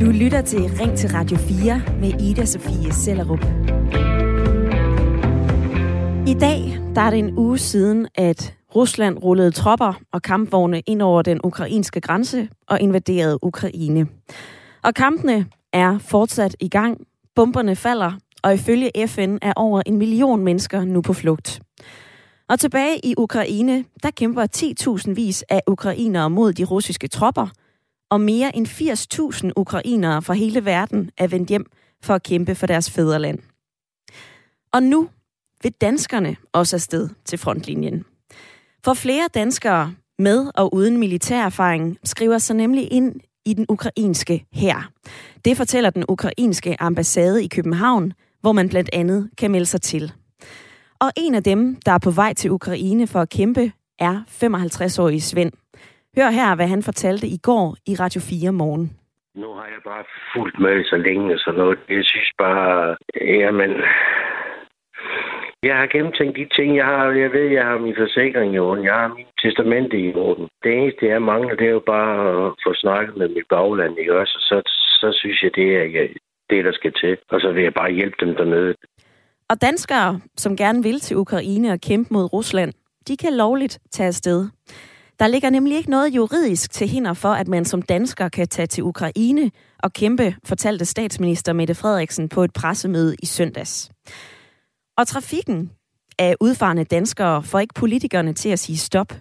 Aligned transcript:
Du 0.00 0.10
lytter 0.10 0.42
til 0.46 0.60
Ring 0.60 0.98
til 0.98 1.10
Radio 1.10 1.36
4 1.36 1.82
med 2.00 2.20
Ida 2.20 2.44
Sofie 2.44 2.92
Sellerup. 2.92 3.44
I 6.26 6.34
dag 6.40 6.78
der 6.94 7.00
er 7.00 7.10
det 7.10 7.18
en 7.18 7.38
uge 7.38 7.58
siden, 7.58 8.08
at 8.14 8.54
Rusland 8.74 9.18
rullede 9.18 9.50
tropper 9.50 10.00
og 10.12 10.22
kampvogne 10.22 10.80
ind 10.80 11.02
over 11.02 11.22
den 11.22 11.40
ukrainske 11.44 12.00
grænse 12.00 12.48
og 12.68 12.80
invaderede 12.80 13.38
Ukraine. 13.42 14.06
Og 14.84 14.94
kampene 14.94 15.46
er 15.72 15.98
fortsat 15.98 16.56
i 16.60 16.68
gang. 16.68 17.00
Bomberne 17.34 17.76
falder, 17.76 18.12
og 18.42 18.54
ifølge 18.54 18.90
FN 19.06 19.36
er 19.42 19.52
over 19.56 19.82
en 19.86 19.96
million 19.96 20.44
mennesker 20.44 20.84
nu 20.84 21.02
på 21.02 21.12
flugt. 21.12 21.60
Og 22.48 22.60
tilbage 22.60 23.06
i 23.06 23.14
Ukraine, 23.18 23.84
der 24.02 24.10
kæmper 24.10 24.46
10.000 25.06 25.14
vis 25.14 25.44
af 25.48 25.60
ukrainere 25.66 26.30
mod 26.30 26.52
de 26.52 26.64
russiske 26.64 27.08
tropper, 27.08 27.48
og 28.10 28.20
mere 28.20 28.56
end 28.56 28.66
80.000 29.44 29.50
ukrainere 29.56 30.22
fra 30.22 30.34
hele 30.34 30.64
verden 30.64 31.10
er 31.16 31.26
vendt 31.26 31.48
hjem 31.48 31.66
for 32.02 32.14
at 32.14 32.22
kæmpe 32.22 32.54
for 32.54 32.66
deres 32.66 32.90
fædreland. 32.90 33.38
Og 34.72 34.82
nu 34.82 35.08
vil 35.62 35.72
danskerne 35.72 36.36
også 36.52 36.76
afsted 36.76 37.08
til 37.24 37.38
frontlinjen. 37.38 38.04
For 38.84 38.94
flere 38.94 39.28
danskere 39.34 39.94
med 40.18 40.50
og 40.54 40.74
uden 40.74 40.96
militærerfaring 40.96 41.98
skriver 42.04 42.38
sig 42.38 42.56
nemlig 42.56 42.92
ind 42.92 43.20
i 43.44 43.54
den 43.54 43.66
ukrainske 43.68 44.46
hær. 44.52 44.90
Det 45.44 45.56
fortæller 45.56 45.90
den 45.90 46.04
ukrainske 46.08 46.82
ambassade 46.82 47.44
i 47.44 47.48
København, 47.48 48.12
hvor 48.40 48.52
man 48.52 48.68
blandt 48.68 48.90
andet 48.92 49.30
kan 49.38 49.50
melde 49.50 49.66
sig 49.66 49.82
til. 49.82 50.12
Og 51.00 51.12
en 51.16 51.34
af 51.34 51.42
dem, 51.42 51.76
der 51.86 51.92
er 51.92 51.98
på 51.98 52.10
vej 52.10 52.32
til 52.32 52.50
Ukraine 52.50 53.06
for 53.06 53.20
at 53.20 53.28
kæmpe, 53.28 53.72
er 53.98 54.22
55-årige 54.44 55.20
Svend. 55.20 55.52
Hør 56.18 56.30
her, 56.30 56.56
hvad 56.56 56.68
han 56.74 56.82
fortalte 56.82 57.26
i 57.26 57.38
går 57.48 57.76
i 57.90 57.92
Radio 58.02 58.20
4 58.20 58.52
morgen. 58.52 58.86
Nu 59.42 59.48
har 59.58 59.66
jeg 59.74 59.82
bare 59.84 60.04
fulgt 60.34 60.58
med 60.60 60.84
så 60.84 60.96
længe 60.96 61.38
så 61.38 61.52
noget. 61.56 61.78
Jeg 61.88 62.04
synes 62.12 62.30
bare, 62.38 62.96
jamen, 63.20 63.70
jeg 65.62 65.76
har 65.80 65.86
gennemtænkt 65.94 66.36
de 66.36 66.46
ting, 66.56 66.76
jeg 66.76 66.86
har. 66.86 67.04
Jeg 67.24 67.30
ved, 67.32 67.46
jeg 67.58 67.64
har 67.64 67.78
min 67.78 67.96
forsikring 68.02 68.54
i 68.54 68.58
orden. 68.58 68.84
Jeg 68.84 68.94
har 68.94 69.08
min 69.16 69.26
testamente 69.42 69.96
i 69.98 70.14
orden. 70.14 70.46
Det 70.62 70.70
eneste, 70.78 71.06
jeg 71.06 71.22
mangler, 71.22 71.54
det 71.56 71.66
er 71.66 71.76
jo 71.80 71.84
bare 71.96 72.12
at 72.46 72.52
få 72.64 72.70
snakket 72.74 73.16
med 73.16 73.28
mit 73.28 73.48
bagland, 73.54 73.98
ikke 73.98 74.18
også? 74.20 74.36
Så, 74.48 74.56
så 75.00 75.08
synes 75.20 75.42
jeg, 75.42 75.50
det 75.54 75.68
er 75.76 76.08
det, 76.50 76.64
der 76.64 76.72
skal 76.72 76.92
til. 77.02 77.16
Og 77.32 77.40
så 77.40 77.48
vil 77.52 77.62
jeg 77.62 77.74
bare 77.74 77.92
hjælpe 77.98 78.16
dem 78.20 78.34
dernede. 78.34 78.74
Og 79.50 79.56
danskere, 79.62 80.20
som 80.36 80.56
gerne 80.56 80.82
vil 80.82 81.00
til 81.00 81.16
Ukraine 81.16 81.72
og 81.72 81.80
kæmpe 81.80 82.08
mod 82.14 82.32
Rusland, 82.32 82.72
de 83.08 83.16
kan 83.16 83.32
lovligt 83.36 83.78
tage 83.90 84.06
afsted. 84.06 84.40
Der 85.18 85.26
ligger 85.26 85.50
nemlig 85.50 85.76
ikke 85.76 85.90
noget 85.90 86.14
juridisk 86.14 86.70
til 86.70 86.88
hinder 86.88 87.12
for, 87.12 87.28
at 87.28 87.48
man 87.48 87.64
som 87.64 87.82
dansker 87.82 88.28
kan 88.28 88.48
tage 88.48 88.66
til 88.66 88.84
Ukraine 88.84 89.50
og 89.78 89.92
kæmpe, 89.92 90.36
fortalte 90.44 90.84
statsminister 90.84 91.52
Mette 91.52 91.74
Frederiksen 91.74 92.28
på 92.28 92.44
et 92.44 92.52
pressemøde 92.52 93.16
i 93.22 93.26
søndags. 93.26 93.90
Og 94.96 95.06
trafikken 95.06 95.70
af 96.18 96.36
udfarende 96.40 96.84
danskere 96.84 97.42
får 97.42 97.58
ikke 97.58 97.74
politikerne 97.74 98.32
til 98.32 98.48
at 98.48 98.58
sige 98.58 98.78
stop. 98.78 99.12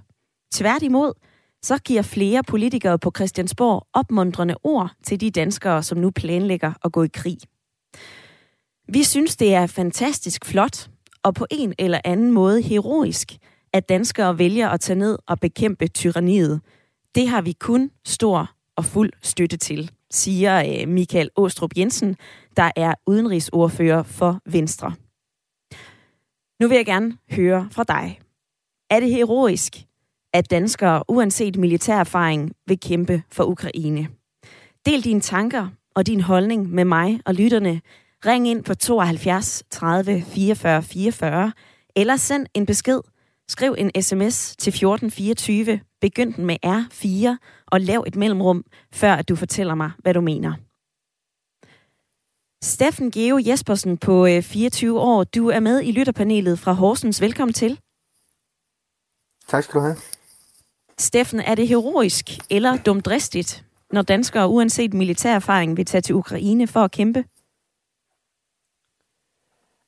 Tværtimod, 0.53 1.13
så 1.61 1.77
giver 1.77 2.01
flere 2.01 2.43
politikere 2.43 2.99
på 2.99 3.11
Christiansborg 3.15 3.87
opmuntrende 3.93 4.55
ord 4.63 4.91
til 5.03 5.21
de 5.21 5.31
danskere, 5.31 5.83
som 5.83 5.97
nu 5.97 6.11
planlægger 6.11 6.73
at 6.85 6.91
gå 6.91 7.03
i 7.03 7.09
krig. 7.13 7.37
Vi 8.93 9.03
synes, 9.03 9.35
det 9.35 9.53
er 9.53 9.67
fantastisk 9.67 10.45
flot 10.45 10.89
og 11.23 11.33
på 11.35 11.45
en 11.51 11.73
eller 11.79 12.01
anden 12.05 12.31
måde 12.31 12.61
heroisk, 12.61 13.37
at 13.77 13.89
danskere 13.89 14.39
vælger 14.39 14.69
at 14.69 14.79
tage 14.79 14.99
ned 14.99 15.17
og 15.27 15.39
bekæmpe 15.39 15.87
tyranniet. 15.87 16.61
Det 17.15 17.27
har 17.27 17.41
vi 17.41 17.51
kun 17.51 17.91
stor 18.05 18.51
og 18.75 18.85
fuld 18.85 19.13
støtte 19.21 19.57
til, 19.57 19.91
siger 20.11 20.81
øh, 20.81 20.87
Michael 20.87 21.29
Åstrup 21.35 21.71
Jensen, 21.77 22.15
der 22.57 22.71
er 22.75 22.93
udenrigsordfører 23.07 24.03
for 24.03 24.41
Venstre. 24.45 24.93
Nu 26.61 26.67
vil 26.67 26.75
jeg 26.75 26.85
gerne 26.85 27.17
høre 27.31 27.67
fra 27.71 27.83
dig. 27.83 28.19
Er 28.89 28.99
det 28.99 29.09
heroisk, 29.09 29.73
at 30.33 30.51
danskere, 30.51 31.03
uanset 31.07 31.57
militær 31.57 31.99
erfaring, 31.99 32.51
vil 32.67 32.79
kæmpe 32.79 33.23
for 33.31 33.43
Ukraine? 33.43 34.07
Del 34.85 35.03
dine 35.03 35.21
tanker 35.21 35.67
og 35.95 36.07
din 36.07 36.21
holdning 36.21 36.69
med 36.69 36.85
mig 36.85 37.19
og 37.25 37.33
lytterne. 37.33 37.81
Ring 38.25 38.47
ind 38.47 38.63
på 38.63 38.73
72 38.73 39.63
30 39.71 40.21
44 40.21 40.83
44, 40.83 41.51
eller 41.95 42.15
send 42.15 42.47
en 42.53 42.65
besked. 42.65 42.99
Skriv 43.49 43.75
en 43.77 44.01
sms 44.01 44.55
til 44.55 44.71
1424, 44.71 45.79
begynd 46.01 46.33
den 46.33 46.45
med 46.45 46.57
R4 46.65 47.37
og 47.65 47.81
lav 47.81 48.03
et 48.07 48.15
mellemrum, 48.15 48.63
før 48.91 49.13
at 49.13 49.29
du 49.29 49.35
fortæller 49.35 49.75
mig, 49.75 49.91
hvad 49.99 50.13
du 50.13 50.21
mener. 50.21 50.53
Steffen 52.63 53.11
Geo 53.11 53.39
Jespersen 53.47 53.97
på 53.97 54.27
24 54.41 54.89
øh, 54.89 55.01
år, 55.01 55.23
du 55.23 55.47
er 55.47 55.59
med 55.59 55.83
i 55.83 55.91
lytterpanelet 55.91 56.59
fra 56.59 56.73
Horsens. 56.73 57.21
Velkommen 57.21 57.53
til. 57.53 57.79
Tak 59.47 59.63
skal 59.63 59.73
du 59.73 59.79
have. 59.79 59.97
Steffen, 60.97 61.39
er 61.39 61.55
det 61.55 61.67
heroisk 61.67 62.25
eller 62.49 62.77
dumdristigt, 62.77 63.65
når 63.91 64.01
danskere 64.01 64.47
uanset 64.47 64.93
militær 64.93 65.35
erfaring 65.35 65.77
vil 65.77 65.85
tage 65.85 66.01
til 66.01 66.15
Ukraine 66.15 66.67
for 66.67 66.79
at 66.79 66.91
kæmpe? 66.91 67.25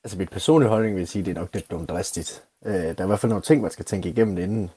Altså 0.04 0.18
mit 0.18 0.30
personlige 0.30 0.68
holdning 0.68 0.96
vil 0.96 1.08
sige, 1.08 1.20
at 1.20 1.26
det 1.26 1.36
er 1.36 1.40
nok 1.40 1.54
lidt 1.54 1.70
dumdristigt. 1.70 2.49
Øh, 2.66 2.72
der 2.74 2.94
er 2.98 3.04
i 3.04 3.06
hvert 3.06 3.20
fald 3.20 3.30
nogle 3.30 3.42
ting, 3.42 3.62
man 3.62 3.70
skal 3.70 3.84
tænke 3.84 4.08
igennem 4.08 4.38
inden. 4.38 4.70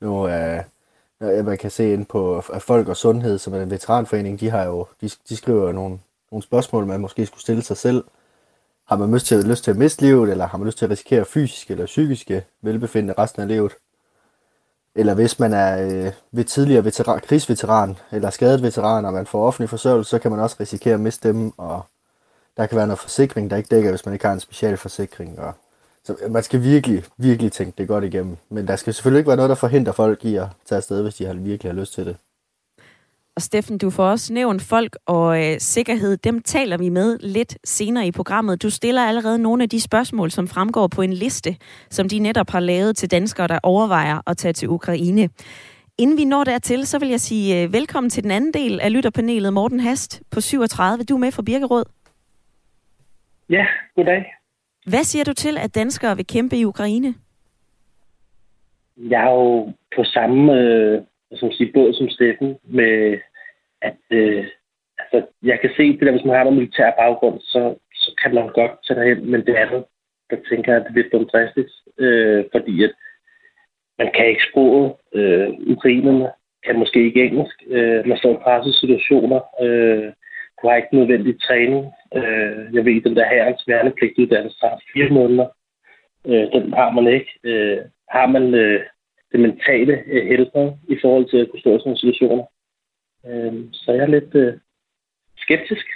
Nu 0.00 0.22
er 0.22 0.62
øh, 1.20 1.46
man 1.46 1.58
kan 1.58 1.70
se 1.70 1.92
ind 1.92 2.06
på 2.06 2.40
Folk 2.40 2.88
og 2.88 2.96
Sundhed, 2.96 3.38
som 3.38 3.54
er 3.54 3.62
en 3.62 3.70
veteranforening, 3.70 4.40
de 4.40 4.50
har 4.50 4.64
jo, 4.64 4.86
de, 5.00 5.10
de 5.28 5.36
skriver 5.36 5.72
nogle 5.72 5.98
nogle 6.32 6.42
spørgsmål, 6.42 6.86
man 6.86 7.00
måske 7.00 7.26
skulle 7.26 7.40
stille 7.40 7.62
sig 7.62 7.76
selv. 7.76 8.04
Har 8.88 8.96
man 8.96 9.14
lyst 9.14 9.26
til, 9.26 9.44
lyst 9.44 9.64
til 9.64 9.70
at 9.70 9.76
miste 9.76 10.02
livet, 10.02 10.30
eller 10.30 10.46
har 10.46 10.58
man 10.58 10.66
lyst 10.66 10.78
til 10.78 10.84
at 10.84 10.90
risikere 10.90 11.24
fysisk 11.24 11.70
eller 11.70 11.86
psykiske 11.86 12.44
velbefindende 12.62 13.14
resten 13.18 13.42
af 13.42 13.48
livet? 13.48 13.72
Eller 14.94 15.14
hvis 15.14 15.38
man 15.38 15.52
er 15.52 15.86
øh, 15.86 16.12
ved 16.32 16.44
tidligere 16.44 16.84
veteran, 16.84 17.20
krigsveteran 17.20 17.96
eller 18.12 18.30
skadet 18.30 18.62
veteran, 18.62 19.04
og 19.04 19.12
man 19.12 19.26
får 19.26 19.46
offentlig 19.46 19.70
forsørgelse, 19.70 20.10
så 20.10 20.18
kan 20.18 20.30
man 20.30 20.40
også 20.40 20.56
risikere 20.60 20.94
at 20.94 21.00
miste 21.00 21.28
dem, 21.28 21.52
og 21.58 21.82
der 22.56 22.66
kan 22.66 22.76
være 22.76 22.86
noget 22.86 22.98
forsikring, 22.98 23.50
der 23.50 23.56
ikke 23.56 23.74
dækker, 23.74 23.90
hvis 23.90 24.06
man 24.06 24.12
ikke 24.12 24.26
har 24.26 24.32
en 24.32 24.40
specialforsikring. 24.40 25.36
forsikring. 25.36 25.48
Og, 25.48 25.54
så 26.04 26.16
man 26.30 26.42
skal 26.42 26.62
virkelig, 26.62 27.04
virkelig 27.18 27.52
tænke 27.52 27.74
det 27.78 27.88
godt 27.88 28.04
igennem. 28.04 28.36
Men 28.48 28.66
der 28.66 28.76
skal 28.76 28.94
selvfølgelig 28.94 29.18
ikke 29.18 29.28
være 29.28 29.36
noget, 29.36 29.48
der 29.48 29.54
forhindrer 29.54 29.92
folk 29.92 30.24
i 30.24 30.36
at 30.36 30.46
tage 30.64 30.76
afsted, 30.76 31.02
hvis 31.02 31.14
de 31.14 31.24
har 31.24 31.34
virkelig 31.34 31.72
har 31.72 31.80
lyst 31.80 31.94
til 31.94 32.06
det. 32.06 32.16
Og 33.36 33.42
Steffen, 33.42 33.78
du 33.78 33.90
får 33.90 34.04
også 34.04 34.32
nævnt 34.32 34.62
folk 34.62 34.96
og 35.06 35.44
øh, 35.44 35.56
sikkerhed. 35.58 36.16
Dem 36.16 36.42
taler 36.42 36.78
vi 36.78 36.88
med 36.88 37.18
lidt 37.18 37.58
senere 37.64 38.06
i 38.06 38.12
programmet. 38.12 38.62
Du 38.62 38.70
stiller 38.70 39.02
allerede 39.02 39.38
nogle 39.38 39.62
af 39.62 39.68
de 39.68 39.80
spørgsmål, 39.80 40.30
som 40.30 40.48
fremgår 40.48 40.86
på 40.86 41.02
en 41.02 41.12
liste, 41.12 41.56
som 41.90 42.08
de 42.08 42.18
netop 42.18 42.50
har 42.50 42.60
lavet 42.60 42.96
til 42.96 43.10
danskere, 43.10 43.48
der 43.48 43.58
overvejer 43.62 44.20
at 44.26 44.36
tage 44.36 44.52
til 44.52 44.68
Ukraine. 44.68 45.28
Inden 45.98 46.16
vi 46.16 46.24
når 46.24 46.44
dertil, 46.44 46.86
så 46.86 46.98
vil 46.98 47.08
jeg 47.08 47.20
sige 47.20 47.62
øh, 47.62 47.72
velkommen 47.72 48.10
til 48.10 48.22
den 48.22 48.30
anden 48.30 48.54
del 48.54 48.80
af 48.80 48.92
lytterpanelet. 48.92 49.52
Morten 49.52 49.80
Hast 49.80 50.22
på 50.30 50.40
37. 50.40 51.04
Du 51.04 51.14
er 51.14 51.18
med 51.18 51.32
fra 51.32 51.42
Birkerød. 51.42 51.84
Ja, 53.50 53.66
goddag. 53.96 54.41
Hvad 54.86 55.04
siger 55.04 55.24
du 55.24 55.32
til, 55.32 55.58
at 55.58 55.74
danskere 55.74 56.16
vil 56.16 56.26
kæmpe 56.26 56.56
i 56.56 56.64
Ukraine? 56.64 57.14
Jeg 58.96 59.22
er 59.24 59.30
jo 59.30 59.72
på 59.96 60.04
samme 60.04 60.52
øh, 60.60 61.02
som 61.34 61.52
siger, 61.52 61.72
båd 61.74 61.94
som 61.94 62.08
Steffen, 62.08 62.58
med 62.64 63.18
at 63.82 63.96
øh, 64.10 64.44
altså, 64.98 65.26
jeg 65.42 65.60
kan 65.60 65.70
se 65.76 65.92
det 65.92 66.00
der, 66.00 66.10
hvis 66.10 66.24
man 66.24 66.36
har 66.36 66.44
noget 66.44 66.58
militær 66.58 66.90
baggrund, 66.98 67.40
så, 67.40 67.74
så 67.94 68.14
kan 68.22 68.34
man 68.34 68.48
godt 68.48 68.72
tage 68.86 69.00
derhen, 69.00 69.30
men 69.30 69.46
det 69.46 69.54
andet, 69.54 69.84
der 70.30 70.36
tænker 70.50 70.72
jeg, 70.72 70.80
at 70.80 70.86
det 70.86 70.90
er 70.90 71.02
lidt 71.02 71.12
dumt 71.12 71.30
øh, 71.98 72.44
fordi 72.52 72.84
at 72.84 72.92
man 73.98 74.10
kan 74.14 74.28
ikke 74.28 74.48
sproget. 74.50 74.92
Øh, 75.14 75.48
ukrainerne 75.74 76.30
kan 76.66 76.78
måske 76.78 77.04
ikke 77.04 77.24
engelsk. 77.24 77.56
Øh, 77.66 78.06
man 78.08 78.18
står 78.18 78.32
i 78.32 78.42
pressede 78.42 78.78
situationer. 78.78 79.40
Øh, 79.64 80.12
du 80.58 80.68
har 80.68 80.76
ikke 80.76 80.96
nødvendig 80.96 81.40
træning. 81.40 81.92
Øh, 82.16 82.74
jeg 82.74 82.84
ved, 82.84 83.02
den 83.02 83.16
der 83.16 83.28
herrens 83.28 83.64
værnepligtuddannelse 83.68 84.58
har 84.60 84.82
fire 84.92 85.08
måneder. 85.08 85.48
Øh, 86.26 86.46
den 86.52 86.72
har 86.72 86.90
man 86.90 87.06
ikke. 87.06 87.30
Øh, 87.44 87.78
har 88.08 88.26
man 88.26 88.54
øh, 88.54 88.80
det 89.32 89.40
mentale 89.40 89.94
øh, 90.06 90.26
helbred 90.26 90.72
i 90.88 90.96
forhold 91.02 91.30
til 91.30 91.36
at 91.36 91.48
kunne 91.50 91.60
stå 91.60 91.76
i 91.76 91.78
sådan 91.78 91.96
situationer. 91.96 92.44
Øh, 93.26 93.54
så 93.72 93.92
jeg 93.92 94.02
er 94.02 94.06
lidt 94.16 94.34
øh, 94.34 94.54
skeptisk. 95.36 95.86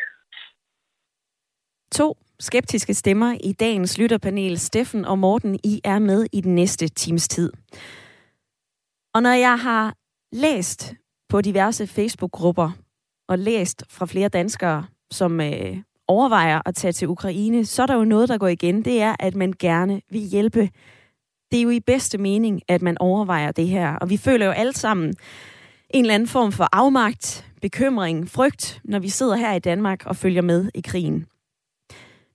To 1.92 2.16
skeptiske 2.40 2.94
stemmer 2.94 3.36
i 3.44 3.52
dagens 3.52 3.98
lytterpanel. 3.98 4.58
Steffen 4.58 5.04
og 5.04 5.18
Morten, 5.18 5.54
I 5.64 5.80
er 5.84 5.98
med 5.98 6.26
i 6.32 6.40
den 6.40 6.54
næste 6.54 6.88
times 6.88 7.28
tid. 7.28 7.52
Og 9.14 9.22
når 9.22 9.30
jeg 9.30 9.58
har 9.58 9.94
læst 10.32 10.94
på 11.28 11.40
diverse 11.40 11.86
Facebook-grupper 11.86 12.70
og 13.28 13.38
læst 13.38 13.84
fra 13.90 14.06
flere 14.06 14.28
danskere, 14.28 14.86
som 15.10 15.40
øh, 15.40 15.76
overvejer 16.08 16.60
at 16.66 16.74
tage 16.74 16.92
til 16.92 17.08
Ukraine, 17.08 17.64
så 17.64 17.82
er 17.82 17.86
der 17.86 17.94
jo 17.94 18.04
noget, 18.04 18.28
der 18.28 18.38
går 18.38 18.48
igen. 18.48 18.84
Det 18.84 19.02
er, 19.02 19.16
at 19.20 19.34
man 19.34 19.54
gerne 19.58 20.00
vil 20.10 20.20
hjælpe 20.20 20.70
det 21.50 21.58
er 21.58 21.62
jo 21.62 21.70
i 21.70 21.80
bedste 21.80 22.18
mening, 22.18 22.62
at 22.68 22.82
man 22.82 22.98
overvejer 23.00 23.52
det 23.52 23.68
her. 23.68 23.94
Og 23.94 24.10
vi 24.10 24.16
føler 24.16 24.46
jo 24.46 24.52
alle 24.52 24.72
sammen 24.72 25.14
en 25.90 26.04
eller 26.04 26.14
anden 26.14 26.28
form 26.28 26.52
for 26.52 26.68
afmagt, 26.72 27.46
bekymring, 27.62 28.30
frygt, 28.30 28.80
når 28.84 28.98
vi 28.98 29.08
sidder 29.08 29.36
her 29.36 29.52
i 29.52 29.58
Danmark 29.58 30.06
og 30.06 30.16
følger 30.16 30.42
med 30.42 30.70
i 30.74 30.80
krigen. 30.80 31.26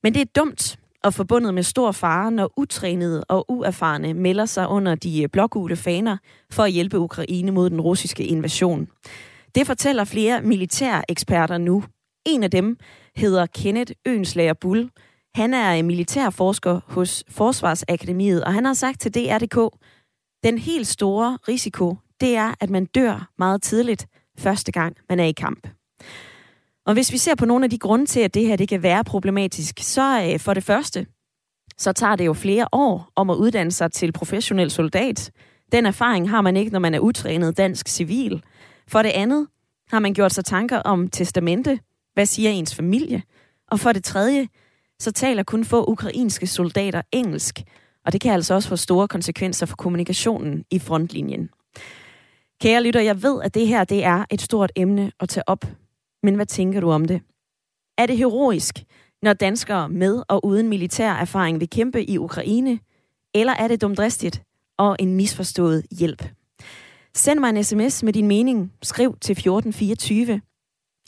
Men 0.03 0.13
det 0.13 0.21
er 0.21 0.25
dumt 0.35 0.79
og 1.03 1.13
forbundet 1.13 1.53
med 1.53 1.63
stor 1.63 1.91
fare, 1.91 2.31
når 2.31 2.53
utrænede 2.57 3.23
og 3.23 3.51
uerfarne 3.51 4.13
melder 4.13 4.45
sig 4.45 4.67
under 4.67 4.95
de 4.95 5.27
blågule 5.27 5.75
faner 5.75 6.17
for 6.51 6.63
at 6.63 6.71
hjælpe 6.71 6.99
Ukraine 6.99 7.51
mod 7.51 7.69
den 7.69 7.81
russiske 7.81 8.25
invasion. 8.25 8.87
Det 9.55 9.67
fortæller 9.67 10.03
flere 10.03 10.41
militære 10.41 11.11
eksperter 11.11 11.57
nu. 11.57 11.83
En 12.25 12.43
af 12.43 12.51
dem 12.51 12.77
hedder 13.15 13.45
Kenneth 13.45 13.91
Ønslager 14.05 14.53
Bull. 14.53 14.89
Han 15.35 15.53
er 15.53 15.83
militærforsker 15.83 16.79
hos 16.87 17.23
Forsvarsakademiet, 17.29 18.43
og 18.43 18.53
han 18.53 18.65
har 18.65 18.73
sagt 18.73 19.01
til 19.01 19.13
DRDK, 19.13 19.77
den 20.43 20.57
helt 20.57 20.87
store 20.87 21.37
risiko, 21.47 21.95
det 22.21 22.35
er, 22.35 22.53
at 22.59 22.69
man 22.69 22.85
dør 22.85 23.29
meget 23.37 23.61
tidligt 23.61 24.07
første 24.37 24.71
gang, 24.71 24.97
man 25.09 25.19
er 25.19 25.25
i 25.25 25.31
kamp. 25.31 25.67
Og 26.85 26.93
hvis 26.93 27.11
vi 27.11 27.17
ser 27.17 27.35
på 27.35 27.45
nogle 27.45 27.63
af 27.63 27.69
de 27.69 27.77
grunde 27.77 28.05
til, 28.05 28.19
at 28.19 28.33
det 28.33 28.45
her 28.45 28.55
det 28.55 28.69
kan 28.69 28.83
være 28.83 29.03
problematisk, 29.03 29.79
så 29.79 30.29
øh, 30.33 30.39
for 30.39 30.53
det 30.53 30.63
første, 30.63 31.05
så 31.77 31.93
tager 31.93 32.15
det 32.15 32.25
jo 32.25 32.33
flere 32.33 32.67
år 32.71 33.11
om 33.15 33.29
at 33.29 33.35
uddanne 33.35 33.71
sig 33.71 33.91
til 33.91 34.11
professionel 34.11 34.71
soldat. 34.71 35.31
Den 35.71 35.85
erfaring 35.85 36.29
har 36.29 36.41
man 36.41 36.57
ikke, 36.57 36.71
når 36.71 36.79
man 36.79 36.93
er 36.93 36.99
utrænet 36.99 37.57
dansk 37.57 37.87
civil. 37.87 38.43
For 38.87 39.01
det 39.01 39.09
andet 39.09 39.47
har 39.91 39.99
man 39.99 40.13
gjort 40.13 40.33
sig 40.33 40.45
tanker 40.45 40.79
om 40.79 41.07
testamente. 41.07 41.79
Hvad 42.13 42.25
siger 42.25 42.49
ens 42.49 42.75
familie? 42.75 43.23
Og 43.67 43.79
for 43.79 43.91
det 43.91 44.03
tredje, 44.03 44.47
så 44.99 45.11
taler 45.11 45.43
kun 45.43 45.65
få 45.65 45.85
ukrainske 45.91 46.47
soldater 46.47 47.01
engelsk. 47.11 47.59
Og 48.05 48.13
det 48.13 48.21
kan 48.21 48.33
altså 48.33 48.53
også 48.53 48.69
få 48.69 48.75
store 48.75 49.07
konsekvenser 49.07 49.65
for 49.65 49.75
kommunikationen 49.75 50.65
i 50.71 50.79
frontlinjen. 50.79 51.49
Kære 52.61 52.83
lytter, 52.83 53.01
jeg 53.01 53.23
ved, 53.23 53.41
at 53.43 53.53
det 53.53 53.67
her 53.67 53.83
det 53.83 54.03
er 54.03 54.25
et 54.29 54.41
stort 54.41 54.71
emne 54.75 55.11
at 55.19 55.29
tage 55.29 55.49
op. 55.49 55.65
Men 56.23 56.35
hvad 56.35 56.45
tænker 56.45 56.79
du 56.79 56.91
om 56.91 57.05
det? 57.05 57.21
Er 57.97 58.05
det 58.05 58.17
heroisk, 58.17 58.83
når 59.21 59.33
danskere 59.33 59.89
med 59.89 60.23
og 60.27 60.45
uden 60.45 60.69
militær 60.69 61.13
erfaring 61.13 61.59
vil 61.59 61.69
kæmpe 61.69 62.09
i 62.09 62.17
Ukraine? 62.17 62.79
Eller 63.33 63.53
er 63.53 63.67
det 63.67 63.81
dumdristigt 63.81 64.43
og 64.77 64.95
en 64.99 65.15
misforstået 65.15 65.85
hjælp? 65.91 66.23
Send 67.13 67.39
mig 67.39 67.49
en 67.49 67.63
sms 67.63 68.03
med 68.03 68.13
din 68.13 68.27
mening. 68.27 68.73
Skriv 68.83 69.17
til 69.21 69.33
1424. 69.33 70.41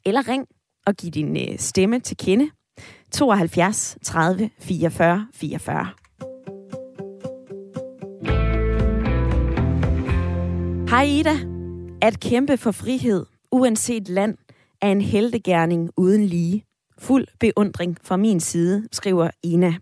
Eller 0.05 0.27
ring 0.27 0.47
at 0.87 0.97
give 0.97 1.11
din 1.11 1.37
øh, 1.37 1.59
stemme 1.59 1.99
til 1.99 2.17
kende. 2.17 2.49
72 3.11 3.97
30 4.03 4.49
44 4.59 5.27
44. 5.33 5.87
Hej 10.89 11.03
Ida. 11.03 11.35
At 12.01 12.19
kæmpe 12.19 12.57
for 12.57 12.71
frihed, 12.71 13.25
uanset 13.51 14.09
land, 14.09 14.37
er 14.81 14.91
en 14.91 15.01
heldegærning 15.01 15.91
uden 15.97 16.25
lige. 16.25 16.65
Fuld 16.97 17.27
beundring 17.39 17.97
fra 18.03 18.17
min 18.17 18.39
side, 18.39 18.87
skriver 18.91 19.29
Ina. 19.43 19.73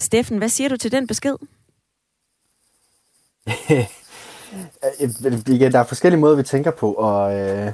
Steffen, 0.00 0.38
hvad 0.38 0.48
siger 0.48 0.68
du 0.68 0.76
til 0.76 0.92
den 0.92 1.06
besked? 1.06 1.36
Igen, 5.54 5.72
der 5.72 5.78
er 5.78 5.84
forskellige 5.84 6.20
måder, 6.20 6.36
vi 6.36 6.42
tænker 6.42 6.70
på, 6.70 6.92
og, 6.92 7.36
øh, 7.38 7.72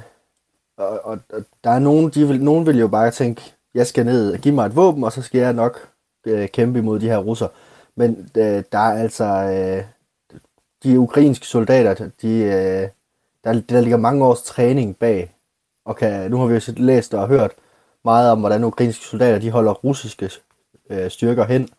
og, 0.77 0.99
og, 1.03 1.19
og 1.33 1.43
der 1.63 1.69
er 1.69 1.79
nogen, 1.79 2.09
de 2.09 2.27
vil, 2.27 2.43
nogen 2.43 2.65
vil 2.65 2.79
jo 2.79 2.87
bare 2.87 3.11
tænke, 3.11 3.53
jeg 3.73 3.87
skal 3.87 4.05
ned 4.05 4.33
og 4.33 4.39
give 4.39 4.55
mig 4.55 4.65
et 4.65 4.75
våben, 4.75 5.03
og 5.03 5.11
så 5.11 5.21
skal 5.21 5.41
jeg 5.41 5.53
nok 5.53 5.89
øh, 6.27 6.49
kæmpe 6.49 6.79
imod 6.79 6.99
de 6.99 7.09
her 7.09 7.17
russer. 7.17 7.47
Men 7.95 8.29
øh, 8.37 8.63
der 8.71 8.79
er 8.79 9.01
altså, 9.01 9.25
øh, 9.25 9.83
de 10.83 10.99
ukrainske 10.99 11.47
soldater, 11.47 12.09
de, 12.21 12.29
øh, 12.29 12.89
der, 13.43 13.61
der 13.69 13.81
ligger 13.81 13.97
mange 13.97 14.25
års 14.25 14.43
træning 14.43 14.97
bag, 14.97 15.35
og 15.85 15.95
kan, 15.95 16.31
nu 16.31 16.37
har 16.37 16.45
vi 16.45 16.53
jo 16.53 16.61
læst 16.77 17.13
og 17.13 17.27
hørt 17.27 17.51
meget 18.03 18.31
om, 18.31 18.39
hvordan 18.39 18.63
ukrainske 18.63 19.05
soldater 19.05 19.39
de 19.39 19.51
holder 19.51 19.73
russiske 19.73 20.29
øh, 20.89 21.09
styrker 21.11 21.45
hen. 21.45 21.69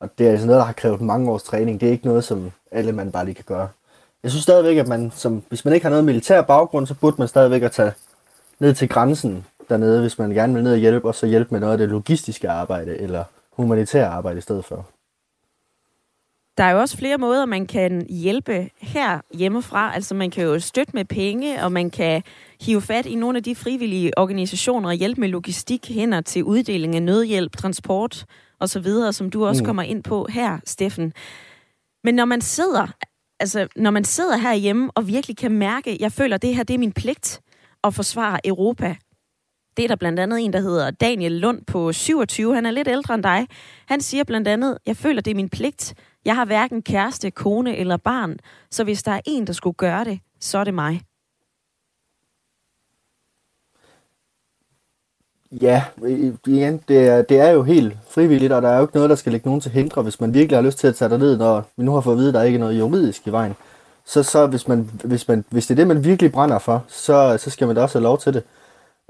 Og 0.00 0.18
det 0.18 0.26
er 0.26 0.30
altså 0.30 0.46
noget, 0.46 0.58
der 0.58 0.66
har 0.66 0.72
krævet 0.72 1.00
mange 1.00 1.30
års 1.30 1.42
træning. 1.42 1.80
Det 1.80 1.86
er 1.86 1.92
ikke 1.92 2.06
noget, 2.06 2.24
som 2.24 2.52
alle 2.70 2.92
man 2.92 3.12
bare 3.12 3.24
lige 3.24 3.34
kan 3.34 3.44
gøre. 3.48 3.68
Jeg 4.22 4.30
synes 4.30 4.42
stadigvæk, 4.42 4.76
at 4.76 4.88
man, 4.88 5.12
som, 5.14 5.42
hvis 5.48 5.64
man 5.64 5.74
ikke 5.74 5.84
har 5.84 5.90
noget 5.90 6.04
militær 6.04 6.42
baggrund, 6.42 6.86
så 6.86 6.94
burde 6.94 7.16
man 7.18 7.28
stadigvæk 7.28 7.62
at 7.62 7.72
tage 7.72 7.92
ned 8.58 8.74
til 8.74 8.88
grænsen 8.88 9.46
dernede, 9.68 10.00
hvis 10.00 10.18
man 10.18 10.30
gerne 10.30 10.54
vil 10.54 10.62
ned 10.62 10.72
og 10.72 10.78
hjælpe, 10.78 11.08
og 11.08 11.14
så 11.14 11.26
hjælpe 11.26 11.48
med 11.50 11.60
noget 11.60 11.72
af 11.72 11.78
det 11.78 11.88
logistiske 11.88 12.50
arbejde, 12.50 12.98
eller 12.98 13.24
humanitære 13.52 14.06
arbejde 14.06 14.38
i 14.38 14.42
stedet 14.42 14.64
for. 14.64 14.86
Der 16.58 16.64
er 16.64 16.70
jo 16.70 16.80
også 16.80 16.96
flere 16.96 17.18
måder, 17.18 17.46
man 17.46 17.66
kan 17.66 18.06
hjælpe 18.10 18.70
her 18.80 19.20
hjemmefra. 19.34 19.94
Altså 19.94 20.14
man 20.14 20.30
kan 20.30 20.44
jo 20.44 20.60
støtte 20.60 20.92
med 20.94 21.04
penge, 21.04 21.64
og 21.64 21.72
man 21.72 21.90
kan 21.90 22.22
hive 22.60 22.82
fat 22.82 23.06
i 23.06 23.14
nogle 23.14 23.36
af 23.36 23.42
de 23.42 23.54
frivillige 23.54 24.18
organisationer 24.18 24.88
og 24.88 24.94
hjælpe 24.94 25.20
med 25.20 25.28
logistik 25.28 25.88
hænder 25.88 26.20
til 26.20 26.44
uddeling 26.44 26.96
af 26.96 27.02
nødhjælp, 27.02 27.56
transport 27.56 28.24
osv., 28.60 28.86
som 29.12 29.30
du 29.30 29.46
også 29.46 29.62
mm. 29.62 29.66
kommer 29.66 29.82
ind 29.82 30.02
på 30.02 30.26
her, 30.30 30.58
Steffen. 30.64 31.12
Men 32.04 32.14
når 32.14 32.24
man 32.24 32.40
sidder, 32.40 32.86
altså 33.40 33.68
når 33.76 33.90
man 33.90 34.04
sidder 34.04 34.36
herhjemme 34.36 34.90
og 34.94 35.08
virkelig 35.08 35.36
kan 35.36 35.52
mærke, 35.52 35.96
jeg 36.00 36.12
føler, 36.12 36.34
at 36.34 36.42
det 36.42 36.54
her 36.54 36.62
det 36.62 36.74
er 36.74 36.78
min 36.78 36.92
pligt 36.92 37.40
at 37.86 37.94
forsvare 37.94 38.46
Europa, 38.46 38.96
det 39.76 39.84
er 39.84 39.88
der 39.88 39.96
blandt 39.96 40.20
andet 40.20 40.44
en, 40.44 40.52
der 40.52 40.60
hedder 40.60 40.90
Daniel 40.90 41.32
Lund 41.32 41.62
på 41.66 41.92
27. 41.92 42.54
Han 42.54 42.66
er 42.66 42.70
lidt 42.70 42.88
ældre 42.88 43.14
end 43.14 43.22
dig. 43.22 43.46
Han 43.86 44.00
siger 44.00 44.24
blandt 44.24 44.48
andet, 44.48 44.78
jeg 44.86 44.96
føler, 44.96 45.22
det 45.22 45.30
er 45.30 45.34
min 45.34 45.48
pligt. 45.48 45.94
Jeg 46.24 46.34
har 46.34 46.44
hverken 46.44 46.82
kæreste, 46.82 47.30
kone 47.30 47.76
eller 47.76 47.96
barn, 47.96 48.38
så 48.70 48.84
hvis 48.84 49.02
der 49.02 49.12
er 49.12 49.20
en, 49.26 49.46
der 49.46 49.52
skulle 49.52 49.74
gøre 49.74 50.04
det, 50.04 50.20
så 50.40 50.58
er 50.58 50.64
det 50.64 50.74
mig. 50.74 51.00
Ja, 55.62 55.84
igen, 56.46 56.80
det 56.88 57.08
er, 57.08 57.22
det 57.22 57.40
er 57.40 57.50
jo 57.50 57.62
helt 57.62 57.96
frivilligt, 58.10 58.52
og 58.52 58.62
der 58.62 58.68
er 58.68 58.76
jo 58.76 58.82
ikke 58.82 58.94
noget, 58.94 59.10
der 59.10 59.16
skal 59.16 59.32
lægge 59.32 59.48
nogen 59.48 59.60
til 59.60 59.70
hindre, 59.70 60.02
hvis 60.02 60.20
man 60.20 60.34
virkelig 60.34 60.56
har 60.56 60.62
lyst 60.62 60.78
til 60.78 60.86
at 60.86 60.96
tage 60.96 61.18
ned, 61.18 61.36
når 61.36 61.64
vi 61.76 61.84
nu 61.84 61.92
har 61.92 62.00
fået 62.00 62.14
at 62.14 62.18
vide, 62.18 62.28
at 62.28 62.34
der 62.34 62.42
ikke 62.42 62.56
er 62.56 62.60
noget 62.60 62.78
juridisk 62.78 63.26
i 63.26 63.30
vejen. 63.30 63.54
Så, 64.06 64.22
så 64.22 64.46
hvis, 64.46 64.68
man, 64.68 64.90
hvis, 65.04 65.28
man, 65.28 65.44
hvis 65.50 65.66
det 65.66 65.74
er 65.74 65.76
det, 65.76 65.86
man 65.86 66.04
virkelig 66.04 66.32
brænder 66.32 66.58
for, 66.58 66.84
så, 66.88 67.38
så 67.38 67.50
skal 67.50 67.66
man 67.66 67.76
da 67.76 67.82
også 67.82 67.98
have 67.98 68.02
lov 68.02 68.18
til 68.18 68.34
det. 68.34 68.42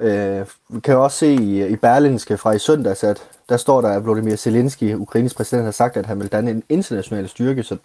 Øh, 0.01 0.47
vi 0.69 0.81
kan 0.81 0.95
jo 0.95 1.05
også 1.05 1.19
se 1.19 1.35
i, 1.35 1.67
i 1.67 1.77
Berlinske 1.77 2.39
fra 2.39 2.53
i 2.53 2.59
søndags, 2.59 3.05
at 3.05 3.23
der 3.49 3.57
står 3.57 3.81
der, 3.81 3.89
at 3.89 4.05
Vladimir 4.05 4.37
Zelensky, 4.37 4.95
Ukraines 4.95 5.35
præsident, 5.35 5.65
har 5.65 5.73
sagt, 5.73 5.97
at 5.97 6.07
han 6.07 6.21
vil 6.21 6.29
danne 6.29 6.51
en 6.51 6.63
international 6.69 7.29
styrke, 7.29 7.63
så 7.63 7.77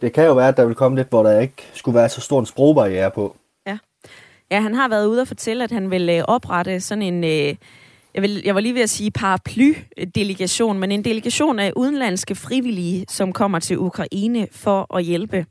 det 0.00 0.12
kan 0.12 0.24
jo 0.24 0.34
være, 0.34 0.48
at 0.48 0.56
der 0.56 0.64
vil 0.64 0.74
komme 0.74 0.96
lidt, 0.96 1.08
hvor 1.08 1.22
der 1.22 1.40
ikke 1.40 1.70
skulle 1.74 1.98
være 1.98 2.08
så 2.08 2.20
stor 2.20 2.40
en 2.40 2.46
sprogbarriere 2.46 3.10
på. 3.10 3.36
Ja. 3.66 3.78
ja, 4.50 4.60
han 4.60 4.74
har 4.74 4.88
været 4.88 5.06
ude 5.06 5.20
og 5.20 5.28
fortælle, 5.28 5.64
at 5.64 5.70
han 5.70 5.90
vil 5.90 6.08
øh, 6.08 6.24
oprette 6.28 6.80
sådan 6.80 7.02
en... 7.02 7.24
Øh 7.24 7.56
jeg, 8.14 8.22
vil, 8.22 8.42
jeg 8.44 8.54
var 8.54 8.60
lige 8.60 8.74
ved 8.74 8.82
at 8.82 8.90
sige 8.90 9.10
paraply-delegation, 9.10 10.78
men 10.78 10.92
en 10.92 11.04
delegation 11.04 11.58
af 11.58 11.72
udenlandske 11.76 12.34
frivillige, 12.34 13.04
som 13.08 13.32
kommer 13.32 13.58
til 13.58 13.78
Ukraine 13.78 14.46
for 14.52 14.96
at 14.96 15.04
hjælpe. 15.04 15.46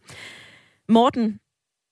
Morten, 0.89 1.39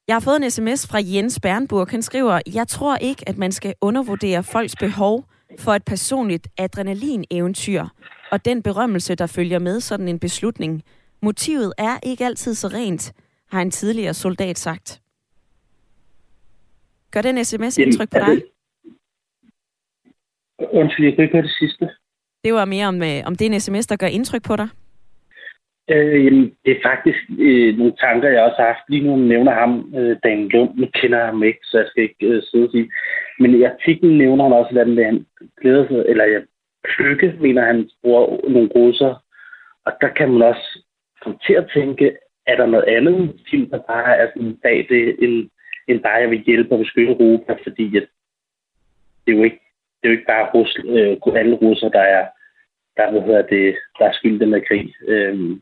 jeg 0.08 0.16
har 0.16 0.20
fået 0.20 0.36
en 0.36 0.52
sms 0.52 0.88
fra 0.88 1.00
Jens 1.04 1.40
Bernburg. 1.40 1.88
Han 1.90 2.02
skriver, 2.02 2.42
jeg 2.54 2.68
tror 2.68 2.96
ikke, 2.96 3.30
at 3.30 3.38
man 3.38 3.52
skal 3.52 3.74
undervurdere 3.82 4.44
folks 4.44 4.76
behov 4.76 5.26
for 5.60 5.72
et 5.72 5.86
personligt 5.86 6.48
adrenalin-eventyr 6.58 7.86
og 8.32 8.46
den 8.46 8.64
berømmelse, 8.64 9.16
der 9.16 9.28
følger 9.28 9.60
med 9.60 9.80
sådan 9.80 10.08
en 10.08 10.20
beslutning. 10.20 10.84
Motivet 11.22 11.74
er 11.78 12.00
ikke 12.04 12.26
altid 12.26 12.56
så 12.56 12.68
rent, 12.68 13.14
har 13.52 13.62
en 13.62 13.72
tidligere 13.72 14.14
soldat 14.14 14.58
sagt. 14.58 15.02
Gør 17.12 17.22
den 17.22 17.46
sms 17.46 17.78
indtryk 17.78 18.10
på 18.12 18.20
dig? 18.20 18.44
Undskyld, 20.74 21.06
jeg 21.06 21.16
kan 21.16 21.24
ikke 21.24 21.34
høre 21.34 21.44
det 21.44 21.56
sidste. 21.60 21.90
Det 22.44 22.54
var 22.54 22.66
mere 22.66 22.88
om, 22.88 23.02
øh, 23.02 23.22
om 23.26 23.36
det 23.36 23.48
er 23.48 23.52
en 23.54 23.60
sms, 23.60 23.88
der 23.88 23.96
gør 23.96 24.08
indtryk 24.08 24.44
på 24.44 24.56
dig. 24.56 24.70
Øh, 25.90 26.26
jamen, 26.26 26.56
det 26.66 26.72
er 26.72 26.82
faktisk 26.90 27.20
øh, 27.40 27.78
nogle 27.78 27.94
tanker, 28.00 28.30
jeg 28.30 28.44
også 28.44 28.58
har 28.60 28.68
haft. 28.74 28.90
Lige 28.90 29.08
nu 29.08 29.16
nævner 29.16 29.52
ham, 29.52 29.94
øh, 29.98 30.18
Dan 30.24 30.48
Lund. 30.48 30.72
Nu 30.76 30.88
kender 30.94 31.18
jeg 31.18 31.28
ham 31.28 31.44
ikke, 31.44 31.60
så 31.64 31.78
jeg 31.78 31.88
skal 31.88 32.04
ikke 32.04 32.26
øh, 32.26 32.44
sidde 32.44 32.66
og 32.66 32.72
sige. 32.72 32.92
Men 33.40 33.56
i 33.56 33.64
artiklen 33.64 34.18
nævner 34.18 34.44
han 34.44 34.54
også, 34.54 34.80
at 34.80 35.06
han 35.06 35.26
glæder 35.62 35.88
sig, 35.88 36.06
eller 36.08 36.26
ja, 36.26 36.40
lykke, 37.00 37.36
mener, 37.40 37.66
han 37.66 37.90
bruger 38.02 38.50
nogle 38.50 38.70
russer. 38.76 39.24
Og 39.86 39.94
der 40.02 40.08
kan 40.08 40.32
man 40.32 40.42
også 40.42 40.80
komme 41.22 41.40
til 41.48 41.54
at 41.54 41.70
tænke, 41.74 42.18
er 42.48 42.56
der 42.56 42.66
noget 42.66 42.86
andet 42.88 43.40
film, 43.50 43.70
der 43.70 43.80
bare 43.80 44.18
er 44.18 44.28
sådan 44.34 44.58
bag 44.64 44.86
det, 44.90 45.24
end, 45.24 45.50
end 45.88 46.00
bare, 46.00 46.22
jeg 46.22 46.30
vil 46.30 46.44
hjælpe 46.46 46.72
og 46.72 46.80
beskytte 46.80 47.14
Europa, 47.14 47.54
fordi 47.64 47.98
at 47.98 48.08
det 49.26 49.34
er 49.34 49.38
jo 49.38 49.44
ikke, 49.44 49.62
det 50.02 50.08
er 50.08 50.12
jo 50.12 50.18
ikke 50.18 50.32
bare 50.34 50.50
Rus, 50.54 50.80
øh, 50.86 51.36
alle 51.36 51.56
russer, 51.56 51.90
der 51.90 52.00
er, 52.00 52.28
der, 52.98 53.12
hvad 53.12 53.22
hedder 53.22 53.42
det, 53.42 53.76
der 54.00 54.06
er 54.06 54.12
skyld 54.12 54.40
den 54.40 54.54
her 54.54 54.62
krig. 54.68 54.94
Øhm, 55.08 55.62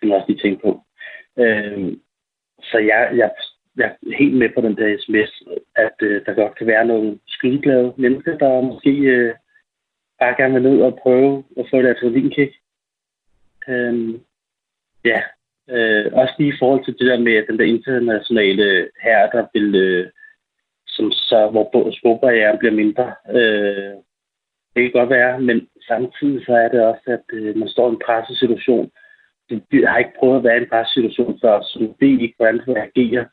skal 0.00 0.08
man 0.08 0.16
også 0.16 0.28
lige 0.28 0.42
tænke 0.42 0.62
på. 0.62 0.80
Øhm, 1.38 2.00
så 2.62 2.78
jeg, 2.78 3.10
jeg, 3.16 3.30
jeg 3.76 3.86
er 3.86 4.16
helt 4.18 4.34
med 4.34 4.48
på 4.54 4.60
den 4.60 4.76
der 4.76 4.98
sms, 4.98 5.42
at 5.76 5.94
øh, 6.02 6.26
der 6.26 6.34
godt 6.34 6.54
kan 6.58 6.66
være 6.66 6.86
nogle 6.86 7.18
skydeglade 7.26 7.92
mennesker, 7.96 8.38
der 8.38 8.60
måske 8.60 8.90
øh, 8.90 9.34
bare 10.20 10.34
gerne 10.36 10.54
vil 10.54 10.62
ned 10.62 10.82
og 10.82 10.98
prøve 11.02 11.44
at 11.58 11.66
få 11.70 11.76
et 11.76 11.86
adrenalinkick. 11.86 12.52
Øhm, 13.68 14.20
ja, 15.04 15.22
Øh, 15.76 16.06
også 16.12 16.34
lige 16.38 16.54
i 16.54 16.58
forhold 16.58 16.84
til 16.84 16.98
det 16.98 17.06
der 17.06 17.18
med 17.18 17.46
den 17.46 17.58
der 17.58 17.64
internationale 17.64 18.90
herre, 19.02 19.30
der 19.32 19.46
vil, 19.54 19.74
øh, 19.74 20.10
som 20.86 21.12
så, 21.12 21.48
hvor 21.50 21.92
sprogbarrieren 21.98 22.58
bliver 22.58 22.74
mindre. 22.74 23.14
Øh, 23.30 23.94
det 24.74 24.82
kan 24.82 24.92
godt 24.92 25.10
være, 25.10 25.40
men 25.40 25.68
samtidig 25.88 26.46
så 26.46 26.52
er 26.52 26.68
det 26.68 26.80
også, 26.80 27.06
at 27.06 27.24
øh, 27.32 27.56
man 27.56 27.68
står 27.68 27.88
i 27.88 27.92
en 27.92 28.02
pressesituation. 28.06 28.90
Du 29.50 29.86
har 29.86 29.98
ikke 29.98 30.18
prøvet 30.18 30.38
at 30.38 30.44
være 30.44 30.58
i 30.58 30.62
en 30.62 30.68
pressesituation 30.68 31.40
før, 31.40 31.62
så 31.62 31.78
du 31.78 31.94
ved 32.00 32.20
ikke, 32.20 32.34
hvordan 32.36 32.60
du 32.66 32.72
reagerer. 32.72 33.24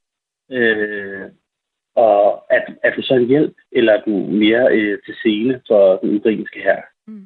Øh, 0.51 1.29
og 1.95 2.45
er, 2.49 2.61
er 2.83 2.95
du 2.95 3.01
så 3.01 3.13
en 3.13 3.27
hjælp, 3.27 3.55
eller 3.71 3.93
er 3.93 4.01
du 4.01 4.11
mere 4.11 4.67
øh, 4.71 4.99
til 5.05 5.15
scene 5.15 5.61
for 5.67 5.97
den 5.97 6.15
ukrainske 6.15 6.59
her? 6.59 6.81
Mm. 7.07 7.25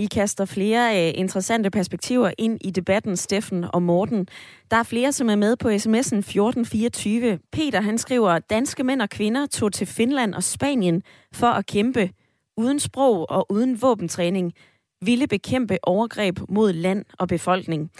I 0.00 0.06
kaster 0.06 0.44
flere 0.44 1.08
øh, 1.08 1.12
interessante 1.14 1.70
perspektiver 1.70 2.30
ind 2.38 2.58
i 2.64 2.70
debatten, 2.70 3.16
Steffen 3.16 3.64
og 3.72 3.82
Morten. 3.82 4.28
Der 4.70 4.76
er 4.76 4.82
flere, 4.82 5.12
som 5.12 5.28
er 5.28 5.36
med 5.36 5.56
på 5.56 5.68
sms'en 5.68 6.18
1424. 6.18 7.38
Peter 7.52 7.80
han 7.80 7.98
skriver, 7.98 8.38
danske 8.38 8.84
mænd 8.84 9.02
og 9.02 9.10
kvinder 9.10 9.46
tog 9.46 9.72
til 9.72 9.86
Finland 9.86 10.34
og 10.34 10.42
Spanien 10.42 11.02
for 11.34 11.46
at 11.46 11.66
kæmpe 11.66 12.10
uden 12.56 12.78
sprog 12.78 13.30
og 13.30 13.46
uden 13.50 13.82
våbentræning 13.82 14.52
ville 15.00 15.26
bekæmpe 15.26 15.78
overgreb 15.82 16.38
mod 16.48 16.72
land 16.72 17.04
og 17.18 17.28
befolkning. 17.28 17.90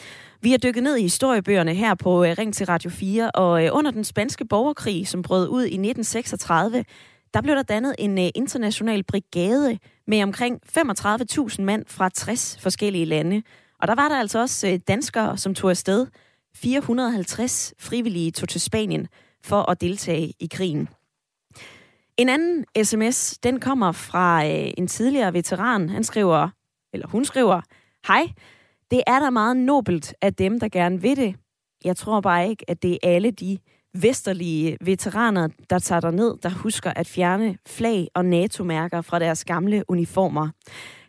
Vi 0.42 0.50
har 0.50 0.58
dykket 0.58 0.82
ned 0.82 0.96
i 0.96 1.02
historiebøgerne 1.02 1.74
her 1.74 1.94
på 1.94 2.24
øh, 2.24 2.34
Ring 2.38 2.54
til 2.54 2.66
Radio 2.66 2.90
4, 2.90 3.30
og 3.30 3.64
øh, 3.64 3.70
under 3.72 3.90
den 3.90 4.04
spanske 4.04 4.44
borgerkrig, 4.44 5.08
som 5.08 5.22
brød 5.22 5.48
ud 5.48 5.62
i 5.62 5.64
1936, 5.64 6.84
der 7.34 7.40
blev 7.40 7.54
der 7.54 7.62
dannet 7.62 7.94
en 7.98 8.18
øh, 8.18 8.28
international 8.34 9.04
brigade 9.04 9.78
med 10.06 10.22
omkring 10.22 10.60
35.000 10.78 11.62
mand 11.62 11.84
fra 11.86 12.08
60 12.08 12.58
forskellige 12.60 13.04
lande. 13.04 13.42
Og 13.80 13.88
der 13.88 13.94
var 13.94 14.08
der 14.08 14.16
altså 14.16 14.38
også 14.38 14.80
danskere, 14.88 15.38
som 15.38 15.54
tog 15.54 15.70
afsted. 15.70 16.06
450 16.56 17.74
frivillige 17.78 18.30
tog 18.30 18.48
til 18.48 18.60
Spanien 18.60 19.08
for 19.44 19.70
at 19.70 19.80
deltage 19.80 20.32
i 20.40 20.48
krigen. 20.52 20.88
En 22.16 22.28
anden 22.28 22.64
sms, 22.84 23.38
den 23.42 23.60
kommer 23.60 23.92
fra 23.92 24.42
en 24.44 24.86
tidligere 24.86 25.32
veteran. 25.32 25.88
Han 25.88 26.04
skriver, 26.04 26.48
eller 26.92 27.06
hun 27.06 27.24
skriver, 27.24 27.60
Hej, 28.06 28.28
det 28.90 29.02
er 29.06 29.18
da 29.20 29.30
meget 29.30 29.56
nobelt 29.56 30.14
af 30.22 30.34
dem, 30.34 30.60
der 30.60 30.68
gerne 30.68 31.02
vil 31.02 31.16
det. 31.16 31.34
Jeg 31.84 31.96
tror 31.96 32.20
bare 32.20 32.48
ikke, 32.48 32.70
at 32.70 32.82
det 32.82 32.92
er 32.92 32.98
alle 33.02 33.30
de 33.30 33.58
vesterlige 33.94 34.76
veteraner, 34.80 35.48
der 35.70 35.78
tager 35.78 36.00
der 36.00 36.10
ned, 36.10 36.34
der 36.42 36.48
husker 36.48 36.92
at 36.96 37.06
fjerne 37.06 37.58
flag 37.66 38.08
og 38.14 38.24
NATO-mærker 38.24 39.00
fra 39.00 39.18
deres 39.18 39.44
gamle 39.44 39.84
uniformer. 39.88 40.48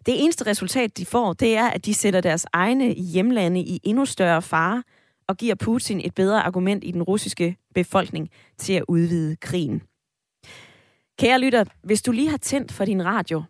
Det 0.06 0.24
eneste 0.24 0.46
resultat, 0.46 0.98
de 0.98 1.06
får, 1.06 1.34
det 1.34 1.58
er, 1.58 1.68
at 1.68 1.86
de 1.86 1.94
sætter 1.94 2.22
deres 2.22 2.46
egne 2.54 2.94
hjemlande 2.94 3.60
i 3.60 3.80
endnu 3.84 4.06
større 4.06 4.42
fare 4.42 4.84
og 5.28 5.38
giver 5.38 5.56
Putin 5.56 6.02
et 6.04 6.16
bedre 6.16 6.44
argument 6.44 6.84
i 6.84 6.92
den 6.92 7.04
russiske 7.04 7.58
befolkning 7.76 8.30
til 8.58 8.74
at 8.74 8.86
udvide 8.88 9.36
krigen. 9.36 9.82
Kære 11.20 11.40
lytter, 11.40 11.64
hvis 11.84 12.02
du 12.02 12.12
lige 12.12 12.30
har 12.30 12.38
tændt 12.38 12.72
for 12.72 12.86
din 12.86 13.06
radio, 13.06 13.44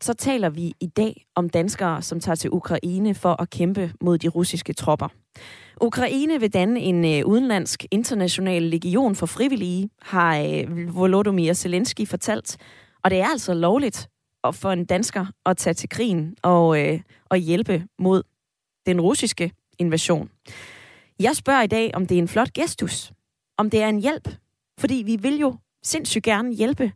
så 0.00 0.14
taler 0.14 0.48
vi 0.48 0.72
i 0.80 0.86
dag 0.86 1.26
om 1.34 1.48
danskere, 1.48 2.02
som 2.02 2.20
tager 2.20 2.36
til 2.36 2.50
Ukraine 2.50 3.14
for 3.14 3.42
at 3.42 3.50
kæmpe 3.50 3.92
mod 4.00 4.18
de 4.18 4.28
russiske 4.28 4.72
tropper. 4.72 5.08
Ukraine 5.80 6.40
vil 6.40 6.52
danne 6.52 6.80
en 6.80 7.04
øh, 7.04 7.26
udenlandsk 7.26 7.84
international 7.90 8.62
legion 8.62 9.16
for 9.16 9.26
frivillige, 9.26 9.90
har 10.02 10.38
øh, 10.38 10.96
Volodymyr 10.96 11.52
Zelensky 11.52 12.08
fortalt. 12.08 12.56
Og 13.04 13.10
det 13.10 13.20
er 13.20 13.26
altså 13.26 13.54
lovligt 13.54 14.08
for 14.52 14.70
en 14.70 14.84
dansker 14.84 15.26
at 15.46 15.56
tage 15.56 15.74
til 15.74 15.88
krigen 15.88 16.36
og, 16.42 16.82
øh, 16.82 17.00
og 17.30 17.36
hjælpe 17.36 17.86
mod 17.98 18.22
den 18.86 19.00
russiske 19.00 19.52
invasion. 19.78 20.30
Jeg 21.20 21.36
spørger 21.36 21.62
i 21.62 21.66
dag, 21.66 21.90
om 21.94 22.06
det 22.06 22.14
er 22.14 22.18
en 22.18 22.28
flot 22.28 22.52
gestus. 22.52 23.12
Om 23.58 23.70
det 23.70 23.82
er 23.82 23.88
en 23.88 24.00
hjælp. 24.00 24.28
Fordi 24.78 25.02
vi 25.06 25.16
vil 25.16 25.38
jo 25.38 25.56
sindssygt 25.82 26.24
gerne 26.24 26.54
hjælpe. 26.54 26.92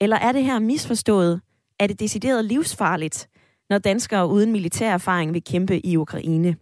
Eller 0.00 0.16
er 0.16 0.32
det 0.32 0.44
her 0.44 0.58
misforstået 0.58 1.40
er 1.80 1.86
det 1.86 2.00
decideret 2.00 2.44
livsfarligt, 2.44 3.28
når 3.70 3.78
danskere 3.78 4.28
uden 4.28 4.52
militær 4.52 4.92
erfaring 4.92 5.34
vil 5.34 5.44
kæmpe 5.44 5.86
i 5.86 5.96
Ukraine. 5.96 6.56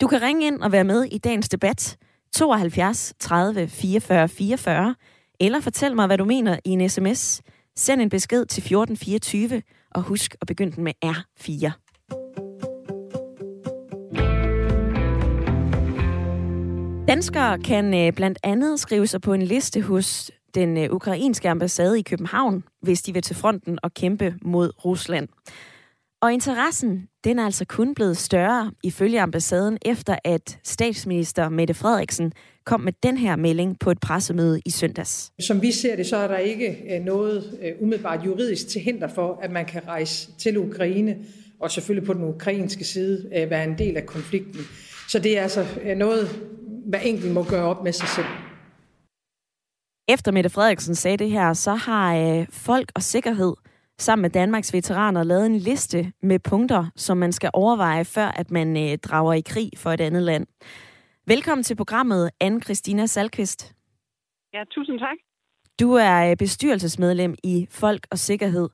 Du 0.00 0.06
kan 0.06 0.22
ringe 0.22 0.46
ind 0.46 0.60
og 0.60 0.72
være 0.72 0.84
med 0.84 1.04
i 1.04 1.18
dagens 1.18 1.48
debat 1.48 1.96
72 2.34 3.14
30 3.20 3.68
44 3.68 4.28
44, 4.28 4.94
eller 5.40 5.60
fortæl 5.60 5.94
mig, 5.94 6.06
hvad 6.06 6.18
du 6.18 6.24
mener 6.24 6.58
i 6.64 6.70
en 6.70 6.88
sms. 6.88 7.42
Send 7.76 8.00
en 8.00 8.08
besked 8.08 8.46
til 8.46 8.60
1424, 8.60 9.62
og 9.90 10.02
husk 10.02 10.36
at 10.40 10.46
begynde 10.46 10.72
den 10.76 10.84
med 10.84 10.92
R4. 11.04 11.72
Danskere 17.08 17.58
kan 17.58 17.94
øh, 17.94 18.12
blandt 18.12 18.38
andet 18.42 18.80
skrive 18.80 19.06
sig 19.06 19.20
på 19.20 19.32
en 19.32 19.42
liste 19.42 19.82
hos 19.82 20.30
den 20.54 20.76
øh, 20.76 20.90
ukrainske 20.90 21.48
ambassade 21.48 21.98
i 21.98 22.02
København, 22.02 22.64
hvis 22.82 23.02
de 23.02 23.12
vil 23.12 23.22
til 23.22 23.36
fronten 23.36 23.78
og 23.82 23.94
kæmpe 23.94 24.34
mod 24.42 24.84
Rusland. 24.84 25.28
Og 26.22 26.32
interessen, 26.32 27.08
den 27.24 27.38
er 27.38 27.44
altså 27.44 27.64
kun 27.64 27.94
blevet 27.94 28.16
større 28.16 28.72
ifølge 28.82 29.20
ambassaden, 29.20 29.78
efter 29.84 30.16
at 30.24 30.58
statsminister 30.64 31.48
Mette 31.48 31.74
Frederiksen 31.74 32.32
kom 32.66 32.80
med 32.80 32.92
den 33.02 33.16
her 33.16 33.36
melding 33.36 33.78
på 33.78 33.90
et 33.90 34.00
pressemøde 34.00 34.60
i 34.66 34.70
søndags. 34.70 35.32
Som 35.40 35.62
vi 35.62 35.72
ser 35.72 35.96
det, 35.96 36.06
så 36.06 36.16
er 36.16 36.28
der 36.28 36.38
ikke 36.38 36.76
øh, 36.90 37.04
noget 37.04 37.58
øh, 37.62 37.72
umiddelbart 37.80 38.26
juridisk 38.26 38.68
til 38.68 38.80
hinder 38.80 39.08
for, 39.08 39.38
at 39.42 39.50
man 39.50 39.64
kan 39.64 39.82
rejse 39.88 40.32
til 40.38 40.58
Ukraine, 40.58 41.16
og 41.60 41.70
selvfølgelig 41.70 42.06
på 42.06 42.12
den 42.12 42.24
ukrainske 42.24 42.84
side 42.84 43.28
være 43.50 43.64
en 43.64 43.78
del 43.78 43.96
af 43.96 44.06
konflikten. 44.06 44.60
Så 45.08 45.18
det 45.18 45.38
er 45.38 45.42
altså 45.42 45.66
noget, 45.96 46.28
hver 46.86 46.98
enkelt 46.98 47.32
må 47.32 47.42
gøre 47.42 47.64
op 47.64 47.84
med 47.84 47.92
sig 47.92 48.08
selv. 48.08 48.26
Efter 50.08 50.32
Mette 50.32 50.50
Frederiksen 50.50 50.94
sagde 50.94 51.16
det 51.16 51.30
her, 51.30 51.52
så 51.52 51.74
har 51.74 52.16
øh, 52.16 52.46
Folk 52.50 52.92
og 52.94 53.02
Sikkerhed 53.02 53.54
sammen 53.98 54.22
med 54.22 54.30
Danmarks 54.30 54.72
veteraner 54.72 55.22
lavet 55.22 55.46
en 55.46 55.56
liste 55.56 56.12
med 56.22 56.38
punkter, 56.38 56.90
som 56.96 57.16
man 57.16 57.32
skal 57.32 57.50
overveje, 57.52 58.04
før 58.04 58.26
at 58.26 58.50
man 58.50 58.76
øh, 58.76 58.98
drager 58.98 59.32
i 59.32 59.40
krig 59.40 59.70
for 59.76 59.90
et 59.90 60.00
andet 60.00 60.22
land. 60.22 60.46
Velkommen 61.26 61.62
til 61.62 61.76
programmet, 61.76 62.30
anne 62.40 62.60
Christina 62.60 63.06
Salkvist. 63.06 63.74
Ja, 64.54 64.64
tusind 64.70 64.98
tak. 64.98 65.16
Du 65.80 65.92
er 65.92 66.30
øh, 66.30 66.36
bestyrelsesmedlem 66.36 67.34
i 67.44 67.66
Folk 67.70 68.06
og 68.10 68.18
Sikkerhed. 68.18 68.68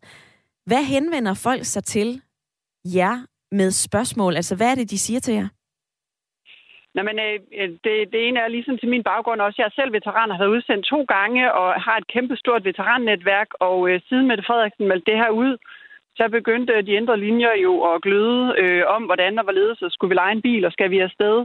Hvad 0.66 0.84
henvender 0.84 1.34
folk 1.34 1.64
sig 1.64 1.84
til 1.84 2.22
jer 2.84 3.26
med 3.54 3.70
spørgsmål? 3.70 4.36
Altså, 4.36 4.56
hvad 4.56 4.70
er 4.70 4.74
det, 4.74 4.90
de 4.90 4.98
siger 4.98 5.20
til 5.20 5.34
jer? 5.34 5.48
Nå, 6.94 7.02
men, 7.02 7.18
øh, 7.18 7.68
det, 7.84 7.94
det 8.12 8.20
ene 8.28 8.40
er 8.40 8.48
ligesom 8.48 8.78
til 8.78 8.88
min 8.88 9.02
baggrund 9.02 9.40
også. 9.40 9.56
Jeg 9.58 9.66
er 9.66 9.80
selv 9.80 9.92
veteran 9.92 10.30
og 10.30 10.36
har 10.36 10.44
været 10.44 10.56
udsendt 10.56 10.86
to 10.86 11.00
gange 11.14 11.52
og 11.52 11.82
har 11.82 11.96
et 11.96 12.06
kæmpestort 12.06 12.64
veterannetværk. 12.64 13.48
Og 13.60 13.90
øh, 13.90 14.00
siden 14.08 14.26
Mette 14.26 14.44
Frederiksen 14.46 14.88
meldte 14.88 15.10
det 15.10 15.18
her 15.18 15.30
ud, 15.30 15.56
så 16.16 16.28
begyndte 16.28 16.72
øh, 16.72 16.86
de 16.86 16.98
ændre 17.00 17.16
linjer 17.26 17.54
jo 17.66 17.72
at 17.92 18.02
gløde 18.02 18.54
øh, 18.58 18.82
om, 18.86 19.02
hvordan 19.02 19.38
og 19.38 19.44
hvorledes 19.44 19.78
så 19.78 19.88
skulle 19.90 20.08
vi 20.08 20.14
lege 20.14 20.32
en 20.32 20.42
bil, 20.42 20.64
og 20.64 20.72
skal 20.72 20.90
vi 20.90 20.98
afsted. 20.98 21.36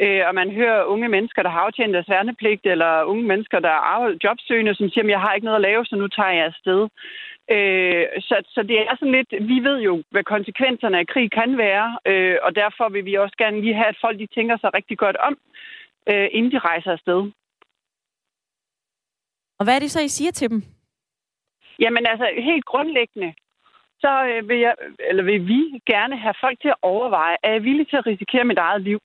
Øh, 0.00 0.22
og 0.28 0.34
man 0.34 0.50
hører 0.50 0.84
unge 0.84 1.08
mennesker, 1.08 1.42
der 1.42 1.50
har 1.50 1.60
aftjent 1.60 1.94
deres 1.94 2.08
værnepligt, 2.08 2.66
eller 2.66 3.02
unge 3.02 3.24
mennesker, 3.24 3.58
der 3.60 3.76
er 3.92 4.18
jobsøgende, 4.24 4.74
som 4.74 4.88
siger, 4.88 5.04
at 5.04 5.10
jeg 5.10 5.20
har 5.20 5.34
ikke 5.34 5.44
noget 5.44 5.60
at 5.60 5.66
lave, 5.68 5.84
så 5.84 5.96
nu 5.96 6.08
tager 6.08 6.30
jeg 6.38 6.44
afsted. 6.44 6.88
Øh, 7.50 8.06
så, 8.20 8.36
så 8.54 8.62
det 8.62 8.78
er 8.80 8.96
sådan 8.96 9.12
lidt, 9.12 9.32
vi 9.48 9.58
ved 9.68 9.78
jo, 9.80 10.02
hvad 10.10 10.24
konsekvenserne 10.24 10.98
af 10.98 11.06
krig 11.06 11.30
kan 11.30 11.58
være, 11.58 11.98
øh, 12.06 12.36
og 12.42 12.56
derfor 12.56 12.88
vil 12.88 13.04
vi 13.04 13.14
også 13.14 13.36
gerne 13.38 13.60
lige 13.60 13.74
have, 13.74 13.86
at 13.86 13.98
folk 14.00 14.18
de 14.18 14.26
tænker 14.26 14.56
sig 14.58 14.74
rigtig 14.74 14.98
godt 14.98 15.16
om, 15.16 15.38
øh, 16.10 16.28
inden 16.32 16.52
de 16.52 16.58
rejser 16.58 16.92
afsted. 16.92 17.20
Og 19.58 19.64
hvad 19.64 19.74
er 19.74 19.78
det 19.78 19.90
så, 19.90 20.00
I 20.00 20.08
siger 20.08 20.30
til 20.30 20.50
dem? 20.50 20.62
Jamen 21.78 22.06
altså, 22.06 22.26
helt 22.38 22.64
grundlæggende, 22.64 23.34
så 24.00 24.12
øh, 24.30 24.48
vil, 24.48 24.58
jeg, 24.58 24.74
eller 25.08 25.22
vil 25.22 25.48
vi 25.48 25.82
gerne 25.86 26.16
have 26.18 26.34
folk 26.40 26.60
til 26.60 26.68
at 26.68 26.82
overveje, 26.82 27.36
er 27.42 27.52
jeg 27.52 27.62
villig 27.62 27.88
til 27.88 27.96
at 27.96 28.06
risikere 28.06 28.44
mit 28.44 28.58
eget 28.58 28.82
liv? 28.82 29.00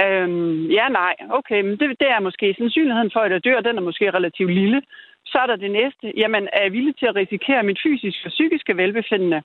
Øhm, 0.00 0.66
ja, 0.78 0.88
nej. 0.88 1.14
Okay, 1.30 1.60
men 1.60 1.78
det, 1.80 2.00
det 2.00 2.08
er 2.08 2.20
måske 2.20 2.54
sandsynligheden 2.58 3.10
for, 3.12 3.20
at 3.20 3.32
jeg 3.32 3.44
dør, 3.44 3.60
den 3.60 3.78
er 3.78 3.82
måske 3.88 4.10
relativt 4.10 4.54
lille. 4.54 4.82
Så 5.30 5.38
er 5.42 5.46
der 5.46 5.56
det 5.56 5.70
næste. 5.70 6.12
Jamen, 6.16 6.48
er 6.52 6.62
jeg 6.62 6.72
villig 6.72 6.96
til 6.96 7.06
at 7.06 7.16
risikere 7.16 7.62
mit 7.62 7.80
fysiske 7.82 8.26
og 8.28 8.30
psykiske 8.30 8.76
velbefindende? 8.76 9.42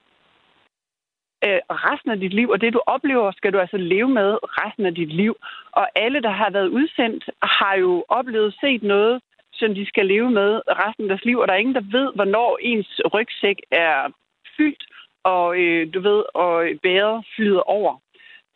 Øh, 1.45 1.59
resten 1.69 2.11
af 2.11 2.19
dit 2.19 2.33
liv, 2.33 2.49
og 2.49 2.61
det 2.61 2.73
du 2.73 2.81
oplever, 2.85 3.31
skal 3.31 3.53
du 3.53 3.59
altså 3.59 3.77
leve 3.77 4.09
med 4.09 4.37
resten 4.43 4.85
af 4.85 4.95
dit 4.95 5.13
liv. 5.13 5.35
Og 5.71 5.87
alle, 5.95 6.21
der 6.21 6.29
har 6.29 6.49
været 6.49 6.67
udsendt, 6.67 7.29
har 7.43 7.75
jo 7.75 8.05
oplevet 8.09 8.55
set 8.61 8.83
noget, 8.83 9.21
som 9.53 9.75
de 9.75 9.85
skal 9.85 10.05
leve 10.05 10.31
med 10.31 10.61
resten 10.67 11.03
af 11.03 11.09
deres 11.09 11.25
liv, 11.25 11.37
og 11.39 11.47
der 11.47 11.53
er 11.53 11.57
ingen, 11.57 11.75
der 11.75 11.91
ved, 11.97 12.11
hvornår 12.15 12.57
ens 12.61 13.01
rygsæk 13.13 13.59
er 13.71 14.11
fyldt, 14.57 14.83
og 15.23 15.57
øh, 15.59 15.93
du 15.93 15.99
ved, 15.99 16.23
og 16.33 16.67
bæret 16.83 17.25
flyder 17.35 17.61
over. 17.61 17.93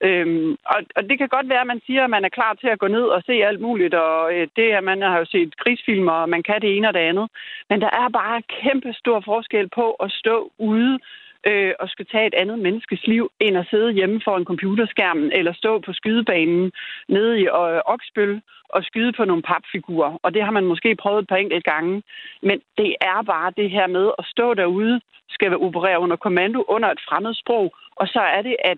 Øhm, 0.02 0.52
og, 0.66 0.80
og 0.96 1.10
det 1.10 1.18
kan 1.18 1.30
godt 1.30 1.50
være, 1.50 1.62
at 1.62 1.68
man 1.68 1.82
siger, 1.86 2.04
at 2.04 2.10
man 2.10 2.26
er 2.26 2.30
klar 2.30 2.54
til 2.54 2.68
at 2.68 2.80
gå 2.80 2.88
ned 2.88 3.04
og 3.16 3.24
se 3.26 3.32
alt 3.32 3.62
muligt, 3.62 3.94
og 3.94 4.34
øh, 4.34 4.48
det 4.56 4.74
er, 4.74 4.82
man 4.82 5.02
har 5.02 5.18
jo 5.20 5.26
set 5.26 5.58
krigsfilmer, 5.58 6.12
og 6.12 6.30
man 6.30 6.44
kan 6.44 6.62
det 6.62 6.78
ene 6.78 6.88
og 6.88 6.94
det 6.94 7.00
andet. 7.00 7.28
Men 7.70 7.82
der 7.82 7.90
er 8.02 8.10
bare 8.10 8.42
kæmpe 8.62 8.94
stor 8.94 9.20
forskel 9.26 9.70
på 9.70 9.92
at 9.92 10.12
stå 10.12 10.52
ude 10.58 11.00
øh, 11.48 11.74
og 11.80 11.90
skal 11.90 12.06
tage 12.06 12.28
et 12.28 12.34
andet 12.34 12.60
menneskes 12.60 13.08
liv, 13.08 13.32
end 13.40 13.58
at 13.58 13.68
sidde 13.70 13.92
hjemme 13.92 14.22
foran 14.24 14.46
computerskærmen 14.46 15.32
eller 15.32 15.54
stå 15.54 15.80
på 15.80 15.94
skydebanen 15.94 16.72
nede 17.08 17.40
i 17.40 17.44
øh, 17.44 17.82
Oksbøl 17.86 18.42
og 18.70 18.84
skyde 18.84 19.14
på 19.14 19.26
nogle 19.26 19.44
papfigurer. 19.44 20.20
Og 20.24 20.34
det 20.34 20.44
har 20.44 20.52
man 20.52 20.66
måske 20.66 20.96
prøvet 20.96 21.22
et 21.22 21.28
par 21.28 21.36
enkelt 21.36 21.64
gange. 21.64 22.04
Men 22.42 22.62
det 22.78 22.96
er 23.02 23.22
bare 23.24 23.54
det 23.58 23.70
her 23.70 23.88
med 23.88 24.12
at 24.20 24.26
stå 24.26 24.54
derude, 24.54 25.02
skal 25.30 25.58
operere 25.58 26.00
under 26.00 26.16
kommando 26.16 26.64
under 26.68 26.90
et 26.90 27.02
fremmed 27.08 27.34
sprog, 27.34 27.76
og 27.96 28.08
så 28.08 28.20
er 28.20 28.42
det, 28.42 28.56
at 28.60 28.78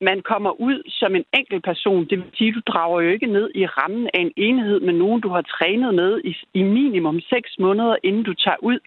man 0.00 0.22
kommer 0.22 0.60
ud 0.60 0.82
som 0.86 1.14
en 1.14 1.24
enkelt 1.38 1.64
person. 1.64 2.04
Det 2.04 2.18
vil 2.18 2.30
sige, 2.34 2.52
du 2.52 2.60
drager 2.66 3.00
jo 3.00 3.08
ikke 3.10 3.26
ned 3.26 3.50
i 3.54 3.66
rammen 3.66 4.10
af 4.14 4.20
en 4.20 4.32
enhed 4.36 4.80
med 4.80 4.92
nogen, 4.92 5.20
du 5.20 5.28
har 5.28 5.42
trænet 5.42 5.94
med 5.94 6.20
i, 6.24 6.36
i 6.54 6.62
minimum 6.62 7.20
seks 7.20 7.50
måneder, 7.58 7.96
inden 8.02 8.22
du 8.22 8.34
tager 8.34 8.62
ud. 8.62 8.78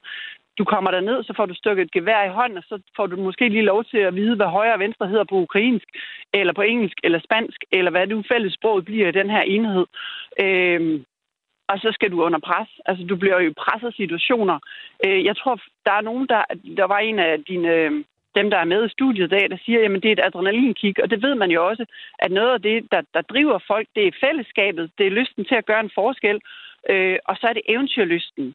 Du 0.58 0.64
kommer 0.64 0.92
der 0.92 1.02
ned, 1.02 1.24
så 1.24 1.34
får 1.38 1.46
du 1.46 1.54
stukket 1.54 1.84
et 1.84 1.92
gevær 1.92 2.24
i 2.24 2.34
hånden, 2.38 2.58
og 2.58 2.64
så 2.64 2.80
får 2.96 3.08
du 3.08 3.16
måske 3.18 3.50
lige 3.50 3.70
lov 3.72 3.84
til 3.84 3.98
at 3.98 4.16
vide, 4.16 4.36
hvad 4.36 4.46
højre 4.46 4.74
og 4.74 4.80
venstre 4.80 5.08
hedder 5.08 5.24
på 5.24 5.36
ukrainsk, 5.36 5.88
eller 6.34 6.54
på 6.54 6.62
engelsk, 6.62 6.98
eller 7.04 7.20
spansk, 7.20 7.60
eller 7.72 7.92
hvad 7.92 8.08
det 8.08 8.26
fælles 8.32 8.54
sprog 8.54 8.86
bliver 8.86 9.08
i 9.08 9.18
den 9.20 9.30
her 9.30 9.42
enhed. 9.42 9.86
Øhm, 10.42 11.06
og 11.68 11.80
så 11.80 11.90
skal 11.92 12.12
du 12.12 12.24
under 12.24 12.40
pres. 12.40 12.70
Altså, 12.86 13.04
du 13.06 13.16
bliver 13.16 13.42
jo 13.42 13.50
i 13.50 13.54
presset 13.54 13.96
situationer. 13.96 14.60
Øh, 15.06 15.26
jeg 15.26 15.38
tror, 15.38 15.56
der 15.86 15.92
er 15.92 16.02
nogen, 16.02 16.28
der... 16.28 16.44
Der 16.78 16.88
var 16.94 16.98
en 16.98 17.20
af 17.20 17.44
dine 17.44 17.70
øhm, 17.70 18.06
dem, 18.36 18.50
der 18.50 18.58
er 18.58 18.72
med 18.74 18.86
i 18.86 18.96
studiet 18.98 19.26
i 19.26 19.36
dag, 19.36 19.50
der 19.50 19.58
siger, 19.66 19.80
at 19.86 20.04
det 20.04 20.10
er 20.10 20.18
et 20.18 20.26
adrenalinkick, 20.28 21.00
og 21.00 21.10
det 21.10 21.22
ved 21.22 21.36
man 21.36 21.52
jo 21.52 21.68
også, 21.70 21.86
at 22.20 22.32
noget 22.32 22.54
af 22.54 22.62
det, 22.62 22.88
der, 22.92 23.02
der 23.14 23.22
driver 23.22 23.60
folk, 23.68 23.88
det 23.96 24.08
er 24.08 24.20
fællesskabet, 24.24 24.92
det 24.98 25.06
er 25.08 25.18
lysten 25.20 25.46
til 25.46 25.56
at 25.56 25.66
gøre 25.66 25.80
en 25.80 25.96
forskel, 25.96 26.42
øh, 26.90 27.18
og 27.26 27.36
så 27.40 27.48
er 27.48 27.54
det 27.54 27.70
eventyrlysten. 27.74 28.46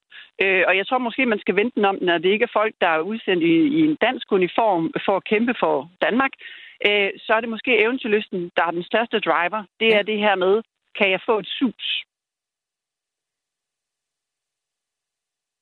Øh, 0.42 0.64
og 0.68 0.76
jeg 0.76 0.86
tror 0.86 0.98
måske, 0.98 1.26
man 1.26 1.40
skal 1.44 1.56
vente 1.56 1.74
den 1.74 1.84
om, 1.84 1.98
når 2.00 2.18
det 2.18 2.28
ikke 2.28 2.48
er 2.48 2.56
folk, 2.60 2.74
der 2.80 2.88
er 2.88 3.08
udsendt 3.10 3.42
i, 3.42 3.54
i 3.78 3.80
en 3.88 3.96
dansk 4.06 4.32
uniform 4.32 4.92
for 5.04 5.16
at 5.16 5.24
kæmpe 5.24 5.54
for 5.60 5.90
Danmark, 6.02 6.32
øh, 6.86 7.10
så 7.24 7.32
er 7.36 7.40
det 7.40 7.48
måske 7.48 7.82
eventyrlysten, 7.84 8.50
der 8.56 8.64
er 8.66 8.70
den 8.70 8.84
største 8.84 9.18
driver. 9.20 9.64
Det 9.80 9.94
er 9.94 10.02
det 10.02 10.18
her 10.18 10.34
med, 10.34 10.62
kan 10.98 11.10
jeg 11.10 11.20
få 11.26 11.38
et 11.38 11.46
sus? 11.46 12.04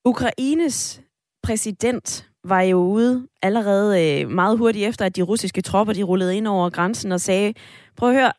Ukraines 0.05 1.03
præsident 1.43 2.31
var 2.49 2.61
jo 2.61 2.79
ude 2.79 3.27
allerede 3.43 4.21
øh, 4.23 4.31
meget 4.31 4.59
hurtigt 4.59 4.89
efter, 4.89 5.05
at 5.05 5.17
de 5.17 5.23
russiske 5.23 5.63
tropper 5.63 5.95
de 5.95 6.03
rullede 6.03 6.37
ind 6.37 6.47
over 6.47 6.71
grænsen 6.71 7.13
og 7.13 7.21
sagde, 7.21 7.55
prøv 7.97 8.09
at 8.09 8.15
høre, 8.15 8.33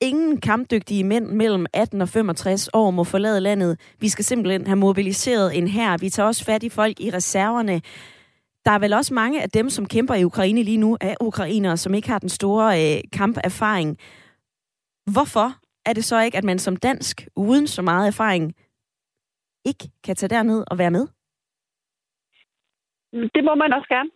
ingen 0.00 0.40
kampdygtige 0.40 1.04
mænd 1.04 1.26
mellem 1.26 1.66
18 1.72 2.00
og 2.00 2.08
65 2.08 2.68
år 2.72 2.90
må 2.90 3.04
forlade 3.04 3.40
landet. 3.40 3.80
Vi 4.00 4.08
skal 4.08 4.24
simpelthen 4.24 4.66
have 4.66 4.76
mobiliseret 4.76 5.58
en 5.58 5.68
her. 5.68 5.98
Vi 5.98 6.10
tager 6.10 6.26
også 6.26 6.44
fat 6.44 6.62
i 6.62 6.68
folk 6.68 7.00
i 7.00 7.10
reserverne. 7.10 7.82
Der 8.64 8.70
er 8.70 8.78
vel 8.78 8.92
også 8.92 9.14
mange 9.14 9.42
af 9.42 9.50
dem, 9.50 9.70
som 9.70 9.86
kæmper 9.86 10.14
i 10.14 10.24
Ukraine 10.24 10.62
lige 10.62 10.76
nu, 10.76 10.96
af 11.00 11.16
ukrainere, 11.20 11.76
som 11.76 11.94
ikke 11.94 12.08
har 12.08 12.18
den 12.18 12.28
store 12.28 12.96
øh, 12.96 13.00
kamperfaring. 13.12 13.98
Hvorfor 15.12 15.52
er 15.86 15.92
det 15.92 16.04
så 16.04 16.20
ikke, 16.20 16.38
at 16.38 16.44
man 16.44 16.58
som 16.58 16.76
dansk, 16.76 17.28
uden 17.36 17.66
så 17.66 17.82
meget 17.82 18.06
erfaring, 18.06 18.54
ikke 19.64 19.90
kan 20.04 20.16
tage 20.16 20.30
derned 20.30 20.64
og 20.66 20.78
være 20.78 20.90
med? 20.90 21.06
Mm, 23.12 23.28
det 23.34 23.44
må 23.44 23.54
man 23.54 23.72
også 23.72 23.88
gerne. 23.88 24.10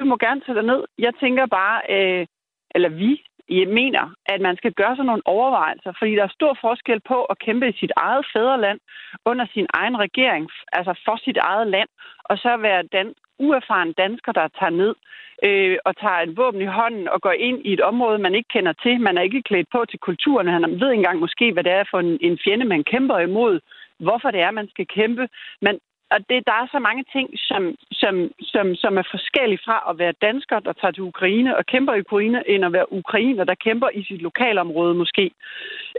Du 0.00 0.04
må 0.04 0.16
gerne 0.16 0.40
tage 0.40 0.62
ned. 0.62 0.84
Jeg 0.98 1.12
tænker 1.20 1.46
bare, 1.46 1.76
øh, 1.94 2.26
eller 2.74 2.88
vi 2.88 3.22
jeg 3.50 3.68
mener, 3.68 4.14
at 4.26 4.40
man 4.40 4.56
skal 4.56 4.72
gøre 4.72 4.96
sig 4.96 5.04
nogle 5.04 5.22
overvejelser, 5.24 5.92
fordi 5.98 6.12
der 6.14 6.22
er 6.24 6.38
stor 6.38 6.56
forskel 6.60 7.00
på 7.00 7.24
at 7.24 7.38
kæmpe 7.38 7.68
i 7.68 7.78
sit 7.80 7.92
eget 7.96 8.26
fædreland 8.32 8.80
under 9.24 9.46
sin 9.54 9.66
egen 9.74 9.98
regering, 9.98 10.50
altså 10.72 11.00
for 11.04 11.16
sit 11.24 11.36
eget 11.36 11.66
land, 11.66 11.88
og 12.24 12.38
så 12.38 12.56
være 12.56 12.82
den 12.92 13.14
uerfaren 13.38 13.92
dansker, 13.92 14.32
der 14.32 14.48
tager 14.58 14.70
ned 14.70 14.94
øh, 15.42 15.78
og 15.84 15.96
tager 15.96 16.20
et 16.20 16.36
våben 16.36 16.62
i 16.62 16.74
hånden 16.78 17.08
og 17.08 17.20
går 17.20 17.32
ind 17.32 17.58
i 17.66 17.72
et 17.72 17.80
område, 17.80 18.18
man 18.18 18.34
ikke 18.34 18.52
kender 18.54 18.72
til. 18.72 19.00
Man 19.00 19.18
er 19.18 19.22
ikke 19.22 19.42
klædt 19.42 19.68
på 19.72 19.84
til 19.90 19.98
kulturen. 19.98 20.48
Han 20.48 20.62
ved 20.80 20.90
ikke 20.90 21.00
engang 21.00 21.18
måske, 21.18 21.52
hvad 21.52 21.64
det 21.64 21.72
er 21.72 21.84
for 21.90 22.00
en, 22.00 22.18
en 22.20 22.38
fjende, 22.44 22.64
man 22.64 22.84
kæmper 22.84 23.18
imod 23.18 23.60
hvorfor 24.06 24.30
det 24.30 24.40
er, 24.40 24.50
man 24.50 24.68
skal 24.68 24.86
kæmpe. 24.86 25.28
Man 25.62 25.78
og 26.14 26.18
det, 26.30 26.46
der 26.46 26.52
er 26.52 26.66
så 26.72 26.78
mange 26.78 27.04
ting, 27.14 27.28
som, 27.48 27.62
som, 27.92 28.14
som, 28.40 28.74
som 28.74 28.98
er 28.98 29.06
forskellige 29.10 29.64
fra 29.64 29.76
at 29.90 29.98
være 29.98 30.20
dansker, 30.26 30.58
der 30.60 30.72
tager 30.72 30.92
til 30.92 31.02
Ukraine 31.02 31.56
og 31.56 31.66
kæmper 31.66 31.94
i 31.94 32.00
Ukraine, 32.00 32.48
end 32.48 32.64
at 32.64 32.72
være 32.72 32.92
ukrainer, 32.92 33.44
der 33.44 33.54
kæmper 33.54 33.88
i 33.94 34.04
sit 34.04 34.22
lokalområde 34.22 34.94
måske. 34.94 35.30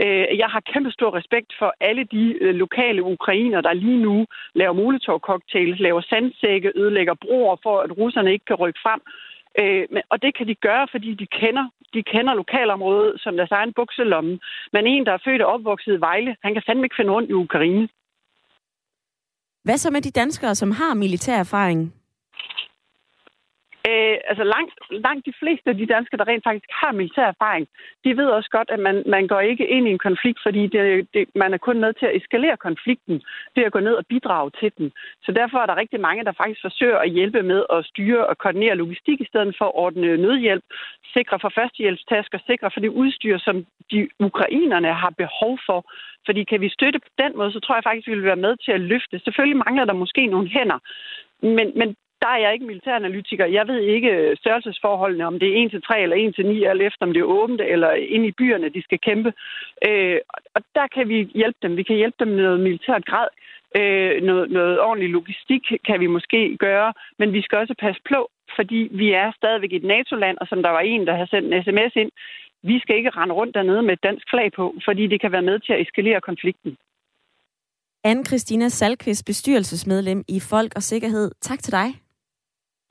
Øh, 0.03 0.25
jeg 0.41 0.49
har 0.53 0.59
kæmpe 0.73 0.91
stor 0.91 1.15
respekt 1.15 1.49
for 1.59 1.73
alle 1.79 2.03
de 2.03 2.38
øh, 2.41 2.55
lokale 2.55 3.03
ukrainer, 3.03 3.62
der 3.62 3.73
lige 3.73 4.01
nu 4.07 4.25
laver 4.53 4.73
molotov-cocktails, 4.73 5.79
laver 5.79 6.01
sandsække, 6.01 6.71
ødelægger 6.75 7.13
broer 7.13 7.55
for, 7.63 7.79
at 7.79 7.97
russerne 7.97 8.31
ikke 8.31 8.45
kan 8.45 8.55
rykke 8.55 8.79
frem. 8.83 9.01
Øh, 9.59 9.86
men, 9.93 10.01
og 10.09 10.21
det 10.21 10.38
kan 10.38 10.47
de 10.47 10.55
gøre, 10.55 10.88
fordi 10.91 11.13
de 11.13 11.27
kender, 11.27 11.65
de 11.93 12.03
kender 12.03 12.33
lokalområdet 12.33 13.21
som 13.21 13.38
deres 13.38 13.51
egen 13.51 13.73
bukselomme. 13.73 14.39
Men 14.73 14.88
en, 14.88 15.05
der 15.05 15.13
er 15.13 15.25
født 15.25 15.41
og 15.41 15.53
opvokset 15.53 15.93
i 15.97 15.99
Vejle, 15.99 16.36
han 16.43 16.53
kan 16.53 16.63
fandme 16.65 16.86
ikke 16.86 16.95
finde 16.95 17.12
rundt 17.12 17.29
i 17.29 17.33
Ukraine. 17.33 17.88
Hvad 19.63 19.78
så 19.78 19.91
med 19.91 20.02
de 20.02 20.12
danskere, 20.12 20.56
som 20.56 20.71
har 20.71 20.93
militær 20.93 21.39
erfaring? 21.39 21.93
Øh, 23.89 24.17
altså 24.29 24.43
langt, 24.43 24.73
langt 25.07 25.25
de 25.25 25.33
fleste 25.41 25.69
af 25.69 25.77
de 25.77 25.85
danskere, 25.95 26.17
der 26.17 26.27
rent 26.27 26.43
faktisk 26.43 26.71
har 26.81 26.91
militær 26.91 27.27
erfaring, 27.33 27.67
de 28.03 28.17
ved 28.17 28.27
også 28.37 28.49
godt, 28.49 28.69
at 28.75 28.79
man, 28.79 29.03
man 29.05 29.27
går 29.27 29.39
ikke 29.39 29.67
ind 29.67 29.87
i 29.87 29.91
en 29.91 30.05
konflikt, 30.07 30.39
fordi 30.43 30.67
det, 30.67 31.07
det, 31.13 31.23
man 31.35 31.53
er 31.53 31.57
kun 31.57 31.79
med 31.79 31.93
til 31.93 32.05
at 32.05 32.15
eskalere 32.15 32.57
konflikten, 32.57 33.21
det 33.55 33.63
at 33.63 33.71
gå 33.71 33.79
ned 33.79 33.93
og 33.93 34.05
bidrage 34.05 34.51
til 34.59 34.71
den. 34.77 34.91
Så 35.25 35.31
derfor 35.31 35.57
er 35.57 35.65
der 35.65 35.81
rigtig 35.81 35.99
mange, 35.99 36.23
der 36.23 36.31
faktisk 36.31 36.61
forsøger 36.61 36.97
at 36.97 37.09
hjælpe 37.09 37.41
med 37.43 37.61
at 37.69 37.85
styre 37.85 38.27
og 38.27 38.37
koordinere 38.37 38.75
logistik 38.75 39.21
i 39.21 39.29
stedet 39.31 39.55
for 39.57 39.65
at 39.65 39.75
ordne 39.75 40.17
nødhjælp, 40.17 40.63
sikre 41.13 41.39
for 41.39 41.51
førstehjælpstasker, 41.55 42.39
sikre 42.47 42.71
for 42.73 42.79
det 42.79 42.89
udstyr, 42.89 43.37
som 43.37 43.65
de 43.91 44.09
ukrainerne 44.19 44.93
har 44.93 45.13
behov 45.17 45.59
for. 45.65 45.79
Fordi 46.25 46.43
kan 46.43 46.61
vi 46.61 46.69
støtte 46.69 46.99
på 46.99 47.09
den 47.17 47.37
måde, 47.37 47.51
så 47.51 47.59
tror 47.59 47.75
jeg 47.75 47.83
faktisk, 47.83 48.07
vi 48.07 48.15
vil 48.15 48.31
være 48.31 48.45
med 48.47 48.53
til 48.65 48.71
at 48.71 48.81
løfte. 48.81 49.19
Selvfølgelig 49.19 49.57
mangler 49.65 49.85
der 49.85 49.93
måske 49.93 50.25
nogle 50.25 50.49
hænder, 50.49 50.79
men, 51.41 51.67
men 51.75 51.95
der 52.21 52.27
er 52.27 52.39
jeg 52.43 52.53
ikke 52.53 52.65
militæranalytiker. 52.65 53.45
Jeg 53.45 53.67
ved 53.67 53.79
ikke 53.79 54.12
øh, 54.17 54.38
størrelsesforholdene, 54.38 55.27
om 55.27 55.39
det 55.39 55.47
er 55.49 55.65
1 55.65 55.71
til 55.71 55.81
3 55.81 56.01
eller 56.01 56.15
1 56.15 56.36
til 56.36 56.45
9, 56.45 56.65
eller 56.65 56.88
efter 56.88 57.05
om 57.05 57.13
det 57.13 57.21
er 57.21 57.34
åbent, 57.39 57.62
eller 57.62 57.91
ind 57.91 58.25
i 58.25 58.31
byerne, 58.31 58.69
de 58.69 58.81
skal 58.84 58.99
kæmpe. 58.99 59.34
Øh, 59.88 60.19
og 60.55 60.62
der 60.75 60.88
kan 60.95 61.10
vi 61.10 61.17
hjælpe 61.23 61.60
dem. 61.62 61.77
Vi 61.77 61.84
kan 61.84 61.95
hjælpe 61.95 62.17
dem 62.19 62.27
med 62.27 62.43
noget 62.43 62.60
militært 62.60 63.05
grad. 63.05 63.27
Øh, 63.79 64.23
noget, 64.29 64.51
noget 64.51 64.79
ordentlig 64.79 65.10
logistik 65.10 65.63
kan 65.88 65.99
vi 65.99 66.07
måske 66.07 66.57
gøre, 66.60 66.93
men 67.19 67.34
vi 67.34 67.41
skal 67.41 67.57
også 67.57 67.75
passe 67.79 68.01
på, 68.12 68.29
fordi 68.55 68.89
vi 68.91 69.12
er 69.12 69.31
stadigvæk 69.39 69.73
et 69.73 69.84
NATO-land, 69.84 70.38
og 70.41 70.47
som 70.47 70.63
der 70.63 70.69
var 70.69 70.79
en, 70.79 71.07
der 71.07 71.15
har 71.15 71.25
sendt 71.25 71.53
en 71.53 71.63
sms 71.63 71.95
ind, 71.95 72.12
vi 72.63 72.79
skal 72.79 72.95
ikke 72.97 73.10
rende 73.10 73.34
rundt 73.34 73.55
dernede 73.55 73.81
med 73.81 73.93
et 73.93 74.03
dansk 74.03 74.25
flag 74.29 74.51
på, 74.51 74.75
fordi 74.86 75.07
det 75.07 75.21
kan 75.21 75.31
være 75.31 75.47
med 75.49 75.60
til 75.60 75.73
at 75.73 75.81
eskalere 75.81 76.21
konflikten. 76.21 76.77
Anne-Christina 78.07 78.67
Salkvist, 78.69 79.25
bestyrelsesmedlem 79.25 80.23
i 80.27 80.39
Folk 80.39 80.71
og 80.75 80.84
Sikkerhed. 80.84 81.31
Tak 81.41 81.60
til 81.60 81.71
dig. 81.71 81.88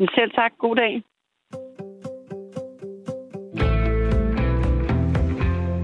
Selv 0.00 0.30
tak. 0.30 0.52
God 0.58 0.76
dag. 0.76 1.02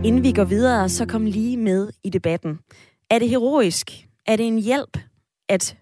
Inden 0.04 0.22
vi 0.22 0.32
går 0.32 0.44
videre, 0.44 0.88
så 0.88 1.06
kom 1.06 1.24
lige 1.24 1.56
med 1.56 1.90
i 2.04 2.10
debatten. 2.10 2.58
Er 3.10 3.18
det 3.18 3.28
heroisk? 3.28 3.90
Er 4.26 4.36
det 4.36 4.46
en 4.46 4.58
hjælp, 4.58 4.98
at 5.48 5.78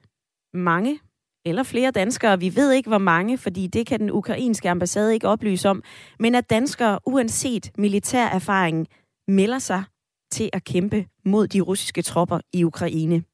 mange 0.55 1.01
eller 1.47 1.63
flere 1.63 1.91
danskere, 1.91 2.41
vi 2.41 2.57
ved 2.57 2.73
ikke 2.73 2.89
hvor 2.89 2.99
mange, 2.99 3.39
fordi 3.39 3.67
det 3.67 3.87
kan 3.87 4.01
den 4.01 4.11
ukrainske 4.11 4.71
ambassade 4.71 5.15
ikke 5.15 5.29
oplyse 5.29 5.69
om, 5.69 5.83
men 6.19 6.35
at 6.35 6.51
danskere 6.51 6.99
uanset 7.07 7.71
militær 7.79 8.27
erfaring 8.27 8.87
melder 9.29 9.59
sig 9.59 9.85
til 10.31 10.51
at 10.53 10.65
kæmpe 10.65 11.07
mod 11.25 11.47
de 11.47 11.61
russiske 11.61 12.03
tropper 12.03 12.41
i 12.53 12.65
Ukraine. 12.65 13.25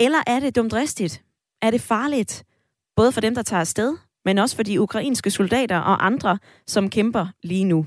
Eller 0.00 0.18
er 0.26 0.40
det 0.40 0.56
dumdristigt? 0.56 1.24
Er 1.62 1.70
det 1.70 1.80
farligt? 1.80 2.44
Både 2.96 3.12
for 3.12 3.20
dem, 3.20 3.34
der 3.34 3.42
tager 3.42 3.60
afsted, 3.60 3.96
men 4.26 4.38
også 4.38 4.56
for 4.56 4.62
de 4.62 4.80
ukrainske 4.80 5.30
soldater 5.30 5.78
og 5.78 6.06
andre, 6.06 6.38
som 6.66 6.90
kæmper 6.90 7.26
lige 7.42 7.64
nu. 7.64 7.86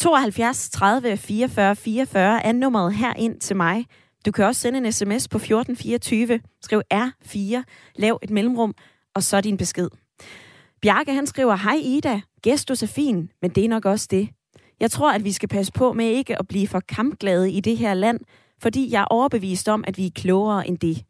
72 0.00 0.70
30 0.70 1.16
44 1.16 1.76
44 1.76 2.46
er 2.46 2.52
nummeret 2.52 2.94
her 2.94 3.14
ind 3.14 3.40
til 3.40 3.56
mig. 3.56 3.86
Du 4.26 4.32
kan 4.32 4.44
også 4.44 4.60
sende 4.60 4.78
en 4.78 4.92
sms 4.92 5.28
på 5.28 5.38
1424. 5.38 6.40
Skriv 6.62 6.82
R4, 6.94 7.62
lav 7.96 8.18
et 8.22 8.30
mellemrum, 8.30 8.74
og 9.14 9.22
så 9.22 9.40
din 9.40 9.56
besked. 9.56 9.88
Bjarke 10.82 11.14
han 11.14 11.26
skriver, 11.26 11.56
Hej 11.56 11.80
Ida, 11.82 12.20
gestus 12.42 12.82
er 12.82 12.86
fin, 12.86 13.30
men 13.42 13.50
det 13.50 13.64
er 13.64 13.68
nok 13.68 13.84
også 13.84 14.08
det. 14.10 14.28
Jeg 14.80 14.90
tror, 14.90 15.12
at 15.12 15.24
vi 15.24 15.32
skal 15.32 15.48
passe 15.48 15.72
på 15.72 15.92
med 15.92 16.06
ikke 16.06 16.38
at 16.38 16.48
blive 16.48 16.68
for 16.68 16.80
kampglade 16.80 17.52
i 17.52 17.60
det 17.60 17.76
her 17.76 17.94
land, 17.94 18.20
fordi 18.62 18.92
jeg 18.92 19.00
er 19.00 19.06
overbevist 19.10 19.68
om, 19.68 19.84
at 19.86 19.98
vi 19.98 20.06
er 20.06 20.10
klogere 20.14 20.68
end 20.68 20.78
det. 20.78 21.04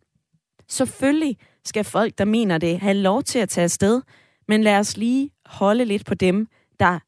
Selvfølgelig 0.69 1.37
skal 1.65 1.85
folk, 1.85 2.19
der 2.19 2.25
mener 2.25 2.59
det, 2.59 2.81
have 2.81 2.95
lov 2.95 3.23
til 3.23 3.39
at 3.39 3.49
tage 3.49 3.65
afsted, 3.65 4.03
men 4.49 4.63
lad 4.63 4.79
os 4.79 4.97
lige 4.97 5.31
holde 5.47 5.85
lidt 5.85 6.07
på 6.07 6.15
dem, 6.15 6.47
der 6.81 6.99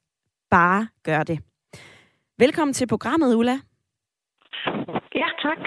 bare 0.51 0.89
gør 1.05 1.23
det. 1.23 1.39
Velkommen 2.39 2.75
til 2.75 2.87
programmet, 2.87 3.35
Ulla. 3.35 3.57
Ja, 5.15 5.29
tak. 5.43 5.59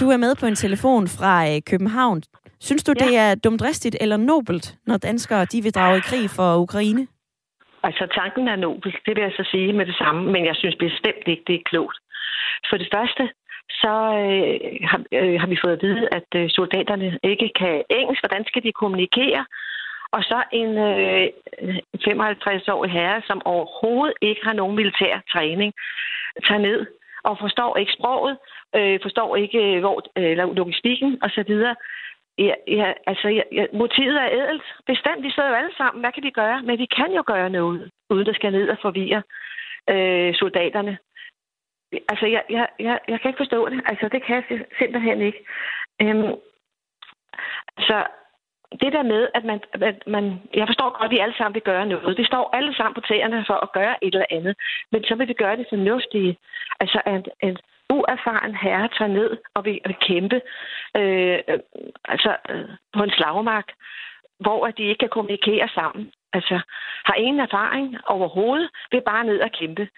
Du 0.00 0.10
er 0.10 0.16
med 0.16 0.34
på 0.40 0.46
en 0.46 0.54
telefon 0.54 1.08
fra 1.08 1.48
øh, 1.48 1.62
København. 1.70 2.22
Synes 2.60 2.84
du, 2.84 2.92
ja. 3.00 3.04
det 3.04 3.16
er 3.16 3.34
dumdristigt 3.34 3.96
eller 4.00 4.16
nobelt, 4.16 4.74
når 4.86 4.96
danskere 4.96 5.44
de 5.44 5.62
vil 5.62 5.74
drage 5.74 5.98
i 5.98 6.00
krig 6.00 6.30
for 6.30 6.56
Ukraine? 6.56 7.06
Altså, 7.82 8.06
tanken 8.14 8.48
er 8.48 8.56
nobel, 8.56 8.92
det 9.06 9.16
vil 9.16 9.22
jeg 9.22 9.32
så 9.36 9.48
sige 9.50 9.72
med 9.72 9.86
det 9.86 9.96
samme, 9.96 10.32
men 10.32 10.44
jeg 10.44 10.56
synes 10.56 10.76
bestemt 10.76 11.26
ikke, 11.26 11.44
det 11.46 11.54
er 11.54 11.68
klogt. 11.70 11.96
For 12.70 12.76
det 12.76 12.88
første, 12.94 13.22
så 13.82 13.94
øh, 14.22 14.56
har, 14.90 15.00
øh, 15.18 15.40
har 15.40 15.48
vi 15.52 15.62
fået 15.64 15.76
at 15.76 15.82
vide, 15.82 16.08
at 16.18 16.28
øh, 16.40 16.50
soldaterne 16.50 17.18
ikke 17.22 17.50
kan 17.60 17.82
engelsk. 17.90 18.22
Hvordan 18.22 18.44
skal 18.46 18.62
de 18.62 18.72
kommunikere? 18.72 19.44
Og 20.12 20.22
så 20.22 20.42
en 20.52 20.78
øh, 20.78 21.26
55-årig 22.08 22.90
herre, 22.90 23.22
som 23.26 23.42
overhovedet 23.44 24.14
ikke 24.20 24.44
har 24.44 24.52
nogen 24.52 24.76
militær 24.76 25.20
træning, 25.32 25.72
tager 26.46 26.60
ned 26.60 26.86
og 27.24 27.38
forstår 27.38 27.76
ikke 27.76 27.92
sproget, 27.92 28.38
øh, 28.76 28.98
forstår 29.02 29.36
ikke 29.36 29.58
øh, 29.58 29.80
hvor, 29.80 30.02
øh, 30.16 30.30
eller 30.30 30.54
logistikken 30.54 31.18
osv. 31.22 31.52
Ja, 32.38 32.54
ja, 32.68 32.92
altså, 33.06 33.28
ja, 33.28 33.42
ja, 33.52 33.64
motivet 33.72 34.16
er 34.16 34.28
ædelt. 34.32 34.62
Bestemt, 34.86 35.22
vi 35.22 35.30
sidder 35.30 35.48
jo 35.48 35.54
alle 35.54 35.74
sammen. 35.76 36.00
Hvad 36.02 36.12
kan 36.12 36.22
vi 36.22 36.30
gøre? 36.30 36.62
Men 36.62 36.78
vi 36.78 36.86
kan 36.86 37.12
jo 37.12 37.22
gøre 37.26 37.50
noget, 37.50 37.90
uden 38.10 38.28
at 38.28 38.34
skal 38.34 38.52
ned 38.52 38.68
og 38.68 38.78
forvirre 38.82 39.22
øh, 39.90 40.34
soldaterne. 40.34 40.98
Altså, 42.08 42.26
jeg, 42.26 42.42
jeg, 42.50 42.68
jeg, 42.78 42.98
jeg 43.08 43.20
kan 43.20 43.28
ikke 43.28 43.42
forstå 43.44 43.68
det. 43.68 43.80
Altså, 43.86 44.08
det 44.12 44.22
kan 44.24 44.36
jeg 44.36 44.66
simpelthen 44.78 45.20
ikke. 45.20 45.44
Øhm, 46.02 46.34
så 47.78 48.06
det 48.72 48.92
der 48.92 49.02
med, 49.02 49.28
at 49.34 49.44
man, 49.44 49.60
at 49.72 50.06
man... 50.06 50.24
Jeg 50.54 50.66
forstår 50.68 50.98
godt, 50.98 51.04
at 51.04 51.10
vi 51.10 51.18
alle 51.18 51.36
sammen 51.36 51.54
vil 51.54 51.62
gøre 51.62 51.86
noget. 51.86 52.18
Vi 52.18 52.24
står 52.24 52.50
alle 52.56 52.74
sammen 52.76 52.94
på 52.94 53.00
tæerne 53.00 53.44
for 53.46 53.54
at 53.54 53.72
gøre 53.72 54.04
et 54.04 54.14
eller 54.14 54.26
andet. 54.30 54.54
Men 54.92 55.04
så 55.04 55.14
vil 55.14 55.28
vi 55.28 55.32
gøre 55.32 55.56
det 55.56 55.66
fornuftige. 55.68 56.36
Altså, 56.80 57.00
at, 57.06 57.28
at 57.42 57.56
uerfaren 57.90 58.54
herre 58.54 58.88
tager 58.98 59.12
ned 59.18 59.30
og 59.54 59.64
vil, 59.64 59.80
vil 59.86 59.96
kæmpe 60.08 60.40
øh, 60.96 61.38
altså, 62.04 62.36
øh, 62.50 62.68
på 62.96 63.02
en 63.02 63.10
slagmark, 63.10 63.68
hvor 64.40 64.66
de 64.66 64.82
ikke 64.82 64.98
kan 64.98 65.08
kommunikere 65.08 65.68
sammen. 65.74 66.12
Altså, 66.32 66.60
har 67.04 67.14
ingen 67.14 67.40
erfaring 67.40 67.96
overhovedet, 68.06 68.70
vil 68.90 69.02
bare 69.06 69.24
ned 69.24 69.40
og 69.40 69.50
kæmpe. 69.52 69.88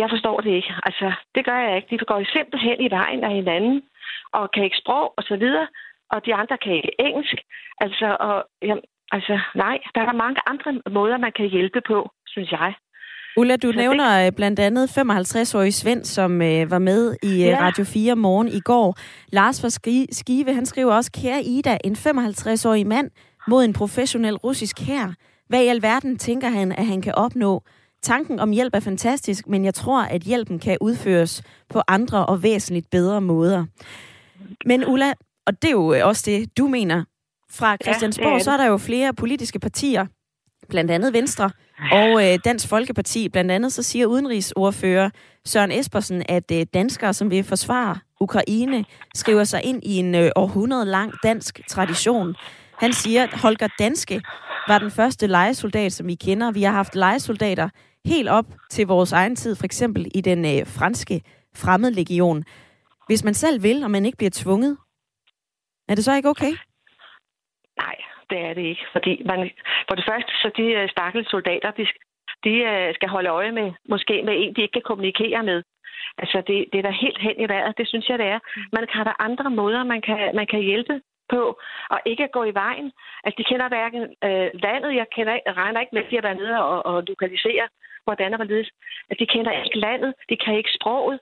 Jeg 0.00 0.10
forstår 0.10 0.40
det 0.40 0.50
ikke. 0.50 0.74
Altså, 0.82 1.12
det 1.34 1.44
gør 1.44 1.58
jeg 1.58 1.76
ikke. 1.76 1.88
De 1.90 1.98
går 1.98 2.24
simpelthen 2.32 2.80
i 2.80 2.90
vejen 2.90 3.24
af 3.24 3.30
hinanden, 3.30 3.82
og 4.32 4.50
kan 4.50 4.64
ikke 4.64 4.82
sprog 4.82 5.14
og 5.16 5.22
så 5.22 5.36
videre, 5.36 5.66
og 6.12 6.26
de 6.26 6.34
andre 6.34 6.56
kan 6.58 6.72
ikke 6.76 6.92
engelsk. 6.98 7.38
Altså, 7.84 8.16
og, 8.20 8.44
jamen, 8.62 8.84
altså, 9.12 9.34
nej, 9.54 9.78
der 9.94 10.00
er 10.00 10.22
mange 10.24 10.40
andre 10.46 10.70
måder, 10.98 11.18
man 11.18 11.32
kan 11.36 11.48
hjælpe 11.48 11.80
på, 11.90 12.10
synes 12.26 12.52
jeg. 12.52 12.74
Ulla, 13.38 13.56
du 13.56 13.72
nævner 13.72 14.26
øh, 14.26 14.32
blandt 14.32 14.58
andet 14.60 14.98
55-årig 14.98 15.74
Svend, 15.74 16.04
som 16.04 16.42
øh, 16.42 16.70
var 16.70 16.78
med 16.78 17.16
i 17.22 17.32
øh, 17.32 17.40
ja. 17.40 17.58
Radio 17.60 17.84
4 17.84 18.16
morgen 18.16 18.48
i 18.48 18.60
går. 18.60 18.96
Lars 19.32 19.60
fra 19.60 19.68
Skive, 20.10 20.54
han 20.54 20.66
skriver 20.66 20.94
også, 20.94 21.12
kære 21.12 21.42
Ida, 21.42 21.78
en 21.84 21.92
55-årig 21.92 22.86
mand 22.86 23.10
mod 23.48 23.64
en 23.64 23.72
professionel 23.72 24.36
russisk 24.36 24.80
hær. 24.80 25.14
Hvad 25.48 25.62
i 25.62 25.66
alverden 25.66 26.18
tænker 26.18 26.48
han, 26.48 26.72
at 26.72 26.86
han 26.86 27.02
kan 27.02 27.14
opnå? 27.14 27.62
Tanken 28.02 28.40
om 28.40 28.50
hjælp 28.50 28.74
er 28.74 28.80
fantastisk, 28.80 29.48
men 29.48 29.64
jeg 29.64 29.74
tror, 29.74 30.02
at 30.02 30.22
hjælpen 30.22 30.58
kan 30.58 30.78
udføres 30.80 31.42
på 31.68 31.80
andre 31.88 32.26
og 32.26 32.42
væsentligt 32.42 32.90
bedre 32.90 33.20
måder. 33.20 33.64
Men 34.66 34.84
Ulla, 34.88 35.12
og 35.46 35.62
det 35.62 35.68
er 35.68 35.72
jo 35.72 36.08
også 36.08 36.22
det, 36.26 36.58
du 36.58 36.68
mener, 36.68 37.04
fra 37.50 37.76
Christiansborg, 37.84 38.32
ja, 38.32 38.38
så 38.38 38.50
er 38.50 38.56
der 38.56 38.66
jo 38.66 38.76
flere 38.76 39.14
politiske 39.14 39.58
partier, 39.58 40.06
blandt 40.68 40.90
andet 40.90 41.12
Venstre 41.12 41.50
og 41.92 42.32
øh, 42.32 42.38
Dansk 42.44 42.68
Folkeparti. 42.68 43.28
Blandt 43.28 43.50
andet 43.50 43.72
så 43.72 43.82
siger 43.82 44.06
udenrigsordfører 44.06 45.10
Søren 45.44 45.72
Espersen, 45.72 46.22
at 46.28 46.50
øh, 46.52 46.66
danskere, 46.74 47.14
som 47.14 47.30
vil 47.30 47.44
forsvare 47.44 47.98
Ukraine, 48.20 48.84
skriver 49.14 49.44
sig 49.44 49.64
ind 49.64 49.84
i 49.84 49.96
en 49.96 50.14
øh, 50.14 50.30
århundrede 50.36 50.84
lang 50.84 51.12
dansk 51.22 51.60
tradition. 51.68 52.34
Han 52.78 52.92
siger, 52.92 53.22
at 53.22 53.40
Holger 53.40 53.68
Danske 53.78 54.22
var 54.68 54.78
den 54.78 54.90
første 54.90 55.26
legesoldat, 55.26 55.92
som 55.92 56.06
vi 56.06 56.14
kender. 56.14 56.50
Vi 56.50 56.62
har 56.62 56.72
haft 56.72 56.94
legesoldater 56.94 57.68
helt 58.04 58.28
op 58.28 58.46
til 58.70 58.86
vores 58.86 59.12
egen 59.12 59.36
tid, 59.36 59.54
for 59.54 59.64
eksempel 59.64 60.06
i 60.14 60.20
den 60.20 60.44
øh, 60.44 60.66
franske 60.66 61.22
fremmedlegion. 61.56 62.44
Hvis 63.06 63.24
man 63.24 63.34
selv 63.34 63.62
vil, 63.62 63.84
og 63.84 63.90
man 63.90 64.06
ikke 64.06 64.18
bliver 64.18 64.30
tvunget, 64.34 64.76
er 65.88 65.94
det 65.94 66.04
så 66.04 66.16
ikke 66.16 66.28
okay? 66.28 66.52
Nej, 67.76 67.96
det 68.30 68.38
er 68.38 68.54
det 68.54 68.62
ikke. 68.62 68.86
Fordi 68.92 69.22
man, 69.24 69.50
for 69.88 69.94
det 69.94 70.04
første, 70.08 70.32
så 70.42 70.50
de 70.56 70.62
øh, 70.62 70.88
stakkels 70.88 71.30
soldater, 71.30 71.70
de, 71.70 71.86
de 72.44 72.54
øh, 72.70 72.94
skal 72.94 73.08
holde 73.08 73.28
øje 73.28 73.52
med, 73.52 73.72
måske 73.88 74.22
med 74.22 74.34
en, 74.36 74.54
de 74.54 74.62
ikke 74.62 74.72
kan 74.72 74.88
kommunikere 74.90 75.42
med. 75.42 75.62
Altså, 76.18 76.42
det, 76.46 76.56
det 76.72 76.78
er 76.78 76.82
da 76.82 76.90
helt 76.90 77.20
hen 77.20 77.40
i 77.40 77.48
vejret. 77.48 77.78
Det 77.78 77.88
synes 77.88 78.08
jeg, 78.08 78.18
det 78.18 78.26
er. 78.26 78.38
Man 78.72 78.86
kan 78.86 79.02
have 79.02 79.14
andre 79.18 79.50
måder, 79.50 79.84
man 79.84 80.00
kan, 80.00 80.34
man 80.34 80.46
kan 80.46 80.60
hjælpe 80.60 81.00
på, 81.28 81.58
og 81.90 81.98
ikke 82.06 82.24
at 82.24 82.32
gå 82.32 82.44
i 82.44 82.54
vejen. 82.54 82.92
Altså, 83.24 83.36
de 83.38 83.48
kender 83.50 83.68
hverken 83.68 84.02
øh, 84.26 84.50
landet, 84.66 84.94
jeg, 85.00 85.06
kender, 85.16 85.34
regner 85.62 85.80
ikke 85.80 85.94
med, 85.94 86.02
at 86.04 86.10
de 86.10 86.16
har 86.16 86.22
været 86.22 86.36
nede 86.42 86.64
og, 86.64 86.86
og 86.86 87.04
lokalisere, 87.08 87.68
hvordan 88.04 88.32
og 88.32 88.38
hvorledes. 88.38 88.70
Altså, 89.08 89.18
de 89.24 89.32
kender 89.34 89.52
ikke 89.64 89.78
landet, 89.78 90.14
de 90.28 90.36
kan 90.36 90.56
ikke 90.56 90.76
sproget, 90.80 91.18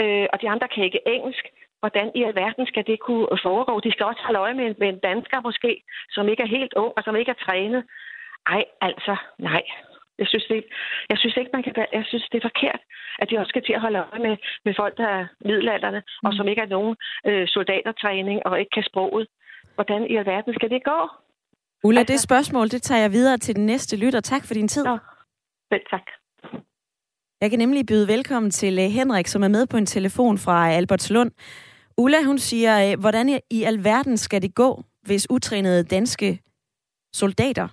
øh, 0.00 0.26
og 0.32 0.40
de 0.42 0.50
andre 0.50 0.68
kan 0.68 0.84
ikke 0.84 1.00
engelsk. 1.06 1.44
Hvordan 1.82 2.08
i 2.18 2.22
alverden 2.22 2.66
skal 2.66 2.84
det 2.90 2.98
kunne 3.06 3.26
foregå? 3.46 3.80
De 3.86 3.92
skal 3.92 4.06
også 4.06 4.22
holde 4.26 4.38
øje 4.38 4.54
med, 4.60 4.68
med 4.80 4.88
en 4.88 5.00
dansker 5.08 5.38
måske, 5.48 5.72
som 6.14 6.28
ikke 6.28 6.42
er 6.42 6.54
helt 6.56 6.74
ung 6.82 6.92
og 6.96 7.02
som 7.04 7.16
ikke 7.16 7.30
er 7.34 7.42
trænet. 7.46 7.82
Ej, 8.54 8.64
altså, 8.80 9.14
nej. 9.38 9.64
Jeg 10.18 10.26
synes, 10.28 10.46
det, 10.52 10.64
jeg 11.10 11.18
synes 11.18 11.36
ikke, 11.36 11.50
man 11.52 11.62
kan, 11.62 11.72
jeg 11.98 12.04
synes, 12.10 12.28
det 12.32 12.38
er 12.38 12.48
forkert, 12.50 12.80
at 13.20 13.30
de 13.30 13.38
også 13.38 13.52
skal 13.52 13.64
til 13.64 13.72
at 13.72 13.80
holde 13.80 13.98
øje 13.98 14.22
med, 14.26 14.36
med 14.64 14.74
folk, 14.80 14.94
der 14.96 15.08
er 15.18 15.26
middelalderne, 15.48 16.00
mm. 16.06 16.26
og 16.26 16.32
som 16.34 16.48
ikke 16.48 16.62
har 16.64 16.74
nogen 16.76 16.96
øh, 17.28 17.48
soldatertræning 17.48 18.46
og 18.46 18.60
ikke 18.60 18.74
kan 18.76 18.86
sproget. 18.90 19.26
Hvordan 19.74 20.00
i 20.12 20.16
alverden 20.16 20.54
skal 20.54 20.70
det 20.70 20.84
gå? 20.84 20.98
Ulla, 21.84 22.00
altså, 22.00 22.12
det 22.12 22.20
spørgsmål, 22.20 22.66
det 22.68 22.82
tager 22.82 23.00
jeg 23.00 23.12
videre 23.12 23.38
til 23.38 23.56
den 23.56 23.66
næste 23.66 23.96
lytter. 23.96 24.20
Tak 24.20 24.42
for 24.46 24.54
din 24.54 24.68
tid. 24.68 24.84
Nå, 24.84 24.98
vel 25.70 25.80
tak. 25.90 26.06
Jeg 27.40 27.50
kan 27.50 27.58
nemlig 27.58 27.86
byde 27.86 28.08
velkommen 28.08 28.50
til 28.50 28.78
øh, 28.78 28.90
Henrik, 28.98 29.26
som 29.26 29.42
er 29.42 29.48
med 29.48 29.66
på 29.66 29.76
en 29.76 29.86
telefon 29.86 30.38
fra 30.38 30.70
Albertslund. 30.70 31.30
Ulla, 32.02 32.22
hun 32.22 32.38
siger, 32.38 32.74
øh, 32.84 33.00
hvordan 33.00 33.40
i 33.50 33.62
alverden 33.62 34.16
skal 34.16 34.42
det 34.42 34.54
gå, 34.54 34.70
hvis 35.06 35.26
utrænede 35.30 35.84
danske 35.84 36.38
soldater, 37.12 37.68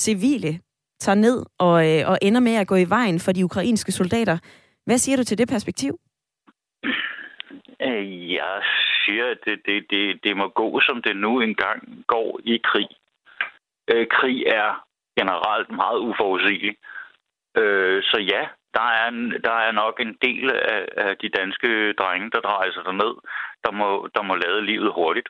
civile, 0.00 0.52
tager 1.00 1.16
ned 1.26 1.38
og, 1.58 1.76
øh, 1.88 2.02
og 2.10 2.18
ender 2.22 2.40
med 2.40 2.54
at 2.54 2.66
gå 2.66 2.76
i 2.76 2.90
vejen 2.96 3.18
for 3.24 3.32
de 3.32 3.44
ukrainske 3.44 3.92
soldater. 3.92 4.38
Hvad 4.86 4.98
siger 4.98 5.16
du 5.16 5.24
til 5.24 5.38
det 5.38 5.48
perspektiv? 5.48 5.92
Øh, 7.86 8.32
jeg 8.32 8.62
siger, 9.04 9.26
at 9.30 9.38
det, 9.44 9.58
det, 9.66 9.86
det, 9.90 10.24
det 10.24 10.36
må 10.36 10.48
gå, 10.48 10.80
som 10.80 11.02
det 11.02 11.16
nu 11.16 11.40
engang 11.40 12.04
går 12.06 12.40
i 12.44 12.60
krig. 12.64 12.88
Krig 14.16 14.38
er 14.46 14.84
generelt 15.20 15.70
meget 15.70 15.98
uforudsigelig. 15.98 16.76
Så 18.10 18.18
ja, 18.32 18.42
der 18.74 18.88
er, 19.00 19.08
en, 19.08 19.30
der 19.46 19.56
er 19.66 19.72
nok 19.72 20.00
en 20.00 20.16
del 20.22 20.50
af, 20.50 20.82
af 20.96 21.16
de 21.22 21.28
danske 21.28 21.92
drenge, 21.92 22.30
der 22.30 22.40
drejer 22.40 22.72
sig 22.72 22.84
derned, 22.84 23.14
der 23.64 23.70
må, 23.70 24.08
der 24.14 24.22
må 24.22 24.34
lade 24.34 24.66
livet 24.66 24.92
hurtigt. 24.94 25.28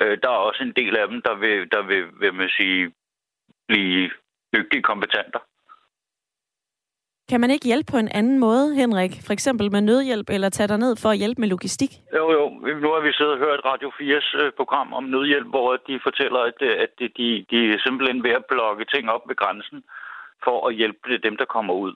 Øh, 0.00 0.18
der 0.22 0.28
er 0.28 0.46
også 0.48 0.62
en 0.62 0.72
del 0.72 0.96
af 0.96 1.08
dem, 1.08 1.22
der 1.22 1.34
vil, 1.34 1.70
der 1.72 1.82
vil, 1.82 2.04
vil 2.20 2.34
man 2.34 2.48
sige, 2.48 2.92
blive 3.68 4.10
dygtige 4.54 4.82
kompetenter. 4.82 5.40
Kan 7.30 7.40
man 7.40 7.50
ikke 7.50 7.66
hjælpe 7.66 7.92
på 7.92 7.98
en 7.98 8.08
anden 8.08 8.38
måde, 8.38 8.74
Henrik? 8.74 9.12
For 9.26 9.32
eksempel 9.32 9.72
med 9.72 9.80
nødhjælp, 9.80 10.30
eller 10.30 10.48
tage 10.48 10.68
dig 10.68 10.78
ned 10.78 10.96
for 11.02 11.08
at 11.08 11.18
hjælpe 11.18 11.40
med 11.40 11.48
logistik? 11.48 11.90
Jo, 12.18 12.24
jo. 12.32 12.44
Nu 12.82 12.88
har 12.94 13.00
vi 13.00 13.12
siddet 13.12 13.32
og 13.32 13.38
hørt 13.38 13.60
Radio 13.64 13.88
4's 13.88 14.44
øh, 14.44 14.52
program 14.52 14.92
om 14.92 15.04
nødhjælp, 15.04 15.46
hvor 15.46 15.76
de 15.76 16.00
fortæller, 16.02 16.40
at, 16.40 16.62
at 16.62 16.92
de, 16.98 17.44
de 17.50 17.58
er 17.74 17.78
simpelthen 17.86 18.22
ved 18.24 18.30
at 18.30 18.44
blokke 18.48 18.84
ting 18.84 19.10
op 19.10 19.28
ved 19.28 19.36
grænsen 19.36 19.84
for 20.44 20.68
at 20.68 20.74
hjælpe 20.74 21.18
dem, 21.18 21.36
der 21.36 21.44
kommer 21.44 21.74
ud. 21.74 21.94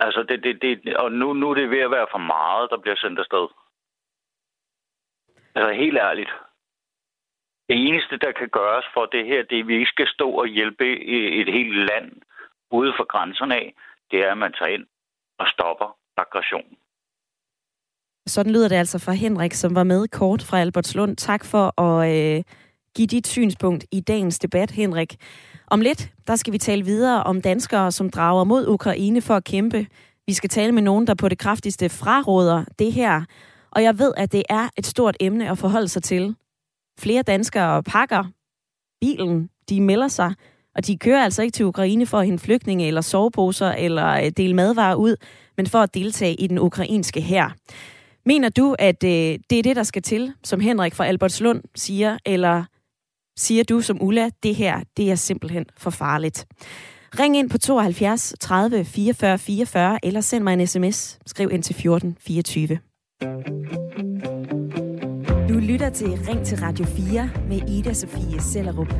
Altså, 0.00 0.22
det, 0.22 0.42
det, 0.44 0.62
det, 0.62 0.96
og 0.96 1.12
nu, 1.12 1.32
nu 1.32 1.50
er 1.50 1.54
det 1.54 1.70
ved 1.70 1.78
at 1.78 1.90
være 1.90 2.06
for 2.10 2.18
meget, 2.18 2.70
der 2.70 2.78
bliver 2.78 2.96
sendt 2.96 3.18
afsted. 3.18 3.46
Altså, 5.54 5.72
helt 5.72 5.98
ærligt. 6.08 6.32
Det 7.68 7.76
eneste, 7.88 8.14
der 8.24 8.32
kan 8.32 8.48
gøres 8.48 8.86
for 8.94 9.06
det 9.06 9.26
her, 9.26 9.42
det 9.42 9.56
er, 9.58 9.62
at 9.62 9.68
vi 9.68 9.74
ikke 9.74 9.94
skal 9.94 10.08
stå 10.08 10.30
og 10.30 10.46
hjælpe 10.46 10.86
et 11.40 11.52
helt 11.52 11.76
land 11.90 12.08
ude 12.70 12.92
for 12.98 13.06
grænserne 13.12 13.54
af, 13.54 13.74
det 14.10 14.18
er, 14.24 14.30
at 14.32 14.38
man 14.38 14.52
tager 14.52 14.74
ind 14.76 14.86
og 15.38 15.46
stopper 15.54 15.96
aggressionen. 16.16 16.76
Sådan 18.26 18.52
lyder 18.52 18.68
det 18.68 18.76
altså 18.76 18.98
fra 18.98 19.12
Henrik, 19.12 19.52
som 19.52 19.74
var 19.74 19.84
med 19.84 20.08
kort 20.08 20.42
fra 20.42 20.60
Albertslund. 20.60 21.16
Tak 21.16 21.44
for 21.44 21.80
at 21.80 21.98
øh, 22.16 22.42
give 22.96 23.06
dit 23.06 23.26
synspunkt 23.26 23.84
i 23.92 24.00
dagens 24.00 24.38
debat, 24.38 24.70
Henrik. 24.70 25.16
Om 25.66 25.80
lidt, 25.80 26.12
der 26.26 26.36
skal 26.36 26.52
vi 26.52 26.58
tale 26.58 26.84
videre 26.84 27.22
om 27.22 27.42
danskere, 27.42 27.92
som 27.92 28.10
drager 28.10 28.44
mod 28.44 28.66
Ukraine 28.68 29.22
for 29.22 29.34
at 29.34 29.44
kæmpe. 29.44 29.86
Vi 30.26 30.32
skal 30.32 30.50
tale 30.50 30.72
med 30.72 30.82
nogen, 30.82 31.06
der 31.06 31.14
på 31.14 31.28
det 31.28 31.38
kraftigste 31.38 31.88
fraråder 31.88 32.64
det 32.78 32.92
her. 32.92 33.24
Og 33.72 33.82
jeg 33.82 33.98
ved, 33.98 34.12
at 34.16 34.32
det 34.32 34.42
er 34.48 34.68
et 34.76 34.86
stort 34.86 35.16
emne 35.20 35.50
at 35.50 35.58
forholde 35.58 35.88
sig 35.88 36.02
til. 36.02 36.34
Flere 36.98 37.22
danskere 37.22 37.82
pakker 37.82 38.24
bilen, 39.00 39.50
de 39.68 39.80
melder 39.80 40.08
sig, 40.08 40.34
og 40.74 40.86
de 40.86 40.98
kører 40.98 41.24
altså 41.24 41.42
ikke 41.42 41.52
til 41.52 41.66
Ukraine 41.66 42.06
for 42.06 42.18
at 42.18 42.26
hente 42.26 42.44
flygtninge 42.44 42.86
eller 42.86 43.00
soveposer 43.00 43.72
eller 43.72 44.06
øh, 44.06 44.30
dele 44.36 44.54
madvarer 44.54 44.94
ud, 44.94 45.16
men 45.56 45.66
for 45.66 45.78
at 45.78 45.94
deltage 45.94 46.34
i 46.34 46.46
den 46.46 46.58
ukrainske 46.58 47.20
hær. 47.20 47.56
Mener 48.26 48.48
du, 48.48 48.76
at 48.78 49.04
øh, 49.04 49.38
det 49.50 49.58
er 49.58 49.62
det, 49.62 49.76
der 49.76 49.82
skal 49.82 50.02
til, 50.02 50.32
som 50.44 50.60
Henrik 50.60 50.94
fra 50.94 51.06
Albertslund 51.06 51.62
siger, 51.74 52.18
eller 52.26 52.64
siger 53.36 53.64
du 53.64 53.80
som 53.80 54.02
Ulla, 54.02 54.30
det 54.42 54.54
her, 54.54 54.80
det 54.96 55.10
er 55.10 55.14
simpelthen 55.14 55.66
for 55.76 55.90
farligt. 55.90 56.46
Ring 57.18 57.36
ind 57.36 57.50
på 57.50 57.58
72 57.58 58.34
30 58.40 58.84
44 58.84 59.38
44, 59.38 59.98
eller 60.02 60.20
send 60.20 60.44
mig 60.44 60.52
en 60.52 60.66
sms. 60.66 61.18
Skriv 61.26 61.50
ind 61.52 61.62
til 61.62 61.74
14 61.74 62.16
24. 62.20 62.78
Du 65.48 65.54
lytter 65.54 65.90
til 65.90 66.08
Ring 66.28 66.46
til 66.46 66.58
Radio 66.58 66.84
4 66.84 67.30
med 67.48 67.68
Ida 67.68 67.92
Sofie 67.92 68.40
Sellerup. 68.40 68.92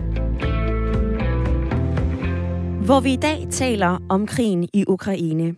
Hvor 2.87 3.01
vi 3.01 3.13
i 3.13 3.17
dag 3.17 3.47
taler 3.51 3.99
om 4.09 4.27
krigen 4.27 4.69
i 4.75 4.85
Ukraine. 4.89 5.55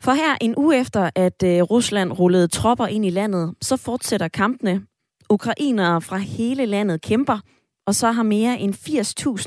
For 0.00 0.12
her 0.12 0.36
en 0.40 0.54
uge 0.56 0.80
efter, 0.80 1.10
at 1.14 1.42
øh, 1.44 1.62
Rusland 1.62 2.12
rullede 2.12 2.48
tropper 2.48 2.86
ind 2.86 3.06
i 3.06 3.10
landet, 3.10 3.54
så 3.62 3.76
fortsætter 3.76 4.28
kampene. 4.28 4.82
Ukrainere 5.30 6.00
fra 6.00 6.16
hele 6.16 6.66
landet 6.66 7.02
kæmper, 7.02 7.38
og 7.86 7.94
så 7.94 8.10
har 8.10 8.22
mere 8.22 8.60
end 8.60 8.74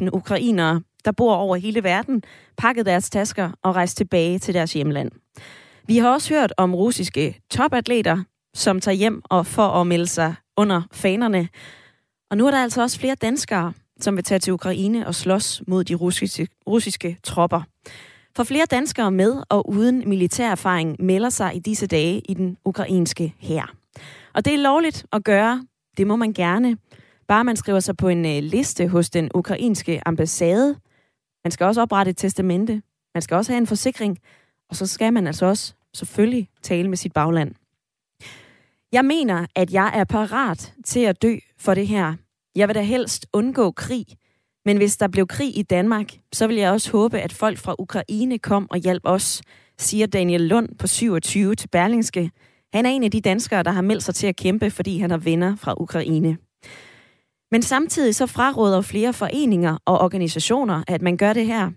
80.000 0.03 0.09
ukrainere, 0.13 0.81
der 1.05 1.11
bor 1.11 1.35
over 1.35 1.55
hele 1.55 1.83
verden, 1.83 2.23
pakket 2.57 2.85
deres 2.85 3.09
tasker 3.09 3.51
og 3.63 3.75
rejst 3.75 3.97
tilbage 3.97 4.39
til 4.39 4.53
deres 4.53 4.73
hjemland. 4.73 5.11
Vi 5.87 5.97
har 5.97 6.13
også 6.13 6.33
hørt 6.33 6.53
om 6.57 6.75
russiske 6.75 7.41
topatleter, 7.51 8.23
som 8.53 8.79
tager 8.79 8.95
hjem 8.95 9.21
og 9.25 9.45
for 9.45 9.67
at 9.67 9.87
melde 9.87 10.07
sig 10.07 10.35
under 10.57 10.81
fanerne. 10.91 11.49
Og 12.31 12.37
nu 12.37 12.47
er 12.47 12.51
der 12.51 12.63
altså 12.63 12.81
også 12.81 12.99
flere 12.99 13.15
danskere, 13.15 13.73
som 13.99 14.15
vil 14.15 14.23
tage 14.23 14.39
til 14.39 14.53
Ukraine 14.53 15.07
og 15.07 15.15
slås 15.15 15.63
mod 15.67 15.83
de 15.83 15.95
russiske, 15.95 16.47
russiske 16.67 17.17
tropper. 17.23 17.61
For 18.35 18.43
flere 18.43 18.65
danskere 18.65 19.11
med 19.11 19.43
og 19.49 19.69
uden 19.69 20.09
militær 20.09 20.51
erfaring 20.51 20.95
melder 20.99 21.29
sig 21.29 21.55
i 21.55 21.59
disse 21.59 21.87
dage 21.87 22.19
i 22.19 22.33
den 22.33 22.57
ukrainske 22.65 23.33
hær. 23.39 23.73
Og 24.33 24.45
det 24.45 24.53
er 24.53 24.57
lovligt 24.57 25.05
at 25.11 25.23
gøre. 25.23 25.65
Det 25.97 26.07
må 26.07 26.15
man 26.15 26.33
gerne. 26.33 26.77
Bare 27.27 27.43
man 27.43 27.55
skriver 27.55 27.79
sig 27.79 27.97
på 27.97 28.07
en 28.07 28.25
øh, 28.25 28.43
liste 28.43 28.87
hos 28.87 29.09
den 29.09 29.29
ukrainske 29.35 30.01
ambassade. 30.05 30.75
Man 31.43 31.51
skal 31.51 31.65
også 31.65 31.81
oprette 31.81 32.09
et 32.09 32.17
testamente. 32.17 32.81
Man 33.13 33.21
skal 33.21 33.37
også 33.37 33.51
have 33.51 33.57
en 33.57 33.67
forsikring. 33.67 34.17
Og 34.69 34.75
så 34.75 34.87
skal 34.87 35.13
man 35.13 35.27
altså 35.27 35.45
også 35.45 35.73
selvfølgelig 35.93 36.49
tale 36.61 36.87
med 36.87 36.97
sit 36.97 37.13
bagland. 37.13 37.55
Jeg 38.91 39.05
mener, 39.05 39.45
at 39.55 39.73
jeg 39.73 39.91
er 39.95 40.03
parat 40.03 40.73
til 40.85 40.99
at 40.99 41.21
dø 41.21 41.35
for 41.57 41.73
det 41.73 41.87
her. 41.87 42.13
Jeg 42.55 42.67
vil 42.67 42.75
da 42.75 42.81
helst 42.81 43.27
undgå 43.33 43.71
krig. 43.71 44.05
Men 44.65 44.77
hvis 44.77 44.97
der 44.97 45.07
blev 45.07 45.27
krig 45.27 45.57
i 45.57 45.61
Danmark, 45.61 46.11
så 46.33 46.47
vil 46.47 46.55
jeg 46.55 46.71
også 46.71 46.91
håbe, 46.91 47.19
at 47.19 47.33
folk 47.33 47.57
fra 47.57 47.75
Ukraine 47.79 48.39
kom 48.39 48.67
og 48.71 48.77
hjalp 48.77 49.01
os, 49.05 49.41
siger 49.77 50.07
Daniel 50.07 50.41
Lund 50.41 50.77
på 50.77 50.87
27 50.87 51.55
til 51.55 51.67
Berlingske. 51.67 52.31
Han 52.73 52.85
er 52.85 52.89
en 52.89 53.03
af 53.03 53.11
de 53.11 53.21
danskere, 53.21 53.63
der 53.63 53.71
har 53.71 53.81
meldt 53.81 54.03
sig 54.03 54.15
til 54.15 54.27
at 54.27 54.35
kæmpe, 54.35 54.71
fordi 54.71 54.97
han 54.97 55.11
har 55.11 55.17
venner 55.17 55.55
fra 55.55 55.73
Ukraine. 55.77 56.37
Men 57.51 57.61
samtidig 57.61 58.15
så 58.15 58.25
fraråder 58.25 58.81
flere 58.81 59.13
foreninger 59.13 59.77
og 59.85 59.99
organisationer, 59.99 60.83
at 60.87 61.01
man 61.01 61.17
gør 61.17 61.33
det 61.33 61.45
her. 61.45 61.71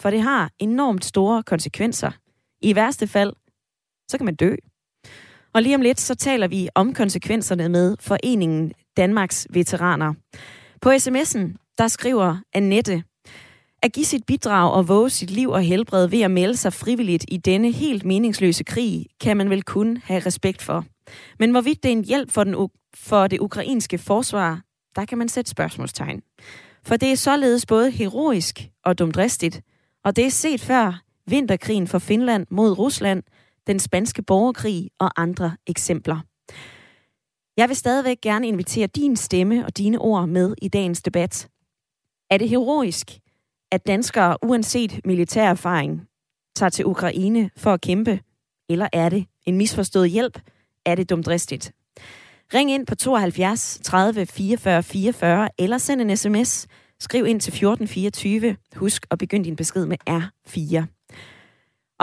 For 0.00 0.10
det 0.10 0.22
har 0.22 0.50
enormt 0.58 1.04
store 1.04 1.42
konsekvenser. 1.42 2.10
I 2.60 2.74
værste 2.74 3.06
fald, 3.06 3.32
så 4.08 4.18
kan 4.18 4.24
man 4.24 4.34
dø. 4.34 4.56
Og 5.54 5.62
lige 5.62 5.74
om 5.74 5.80
lidt, 5.80 6.00
så 6.00 6.14
taler 6.14 6.48
vi 6.48 6.68
om 6.74 6.94
konsekvenserne 6.94 7.68
med 7.68 7.96
Foreningen 8.00 8.72
Danmarks 8.96 9.46
Veteraner. 9.50 10.14
På 10.80 10.90
sms'en, 10.90 11.74
der 11.78 11.88
skriver 11.88 12.36
Annette, 12.52 13.02
at 13.82 13.92
give 13.92 14.06
sit 14.06 14.26
bidrag 14.26 14.72
og 14.72 14.88
våge 14.88 15.10
sit 15.10 15.30
liv 15.30 15.50
og 15.50 15.62
helbred 15.62 16.06
ved 16.06 16.20
at 16.20 16.30
melde 16.30 16.56
sig 16.56 16.72
frivilligt 16.72 17.24
i 17.28 17.36
denne 17.36 17.70
helt 17.70 18.04
meningsløse 18.04 18.64
krig, 18.64 19.06
kan 19.20 19.36
man 19.36 19.50
vel 19.50 19.62
kun 19.62 19.96
have 20.04 20.22
respekt 20.26 20.62
for. 20.62 20.84
Men 21.38 21.50
hvorvidt 21.50 21.82
det 21.82 21.88
er 21.88 21.92
en 21.92 22.04
hjælp 22.04 22.30
for, 22.30 22.44
den, 22.44 22.68
for 22.94 23.26
det 23.26 23.40
ukrainske 23.40 23.98
forsvar, 23.98 24.60
der 24.96 25.04
kan 25.04 25.18
man 25.18 25.28
sætte 25.28 25.50
spørgsmålstegn. 25.50 26.22
For 26.84 26.96
det 26.96 27.12
er 27.12 27.16
således 27.16 27.66
både 27.66 27.90
heroisk 27.90 28.68
og 28.84 28.98
dumdristigt, 28.98 29.60
og 30.04 30.16
det 30.16 30.26
er 30.26 30.30
set 30.30 30.60
før 30.60 31.02
vinterkrigen 31.26 31.86
for 31.88 31.98
Finland 31.98 32.46
mod 32.50 32.78
Rusland, 32.78 33.22
den 33.66 33.78
spanske 33.78 34.22
borgerkrig 34.22 34.90
og 34.98 35.10
andre 35.22 35.56
eksempler. 35.66 36.20
Jeg 37.56 37.68
vil 37.68 37.76
stadigvæk 37.76 38.20
gerne 38.20 38.48
invitere 38.48 38.86
din 38.86 39.16
stemme 39.16 39.66
og 39.66 39.76
dine 39.76 39.98
ord 39.98 40.28
med 40.28 40.54
i 40.62 40.68
dagens 40.68 41.02
debat. 41.02 41.48
Er 42.30 42.38
det 42.38 42.48
heroisk, 42.48 43.18
at 43.72 43.86
danskere 43.86 44.36
uanset 44.42 45.00
militær 45.04 45.50
erfaring 45.50 46.08
tager 46.56 46.70
til 46.70 46.86
Ukraine 46.86 47.50
for 47.56 47.72
at 47.72 47.80
kæmpe? 47.80 48.20
Eller 48.68 48.88
er 48.92 49.08
det 49.08 49.26
en 49.46 49.56
misforstået 49.56 50.10
hjælp? 50.10 50.40
Er 50.86 50.94
det 50.94 51.10
dumdristigt? 51.10 51.72
Ring 52.54 52.70
ind 52.70 52.86
på 52.86 52.94
72 52.94 53.80
30 53.84 54.26
44 54.26 54.82
44 54.82 55.48
eller 55.58 55.78
send 55.78 56.00
en 56.00 56.16
sms. 56.16 56.66
Skriv 57.00 57.26
ind 57.26 57.40
til 57.40 57.50
1424. 57.50 58.56
Husk 58.76 59.06
at 59.10 59.18
begynde 59.18 59.44
din 59.44 59.56
besked 59.56 59.86
med 59.86 59.96
R4. 60.10 61.01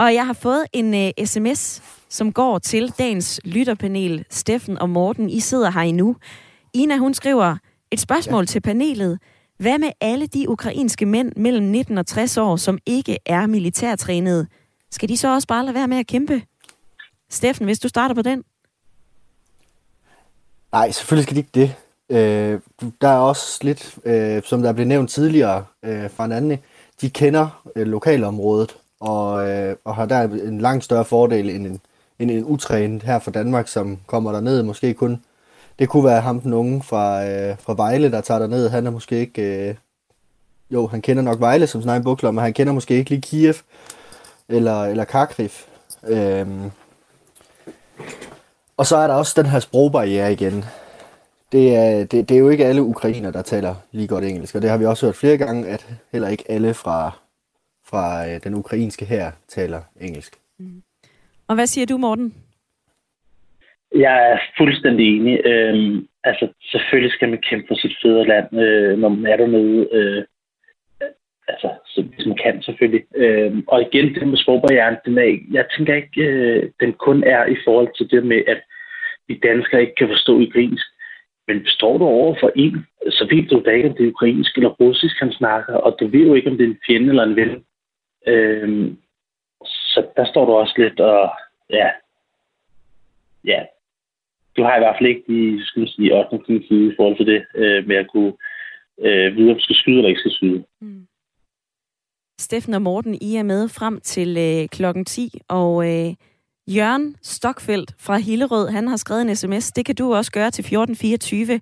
Og 0.00 0.14
jeg 0.14 0.26
har 0.26 0.32
fået 0.32 0.64
en 0.72 0.94
uh, 0.94 1.00
øh, 1.00 1.26
sms, 1.26 1.82
som 2.08 2.32
går 2.32 2.58
til 2.58 2.92
dagens 2.98 3.40
lytterpanel, 3.44 4.24
Steffen 4.30 4.78
og 4.78 4.90
Morten. 4.90 5.30
I 5.30 5.40
sidder 5.40 5.70
her 5.70 5.80
endnu. 5.80 6.16
Ina, 6.72 6.96
hun 6.96 7.14
skriver 7.14 7.56
et 7.90 8.00
spørgsmål 8.00 8.42
ja. 8.42 8.46
til 8.46 8.60
panelet. 8.60 9.18
Hvad 9.58 9.78
med 9.78 9.90
alle 10.00 10.26
de 10.26 10.48
ukrainske 10.48 11.06
mænd 11.06 11.32
mellem 11.36 11.66
19 11.66 11.98
og 11.98 12.06
60 12.06 12.36
år, 12.36 12.56
som 12.56 12.78
ikke 12.86 13.18
er 13.26 13.46
militærtrænede? 13.46 14.46
Skal 14.90 15.08
de 15.08 15.16
så 15.16 15.34
også 15.34 15.48
bare 15.48 15.64
lade 15.64 15.74
være 15.74 15.88
med 15.88 15.96
at 15.96 16.06
kæmpe? 16.06 16.42
Steffen, 17.30 17.64
hvis 17.64 17.78
du 17.78 17.88
starter 17.88 18.14
på 18.14 18.22
den. 18.22 18.44
Nej, 20.72 20.90
selvfølgelig 20.90 21.24
skal 21.24 21.34
de 21.34 21.40
ikke 21.40 21.50
det. 21.54 21.74
Øh, 22.10 22.60
der 23.00 23.08
er 23.08 23.18
også 23.18 23.58
lidt, 23.62 23.98
øh, 24.04 24.42
som 24.44 24.62
der 24.62 24.72
blev 24.72 24.86
nævnt 24.86 25.10
tidligere 25.10 25.64
øh, 25.84 26.10
fra 26.10 26.24
en 26.24 26.32
anden, 26.32 26.58
de 27.00 27.10
kender 27.10 27.62
øh, 27.76 27.86
lokalområdet, 27.86 28.76
og, 29.00 29.50
øh, 29.50 29.76
og 29.84 29.94
har 29.94 30.06
der 30.06 30.22
en 30.22 30.60
langt 30.60 30.84
større 30.84 31.04
fordel 31.04 31.50
end 31.50 31.66
en, 31.66 31.80
end 32.18 32.30
en 32.30 32.44
utrænet 32.44 33.02
her 33.02 33.18
fra 33.18 33.30
Danmark, 33.30 33.68
som 33.68 33.98
kommer 34.06 34.32
der 34.32 34.40
ned 34.40 34.62
måske 34.62 34.94
kun. 34.94 35.22
Det 35.78 35.88
kunne 35.88 36.04
være 36.04 36.20
ham 36.20 36.40
den 36.40 36.52
unge 36.52 36.82
fra, 36.82 37.26
øh, 37.26 37.56
fra 37.58 37.74
Vejle, 37.74 38.10
der 38.10 38.20
tager 38.20 38.38
der 38.38 38.46
ned. 38.46 38.68
Han 38.68 38.86
er 38.86 38.90
måske 38.90 39.18
ikke... 39.18 39.68
Øh, 39.68 39.74
jo, 40.70 40.86
han 40.86 41.02
kender 41.02 41.22
nok 41.22 41.40
Vejle 41.40 41.66
som 41.66 41.80
sin 41.80 41.90
egen 41.90 42.04
bukler, 42.04 42.30
men 42.30 42.44
han 42.44 42.52
kender 42.52 42.72
måske 42.72 42.94
ikke 42.94 43.10
lige 43.10 43.22
Kiev 43.22 43.54
eller, 44.48 44.84
eller 44.84 45.04
Kharkiv. 45.04 45.50
Øhm. 46.04 46.70
og 48.76 48.86
så 48.86 48.96
er 48.96 49.06
der 49.06 49.14
også 49.14 49.42
den 49.42 49.50
her 49.50 49.60
sprogbarriere 49.60 50.32
igen. 50.32 50.64
Det 51.52 51.76
er, 51.76 52.04
det, 52.04 52.28
det 52.28 52.34
er 52.34 52.38
jo 52.38 52.48
ikke 52.48 52.66
alle 52.66 52.82
ukrainer, 52.82 53.30
der 53.30 53.42
taler 53.42 53.74
lige 53.92 54.08
godt 54.08 54.24
engelsk, 54.24 54.54
og 54.54 54.62
det 54.62 54.70
har 54.70 54.76
vi 54.76 54.86
også 54.86 55.06
hørt 55.06 55.16
flere 55.16 55.36
gange, 55.36 55.68
at 55.68 55.86
heller 56.12 56.28
ikke 56.28 56.44
alle 56.48 56.74
fra, 56.74 57.12
fra 57.90 58.28
øh, 58.28 58.40
den 58.44 58.54
ukrainske 58.54 59.04
her 59.04 59.32
taler 59.48 59.82
engelsk. 60.00 60.32
Mm. 60.58 60.82
Og 61.48 61.54
hvad 61.54 61.66
siger 61.66 61.86
du, 61.86 61.96
Morten? 61.96 62.34
Jeg 63.94 64.30
er 64.32 64.38
fuldstændig 64.58 65.16
enig. 65.16 65.46
Øhm, 65.46 66.06
altså, 66.24 66.48
selvfølgelig 66.72 67.12
skal 67.12 67.28
man 67.28 67.42
kæmpe 67.48 67.66
for 67.68 67.74
sit 67.74 67.96
fædreland, 68.02 68.48
øh, 68.64 68.98
når 68.98 69.08
man 69.08 69.32
er 69.32 69.36
dernede. 69.36 69.88
Øh, 69.92 70.24
altså, 71.48 71.68
så, 71.86 72.02
hvis 72.02 72.26
man 72.26 72.38
kan 72.44 72.62
selvfølgelig. 72.62 73.04
Øhm, 73.14 73.64
og 73.68 73.82
igen, 73.82 74.14
det 74.14 74.28
med 74.28 74.38
sprogbarrieren, 74.38 74.96
den 75.04 75.18
er, 75.18 75.38
jeg 75.50 75.64
tænker 75.76 75.94
ikke, 75.94 76.22
øh, 76.22 76.70
den 76.80 76.92
kun 76.92 77.24
er 77.24 77.46
i 77.46 77.56
forhold 77.64 77.88
til 77.96 78.10
det 78.10 78.26
med, 78.26 78.42
at 78.46 78.60
vi 79.28 79.40
danskere 79.42 79.80
ikke 79.80 79.94
kan 79.94 80.08
forstå 80.08 80.32
ukrainsk. 80.46 80.86
Men 81.48 81.66
står 81.66 81.98
du 81.98 82.04
over 82.04 82.34
for 82.40 82.50
en, 82.56 82.86
så 83.10 83.26
ved 83.30 83.42
du 83.48 83.62
da 83.64 83.70
ikke, 83.70 83.88
om 83.88 83.94
det 83.94 84.04
er 84.04 84.10
ukrainsk 84.10 84.56
eller 84.56 84.68
russisk, 84.68 85.16
han 85.18 85.32
snakker, 85.32 85.74
og 85.74 85.96
du 86.00 86.06
ved 86.06 86.26
jo 86.26 86.34
ikke, 86.34 86.50
om 86.50 86.56
det 86.56 86.64
er 86.64 86.70
en 86.70 86.84
fjende 86.86 87.08
eller 87.08 87.22
en 87.22 87.36
ven. 87.36 87.64
Øhm, 88.26 88.98
så 89.64 90.06
der 90.16 90.24
står 90.30 90.44
du 90.44 90.52
også 90.52 90.74
lidt 90.76 91.00
og, 91.00 91.30
ja, 91.70 91.88
ja, 93.44 93.64
du 94.56 94.62
har 94.62 94.76
i 94.76 94.80
hvert 94.80 94.96
fald 94.98 95.08
ikke 95.08 95.24
de, 95.28 95.66
skal 95.66 95.80
man 95.80 95.88
sige, 95.88 96.14
8. 96.32 96.66
side 96.68 96.92
i 96.92 96.96
forhold 96.96 97.16
til 97.16 97.26
det, 97.26 97.46
øh, 97.54 97.86
med 97.88 97.96
at 97.96 98.10
kunne 98.12 98.32
øh, 99.00 99.36
vide, 99.36 99.50
om 99.50 99.56
du 99.56 99.62
skal 99.62 99.76
skyde 99.76 99.96
eller 99.96 100.08
ikke 100.08 100.20
skal 100.20 100.32
skyde. 100.32 100.64
Mm. 100.80 101.06
Steffen 102.38 102.74
og 102.74 102.82
Morten, 102.82 103.14
I 103.14 103.36
er 103.36 103.42
med 103.42 103.68
frem 103.68 104.00
til 104.00 104.36
øh, 104.38 104.68
klokken 104.68 105.04
10, 105.04 105.30
og 105.48 105.72
øh, 105.90 106.14
Jørgen 106.76 107.16
Stokfeldt 107.22 107.94
fra 107.98 108.16
Hillerød, 108.16 108.68
han 108.68 108.88
har 108.88 108.96
skrevet 108.96 109.22
en 109.22 109.36
sms. 109.36 109.72
Det 109.72 109.86
kan 109.86 109.94
du 109.94 110.14
også 110.14 110.32
gøre 110.32 110.50
til 110.50 110.62
1424. 110.62 111.60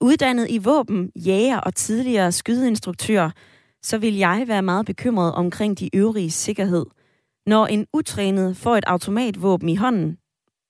Uddannet 0.00 0.46
i 0.50 0.58
våben, 0.58 1.12
jæger 1.16 1.60
og 1.60 1.74
tidligere 1.74 2.32
skydeinstruktør, 2.32 3.30
så 3.84 3.98
vil 3.98 4.14
jeg 4.16 4.44
være 4.46 4.62
meget 4.62 4.86
bekymret 4.86 5.32
omkring 5.32 5.78
de 5.78 5.96
øvrige 5.96 6.30
sikkerhed. 6.30 6.86
Når 7.46 7.66
en 7.66 7.86
utrænet 7.92 8.56
får 8.56 8.76
et 8.76 8.84
automatvåben 8.86 9.68
i 9.68 9.76
hånden, 9.76 10.18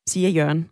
siger 0.08 0.28
Jørgen. 0.28 0.68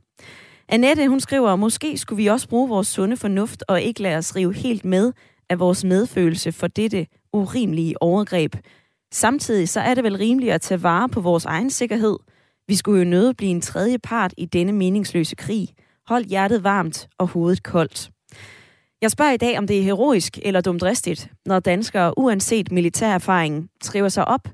Annette, 0.68 1.09
hun 1.09 1.20
skriver, 1.20 1.57
måske 1.57 1.98
skulle 1.98 2.22
vi 2.22 2.26
også 2.26 2.48
bruge 2.48 2.68
vores 2.68 2.88
sunde 2.88 3.16
fornuft 3.16 3.64
og 3.68 3.83
ikke 3.83 4.02
lade 4.02 4.16
os 4.16 4.37
rive 4.37 4.55
helt 4.55 4.85
med 4.85 5.12
af 5.50 5.59
vores 5.59 5.85
medfølelse 5.85 6.52
for 6.52 6.66
dette 6.66 7.07
urimelige 7.33 8.02
overgreb. 8.02 8.57
Samtidig 9.12 9.68
så 9.68 9.81
er 9.81 9.94
det 9.94 10.05
vel 10.05 10.16
rimeligt 10.16 10.52
at 10.52 10.61
tage 10.61 10.83
vare 10.83 11.09
på 11.09 11.20
vores 11.20 11.44
egen 11.44 11.70
sikkerhed. 11.70 12.16
Vi 12.68 12.74
skulle 12.74 12.98
jo 12.98 13.05
nødt 13.05 13.37
blive 13.37 13.50
en 13.50 13.61
tredje 13.61 13.98
part 13.98 14.35
i 14.37 14.46
denne 14.46 14.72
meningsløse 14.72 15.37
krig. 15.37 15.68
Hold 16.07 16.24
hjertet 16.24 16.64
varmt 16.64 17.09
og 17.18 17.28
hovedet 17.28 17.62
koldt. 17.62 18.12
Jeg 19.02 19.10
spørger 19.10 19.32
i 19.32 19.36
dag, 19.36 19.58
om 19.58 19.66
det 19.66 19.78
er 19.78 19.82
heroisk 19.82 20.38
eller 20.44 20.60
dumdristigt, 20.60 21.30
når 21.46 21.60
danskere 21.60 22.18
uanset 22.18 22.72
militær 22.72 23.14
erfaring 23.14 23.70
skriver 23.82 24.08
sig 24.08 24.24
op 24.28 24.44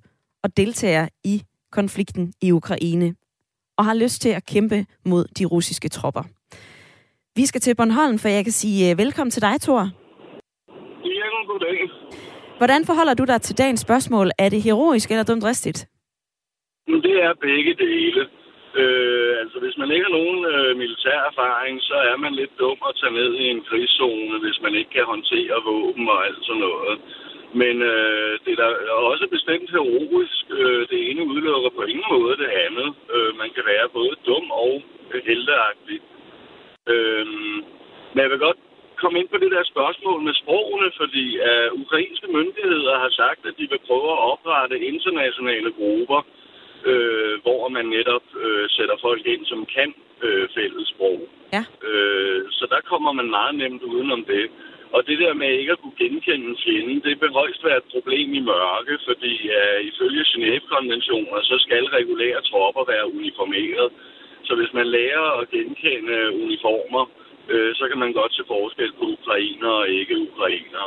og 0.44 0.56
deltager 0.56 1.08
i 1.24 1.42
konflikten 1.72 2.32
i 2.42 2.52
Ukraine 2.52 3.14
og 3.78 3.84
har 3.84 3.94
lyst 3.94 4.22
til 4.22 4.28
at 4.28 4.46
kæmpe 4.46 4.87
mod 5.04 5.24
de 5.38 5.44
russiske 5.44 5.88
tropper. 5.88 6.22
Vi 7.37 7.46
skal 7.46 7.61
til 7.61 7.76
Bornholm, 7.76 8.18
for 8.18 8.28
jeg 8.28 8.44
kan 8.44 8.52
sige 8.52 8.90
øh, 8.90 8.98
velkommen 8.98 9.30
til 9.30 9.42
dig, 9.42 9.61
Thor. 9.61 9.84
Ja, 11.04 11.26
goddag. 11.46 11.78
Hvordan 12.56 12.84
forholder 12.87 13.14
du 13.14 13.24
dig 13.24 13.40
til 13.42 13.58
dagens 13.58 13.80
spørgsmål? 13.80 14.30
Er 14.38 14.48
det 14.48 14.62
heroisk 14.62 15.11
eller 15.11 15.24
dumdristigt? 15.24 15.78
Det 16.87 17.16
er 17.26 17.34
begge 17.40 17.74
dele. 17.74 18.38
Øh, 18.82 19.32
altså, 19.42 19.58
hvis 19.62 19.76
man 19.80 19.90
ikke 19.90 20.06
har 20.08 20.18
nogen 20.20 20.40
øh, 20.52 20.76
militær 20.82 21.18
erfaring, 21.30 21.82
så 21.82 21.96
er 22.10 22.16
man 22.24 22.32
lidt 22.34 22.58
dum 22.58 22.78
at 22.88 22.96
tage 23.00 23.16
ned 23.20 23.30
i 23.34 23.44
en 23.54 23.64
krigszone, 23.68 24.38
hvis 24.44 24.58
man 24.64 24.74
ikke 24.74 24.90
kan 24.90 25.04
håndtere 25.04 25.64
våben 25.64 26.08
og 26.08 26.26
alt 26.26 26.42
sådan 26.46 26.64
noget. 26.68 26.98
Men 27.60 27.74
øh, 27.82 28.32
det 28.44 28.52
er 28.52 28.60
da 28.62 28.68
også 29.12 29.26
bestemt 29.30 29.70
heroisk. 29.70 30.44
Øh, 30.50 30.82
det 30.90 31.10
ene 31.10 31.22
udelukker 31.32 31.70
på 31.76 31.82
ingen 31.82 32.08
måde 32.10 32.36
det 32.36 32.50
andet. 32.66 32.88
Øh, 33.14 33.30
man 33.42 33.50
kan 33.54 33.64
være 33.72 33.88
både 33.98 34.14
dum 34.26 34.50
og 34.50 34.82
helteagtig. 35.30 35.98
Øh, 36.92 37.26
men 38.12 38.20
jeg 38.24 38.30
vil 38.30 38.38
godt 38.38 38.60
komme 39.02 39.18
ind 39.20 39.28
på 39.30 39.38
det 39.42 39.50
der 39.56 39.72
spørgsmål 39.74 40.18
med 40.28 40.34
sprogene, 40.42 40.88
fordi 41.00 41.24
uh, 41.48 41.68
ukrainske 41.82 42.28
myndigheder 42.36 42.94
har 43.04 43.12
sagt, 43.22 43.40
at 43.48 43.54
de 43.58 43.66
vil 43.72 43.86
prøve 43.88 44.10
at 44.14 44.22
oprette 44.32 44.76
internationale 44.92 45.70
grupper, 45.78 46.20
øh, 46.84 47.42
hvor 47.42 47.68
man 47.68 47.86
netop 47.86 48.22
øh, 48.44 48.68
sætter 48.68 48.96
folk 49.00 49.26
ind, 49.26 49.46
som 49.46 49.66
kan 49.66 49.94
øh, 50.22 50.48
fælles 50.54 50.88
sprog. 50.88 51.20
Ja. 51.52 51.64
Øh, 51.88 52.42
så 52.50 52.66
der 52.70 52.80
kommer 52.90 53.12
man 53.12 53.30
meget 53.30 53.54
nemt 53.54 53.82
udenom 53.82 54.24
det. 54.24 54.50
Og 54.92 55.06
det 55.06 55.18
der 55.18 55.34
med 55.34 55.50
ikke 55.50 55.72
at 55.72 55.80
kunne 55.82 56.00
genkende 56.04 56.56
fjenden, 56.64 57.00
det 57.06 57.20
vil 57.20 57.38
højst 57.42 57.64
være 57.64 57.76
et 57.76 57.92
problem 57.94 58.34
i 58.34 58.40
mørke, 58.40 58.94
fordi 59.08 59.34
uh, 59.58 59.80
ifølge 59.90 60.24
Genève-konventioner, 60.32 61.40
så 61.42 61.56
skal 61.58 61.84
regulære 61.84 62.42
tropper 62.50 62.84
være 62.92 63.14
uniformeret. 63.18 63.88
Så 64.44 64.52
hvis 64.54 64.72
man 64.72 64.86
lærer 64.86 65.40
at 65.40 65.50
genkende 65.50 66.18
uniformer, 66.44 67.04
øh, 67.48 67.74
så 67.74 67.88
kan 67.88 67.98
man 67.98 68.12
godt 68.12 68.34
se 68.34 68.42
forskel 68.46 68.92
på 68.92 69.04
ukrainer 69.16 69.68
og 69.68 69.88
ikke 69.88 70.18
ukrainer. 70.28 70.84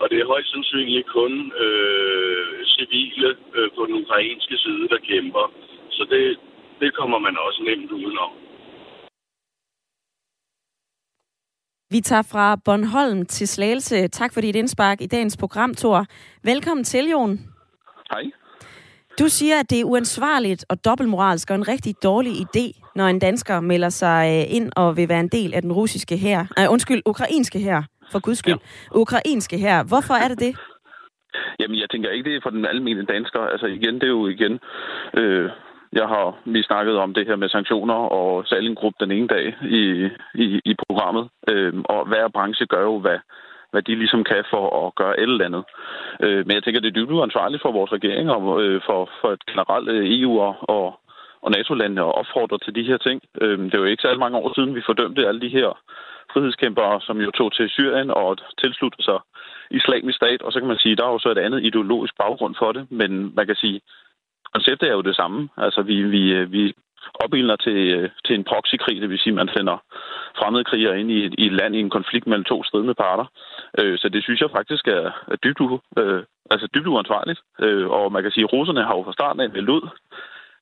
Og 0.00 0.06
det 0.10 0.18
er 0.20 0.26
højst 0.32 0.50
sandsynligt 0.52 1.06
kun 1.18 1.32
øh, 1.64 2.54
civile 2.74 3.28
øh, 3.56 3.68
på 3.76 3.80
den 3.86 3.94
ukrainske 4.02 4.56
side, 4.64 4.88
der 4.92 4.98
kæmper. 5.10 5.44
Så 5.90 6.02
det, 6.10 6.24
det 6.80 6.90
kommer 6.98 7.18
man 7.18 7.34
også 7.46 7.60
nemt 7.68 7.90
udenom. 7.90 8.32
Vi 11.90 12.00
tager 12.00 12.22
fra 12.32 12.56
Bornholm 12.64 13.26
til 13.26 13.48
Slagelse. 13.48 14.08
Tak 14.08 14.34
for 14.34 14.40
dit 14.40 14.56
indspark 14.56 15.00
i 15.00 15.06
dagens 15.06 15.36
program, 15.36 15.74
Thor. 15.74 16.06
Velkommen 16.44 16.84
til, 16.84 17.04
Jon. 17.10 17.38
Hej. 18.10 18.22
Du 19.18 19.28
siger, 19.28 19.60
at 19.60 19.70
det 19.70 19.80
er 19.80 19.84
uansvarligt 19.84 20.64
og 20.68 20.84
dobbeltmoralsk 20.84 21.50
og 21.50 21.56
en 21.56 21.68
rigtig 21.68 21.94
dårlig 22.02 22.32
idé, 22.32 22.92
når 22.96 23.06
en 23.06 23.18
dansker 23.18 23.60
melder 23.60 23.88
sig 23.88 24.46
øh, 24.48 24.56
ind 24.56 24.72
og 24.76 24.96
vil 24.96 25.08
være 25.08 25.20
en 25.20 25.28
del 25.28 25.54
af 25.54 25.62
den 25.62 25.72
russiske 25.72 26.16
her. 26.16 26.46
Nej, 26.56 26.66
undskyld, 26.66 27.02
ukrainske 27.06 27.58
her, 27.58 27.82
for 28.12 28.20
guds 28.20 28.38
skyld. 28.38 28.60
Ja. 28.94 28.98
Ukrainske 29.00 29.56
her. 29.58 29.84
Hvorfor 29.84 30.14
er 30.14 30.28
det 30.28 30.40
det? 30.40 30.52
Jamen, 31.60 31.78
jeg 31.80 31.90
tænker 31.90 32.10
ikke, 32.10 32.30
det 32.30 32.36
er 32.36 32.40
for 32.42 32.50
den 32.50 32.64
almindelige 32.64 33.12
dansker. 33.14 33.40
Altså 33.40 33.66
igen, 33.66 33.94
det 33.94 34.02
er 34.02 34.16
jo 34.18 34.26
igen... 34.26 34.60
Øh, 35.14 35.50
jeg 35.92 36.06
har 36.08 36.38
vi 36.44 36.62
snakket 36.62 36.96
om 36.98 37.14
det 37.14 37.26
her 37.26 37.36
med 37.36 37.48
sanktioner 37.48 37.94
og 37.94 38.46
Salingrup 38.46 38.92
den 39.00 39.10
ene 39.10 39.26
dag 39.26 39.56
i, 39.62 40.08
i, 40.34 40.60
i 40.64 40.74
programmet. 40.88 41.28
Øh, 41.50 41.72
og 41.84 42.08
hver 42.08 42.28
branche 42.28 42.66
gør 42.66 42.82
jo, 42.82 42.98
hvad, 42.98 43.18
hvad 43.70 43.82
de 43.82 43.94
ligesom 43.94 44.24
kan 44.24 44.44
for 44.50 44.86
at 44.86 44.94
gøre 44.94 45.20
et 45.20 45.22
eller 45.22 45.44
andet. 45.44 45.64
Øh, 46.20 46.46
men 46.46 46.54
jeg 46.54 46.62
tænker, 46.62 46.80
det 46.80 46.88
er 46.88 46.98
dybt 46.98 47.10
uansvarligt 47.10 47.62
for 47.62 47.72
vores 47.72 47.92
regering 47.92 48.30
og 48.30 48.62
øh, 48.62 48.80
for, 48.86 49.10
for 49.20 49.32
et 49.32 49.46
generelt 49.46 49.88
øh, 49.88 50.20
EU 50.20 50.40
og, 50.40 50.54
og, 50.76 51.00
og 51.42 51.50
NATO-landene 51.50 52.00
at 52.00 52.14
opfordre 52.20 52.58
til 52.58 52.74
de 52.74 52.82
her 52.82 52.96
ting. 52.96 53.22
Øh, 53.40 53.58
det 53.58 53.74
er 53.74 53.78
jo 53.78 53.84
ikke 53.84 54.02
så 54.02 54.16
mange 54.18 54.38
år 54.38 54.52
siden, 54.54 54.74
vi 54.74 54.82
fordømte 54.86 55.28
alle 55.28 55.40
de 55.40 55.48
her 55.58 55.68
frihedskæmpere, 56.32 57.00
som 57.00 57.20
jo 57.20 57.30
tog 57.30 57.52
til 57.52 57.70
Syrien 57.70 58.10
og 58.10 58.38
tilsluttede 58.62 59.02
sig 59.02 59.18
islamisk 59.70 60.16
stat, 60.16 60.42
og 60.42 60.52
så 60.52 60.58
kan 60.58 60.68
man 60.68 60.78
sige, 60.78 60.96
der 60.96 61.04
er 61.04 61.12
jo 61.12 61.18
så 61.18 61.30
et 61.30 61.38
andet 61.38 61.64
ideologisk 61.64 62.14
baggrund 62.16 62.54
for 62.58 62.72
det, 62.72 62.86
men 62.90 63.34
man 63.36 63.46
kan 63.46 63.56
sige, 63.56 63.80
konceptet 64.54 64.88
er 64.88 64.92
jo 64.92 65.08
det 65.08 65.16
samme. 65.16 65.48
Altså, 65.56 65.82
vi, 65.82 66.02
vi, 66.02 66.44
vi 66.44 66.74
opildner 67.14 67.56
til, 67.56 68.10
til 68.24 68.34
en 68.34 68.44
proxykrig, 68.44 69.00
det 69.00 69.10
vil 69.10 69.18
sige, 69.18 69.32
at 69.32 69.40
man 69.42 69.54
finder 69.56 69.76
fremmede 70.38 70.64
krigere 70.64 71.00
ind 71.00 71.10
i 71.10 71.24
et, 71.26 71.34
i 71.38 71.46
et 71.46 71.52
land 71.52 71.76
i 71.76 71.80
en 71.80 71.90
konflikt 71.90 72.26
mellem 72.26 72.44
to 72.44 72.64
stridende 72.64 72.94
parter. 72.94 73.26
Øh, 73.78 73.98
så 73.98 74.08
det 74.08 74.22
synes 74.22 74.40
jeg 74.40 74.50
faktisk 74.50 74.88
er, 74.88 75.04
er 75.32 75.36
dybt, 75.44 75.60
øh, 75.98 76.22
altså 76.50 76.66
dybt 76.74 76.86
uansvarligt. 76.86 77.40
Øh, 77.60 77.86
og 77.90 78.12
man 78.12 78.22
kan 78.22 78.32
sige, 78.32 78.44
at 78.44 78.52
russerne 78.52 78.82
har 78.82 78.96
jo 78.96 79.02
fra 79.04 79.12
starten 79.12 79.40
af 79.40 79.50
meldt 79.50 79.68
ud, 79.68 79.88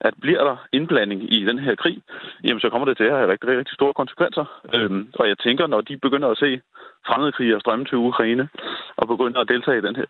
at 0.00 0.14
bliver 0.20 0.44
der 0.44 0.56
indblanding 0.72 1.32
i 1.34 1.44
den 1.44 1.58
her 1.58 1.74
krig, 1.74 2.02
jamen 2.44 2.61
så 2.61 2.70
kommer 2.70 2.87
det 2.87 2.96
til 2.96 3.04
at 3.04 3.16
have 3.16 3.30
rigtig, 3.32 3.48
rigtig 3.48 3.74
store 3.74 3.94
konsekvenser. 3.94 4.44
Øhm, 4.74 5.08
og 5.14 5.28
jeg 5.28 5.38
tænker, 5.38 5.66
når 5.66 5.80
de 5.80 5.96
begynder 5.96 6.28
at 6.28 6.38
se 6.38 6.61
fremmedkrigere 7.06 7.61
strømme 7.61 7.84
til 7.84 7.98
Ukraine 7.98 8.48
og 8.96 9.08
begynder 9.08 9.40
at 9.40 9.48
deltage 9.48 9.78
i 9.78 9.87
den 9.87 9.96
her, 9.96 10.08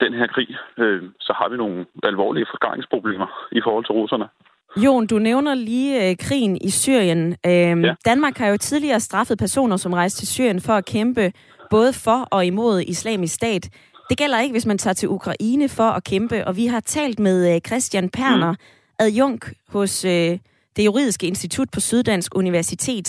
den 0.00 0.12
her 0.14 0.26
krig, 0.26 0.48
øh, 0.78 1.02
så 1.20 1.32
har 1.38 1.48
vi 1.48 1.56
nogle 1.56 1.86
alvorlige 2.02 2.46
forklaringsproblemer 2.50 3.28
i 3.52 3.60
forhold 3.64 3.84
til 3.84 3.92
russerne. 3.92 4.28
Jon, 4.76 5.06
du 5.06 5.18
nævner 5.18 5.54
lige 5.54 6.10
øh, 6.10 6.16
krigen 6.16 6.56
i 6.56 6.70
Syrien. 6.70 7.36
Øhm, 7.46 7.84
ja. 7.84 7.94
Danmark 8.04 8.38
har 8.38 8.48
jo 8.48 8.56
tidligere 8.56 9.00
straffet 9.00 9.38
personer, 9.38 9.76
som 9.76 9.92
rejste 9.92 10.18
til 10.20 10.28
Syrien 10.28 10.60
for 10.60 10.72
at 10.72 10.84
kæmpe 10.84 11.32
både 11.70 11.92
for 11.92 12.28
og 12.30 12.46
imod 12.46 12.80
islamisk 12.80 13.34
stat. 13.34 13.68
Det 14.10 14.18
gælder 14.18 14.40
ikke, 14.40 14.52
hvis 14.52 14.66
man 14.66 14.78
tager 14.78 14.94
til 14.94 15.08
Ukraine 15.08 15.68
for 15.68 15.90
at 15.90 16.04
kæmpe, 16.04 16.46
og 16.46 16.56
vi 16.56 16.66
har 16.66 16.80
talt 16.80 17.18
med 17.18 17.54
øh, 17.54 17.60
Christian 17.60 18.10
Perner, 18.10 18.52
mm. 18.52 18.58
Adjunkt 19.04 19.44
hos 19.68 20.04
øh, 20.04 20.32
det 20.76 20.82
juridiske 20.88 21.26
institut 21.26 21.68
på 21.74 21.80
Syddansk 21.80 22.30
Universitet. 22.36 23.08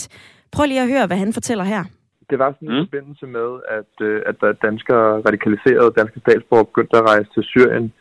Prøv 0.52 0.66
lige 0.66 0.82
at 0.82 0.92
høre, 0.94 1.08
hvad 1.08 1.18
han 1.18 1.34
fortæller 1.34 1.64
her. 1.64 1.84
Det 2.30 2.40
var 2.40 2.52
sådan 2.52 2.70
en 2.70 2.80
mm. 2.80 2.86
forbindelse 2.88 3.26
med, 3.38 3.50
at, 3.80 3.94
øh, 4.08 4.22
at 4.26 4.36
der 4.42 4.52
danskere 4.68 5.22
radikaliserede 5.28 5.98
danske 6.00 6.20
statsborger 6.20 6.64
begyndte 6.64 6.98
at 6.98 7.08
rejse 7.12 7.30
til 7.36 7.44
Syrien 7.44 7.94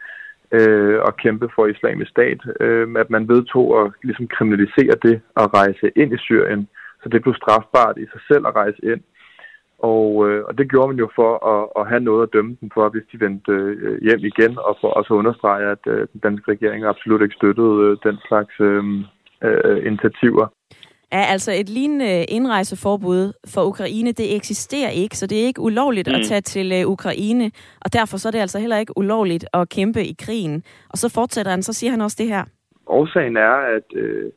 øh, 0.59 0.99
og 1.07 1.13
kæmpe 1.17 1.49
for 1.55 1.67
islamisk 1.67 2.11
stat, 2.11 2.41
øh, 2.61 2.87
at 3.03 3.11
man 3.11 3.29
vedtog 3.29 3.67
at 3.81 3.93
ligesom 4.03 4.27
kriminalisere 4.37 4.97
det 5.07 5.17
at 5.43 5.55
rejse 5.55 5.87
ind 5.97 6.11
i 6.13 6.25
Syrien. 6.27 6.69
Så 7.03 7.09
det 7.09 7.23
blev 7.23 7.35
strafbart 7.35 7.97
i 7.99 8.07
sig 8.13 8.23
selv 8.31 8.45
at 8.47 8.57
rejse 8.63 8.81
ind. 8.93 9.03
Og, 9.83 10.29
øh, 10.29 10.45
og 10.49 10.59
det 10.59 10.71
gjorde 10.71 10.89
man 10.89 10.99
jo 10.99 11.09
for 11.15 11.33
at, 11.55 11.63
at 11.79 11.89
have 11.91 12.01
noget 12.01 12.23
at 12.23 12.33
dømme 12.33 12.57
dem 12.61 12.71
for, 12.75 12.89
hvis 12.89 13.07
de 13.13 13.21
vendte 13.21 13.53
øh, 13.53 14.03
hjem 14.03 14.23
igen, 14.33 14.59
og 14.59 14.77
for 14.81 14.89
også 14.89 15.15
at 15.15 15.19
understrege, 15.19 15.65
at 15.75 15.85
øh, 15.87 16.07
den 16.13 16.21
danske 16.21 16.53
regering 16.53 16.85
absolut 16.85 17.23
ikke 17.23 17.35
støttede 17.41 17.77
øh, 17.87 17.97
den 18.07 18.17
slags 18.29 18.55
øh, 18.61 18.85
øh, 19.47 19.87
initiativer. 19.87 20.47
Ja, 21.13 21.23
altså 21.35 21.53
et 21.53 21.69
lignende 21.69 22.25
indrejseforbud 22.25 23.33
for 23.55 23.63
Ukraine, 23.65 24.13
det 24.13 24.37
eksisterer 24.37 24.91
ikke, 24.91 25.17
så 25.17 25.27
det 25.27 25.41
er 25.41 25.47
ikke 25.47 25.61
ulovligt 25.61 26.09
mm. 26.09 26.15
at 26.15 26.21
tage 26.25 26.41
til 26.41 26.85
uh, 26.85 26.93
Ukraine, 26.93 27.51
og 27.85 27.93
derfor 27.93 28.17
så 28.17 28.29
er 28.29 28.33
det 28.33 28.39
altså 28.39 28.59
heller 28.59 28.79
ikke 28.79 28.99
ulovligt 28.99 29.45
at 29.55 29.69
kæmpe 29.69 30.03
i 30.05 30.15
krigen. 30.19 30.63
Og 30.91 30.99
så 30.99 31.15
fortsætter 31.15 31.51
han, 31.53 31.63
så 31.63 31.73
siger 31.73 31.91
han 31.91 32.01
også 32.01 32.17
det 32.21 32.29
her. 32.29 32.45
Årsagen 32.87 33.37
er, 33.37 33.55
at, 33.77 33.89
øh, 33.95 34.31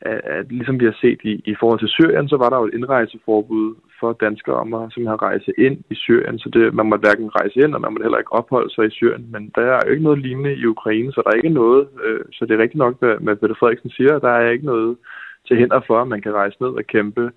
at, 0.00 0.20
at 0.24 0.52
ligesom 0.52 0.80
vi 0.80 0.84
har 0.84 0.96
set 1.00 1.20
i, 1.24 1.34
i 1.52 1.54
forhold 1.60 1.78
til 1.80 1.88
Syrien, 1.88 2.28
så 2.28 2.36
var 2.36 2.48
der 2.48 2.56
jo 2.56 2.66
et 2.66 2.74
indrejseforbud 2.74 3.74
for 4.00 4.12
danskere 4.12 4.56
om 4.56 4.74
at 4.74 4.92
simpelthen 4.92 5.22
rejse 5.22 5.52
ind 5.58 5.78
i 5.90 5.94
Syrien, 5.94 6.38
så 6.38 6.48
det, 6.52 6.74
man 6.74 6.86
må 6.86 6.96
hverken 6.96 7.36
rejse 7.38 7.60
ind, 7.60 7.74
og 7.74 7.80
man 7.80 7.92
må 7.92 7.98
heller 8.02 8.18
ikke 8.18 8.32
opholde 8.32 8.74
sig 8.74 8.84
i 8.86 8.96
Syrien, 8.98 9.26
men 9.32 9.52
der 9.54 9.62
er 9.62 9.80
jo 9.86 9.92
ikke 9.92 10.02
noget 10.08 10.18
lignende 10.18 10.54
i 10.54 10.66
Ukraine, 10.66 11.12
så 11.12 11.22
der 11.24 11.30
er 11.30 11.40
ikke 11.40 11.58
noget, 11.62 11.88
øh, 12.04 12.24
så 12.32 12.46
det 12.46 12.54
er 12.54 12.62
rigtigt 12.62 12.84
nok, 12.84 12.98
hvad, 12.98 13.14
hvad 13.20 13.36
Peter 13.36 13.54
Frederiksen 13.54 13.90
siger, 13.90 14.18
der 14.18 14.30
er 14.30 14.50
ikke 14.50 14.66
noget 14.66 14.96
til 15.46 15.56
hinder 15.56 15.80
for, 15.86 16.00
at 16.00 16.08
man 16.08 16.22
kan 16.22 16.32
rejse 16.32 16.56
ned 16.60 16.68
og 16.68 16.84
kæmpe 16.86 17.30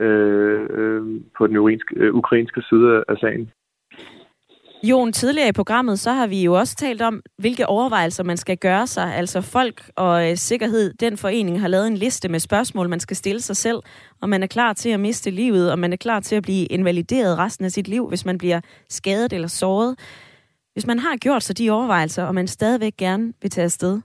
øh, 0.00 0.60
øh, 0.70 1.20
på 1.38 1.46
den 1.46 1.56
ukrainske, 1.56 1.94
øh, 1.96 2.14
ukrainske 2.14 2.62
side 2.62 3.04
af 3.08 3.16
sagen. 3.16 3.50
Jon, 4.88 5.12
tidligere 5.12 5.48
i 5.48 5.52
programmet, 5.52 6.00
så 6.00 6.12
har 6.12 6.26
vi 6.26 6.42
jo 6.42 6.58
også 6.58 6.74
talt 6.76 7.02
om, 7.02 7.22
hvilke 7.38 7.66
overvejelser 7.66 8.24
man 8.24 8.36
skal 8.36 8.56
gøre 8.56 8.86
sig. 8.86 9.14
Altså 9.14 9.40
folk 9.40 9.90
og 9.96 10.30
øh, 10.30 10.36
sikkerhed, 10.36 10.94
den 10.94 11.16
forening 11.16 11.60
har 11.60 11.68
lavet 11.68 11.86
en 11.86 11.96
liste 11.96 12.28
med 12.28 12.40
spørgsmål, 12.40 12.88
man 12.88 13.00
skal 13.00 13.16
stille 13.16 13.40
sig 13.40 13.56
selv, 13.56 13.82
og 14.20 14.28
man 14.28 14.42
er 14.42 14.46
klar 14.46 14.72
til 14.72 14.88
at 14.88 15.00
miste 15.00 15.30
livet, 15.30 15.72
og 15.72 15.78
man 15.78 15.92
er 15.92 15.96
klar 15.96 16.20
til 16.20 16.36
at 16.36 16.42
blive 16.42 16.66
invalideret 16.66 17.38
resten 17.38 17.64
af 17.64 17.72
sit 17.72 17.88
liv, 17.88 18.08
hvis 18.08 18.24
man 18.24 18.38
bliver 18.38 18.60
skadet 18.88 19.32
eller 19.32 19.48
såret. 19.48 19.98
Hvis 20.72 20.86
man 20.86 20.98
har 20.98 21.16
gjort 21.16 21.42
sig 21.42 21.58
de 21.58 21.70
overvejelser, 21.70 22.24
og 22.24 22.34
man 22.34 22.48
stadigvæk 22.48 22.96
gerne 22.96 23.32
vil 23.42 23.50
tage 23.50 23.64
afsted, 23.64 24.00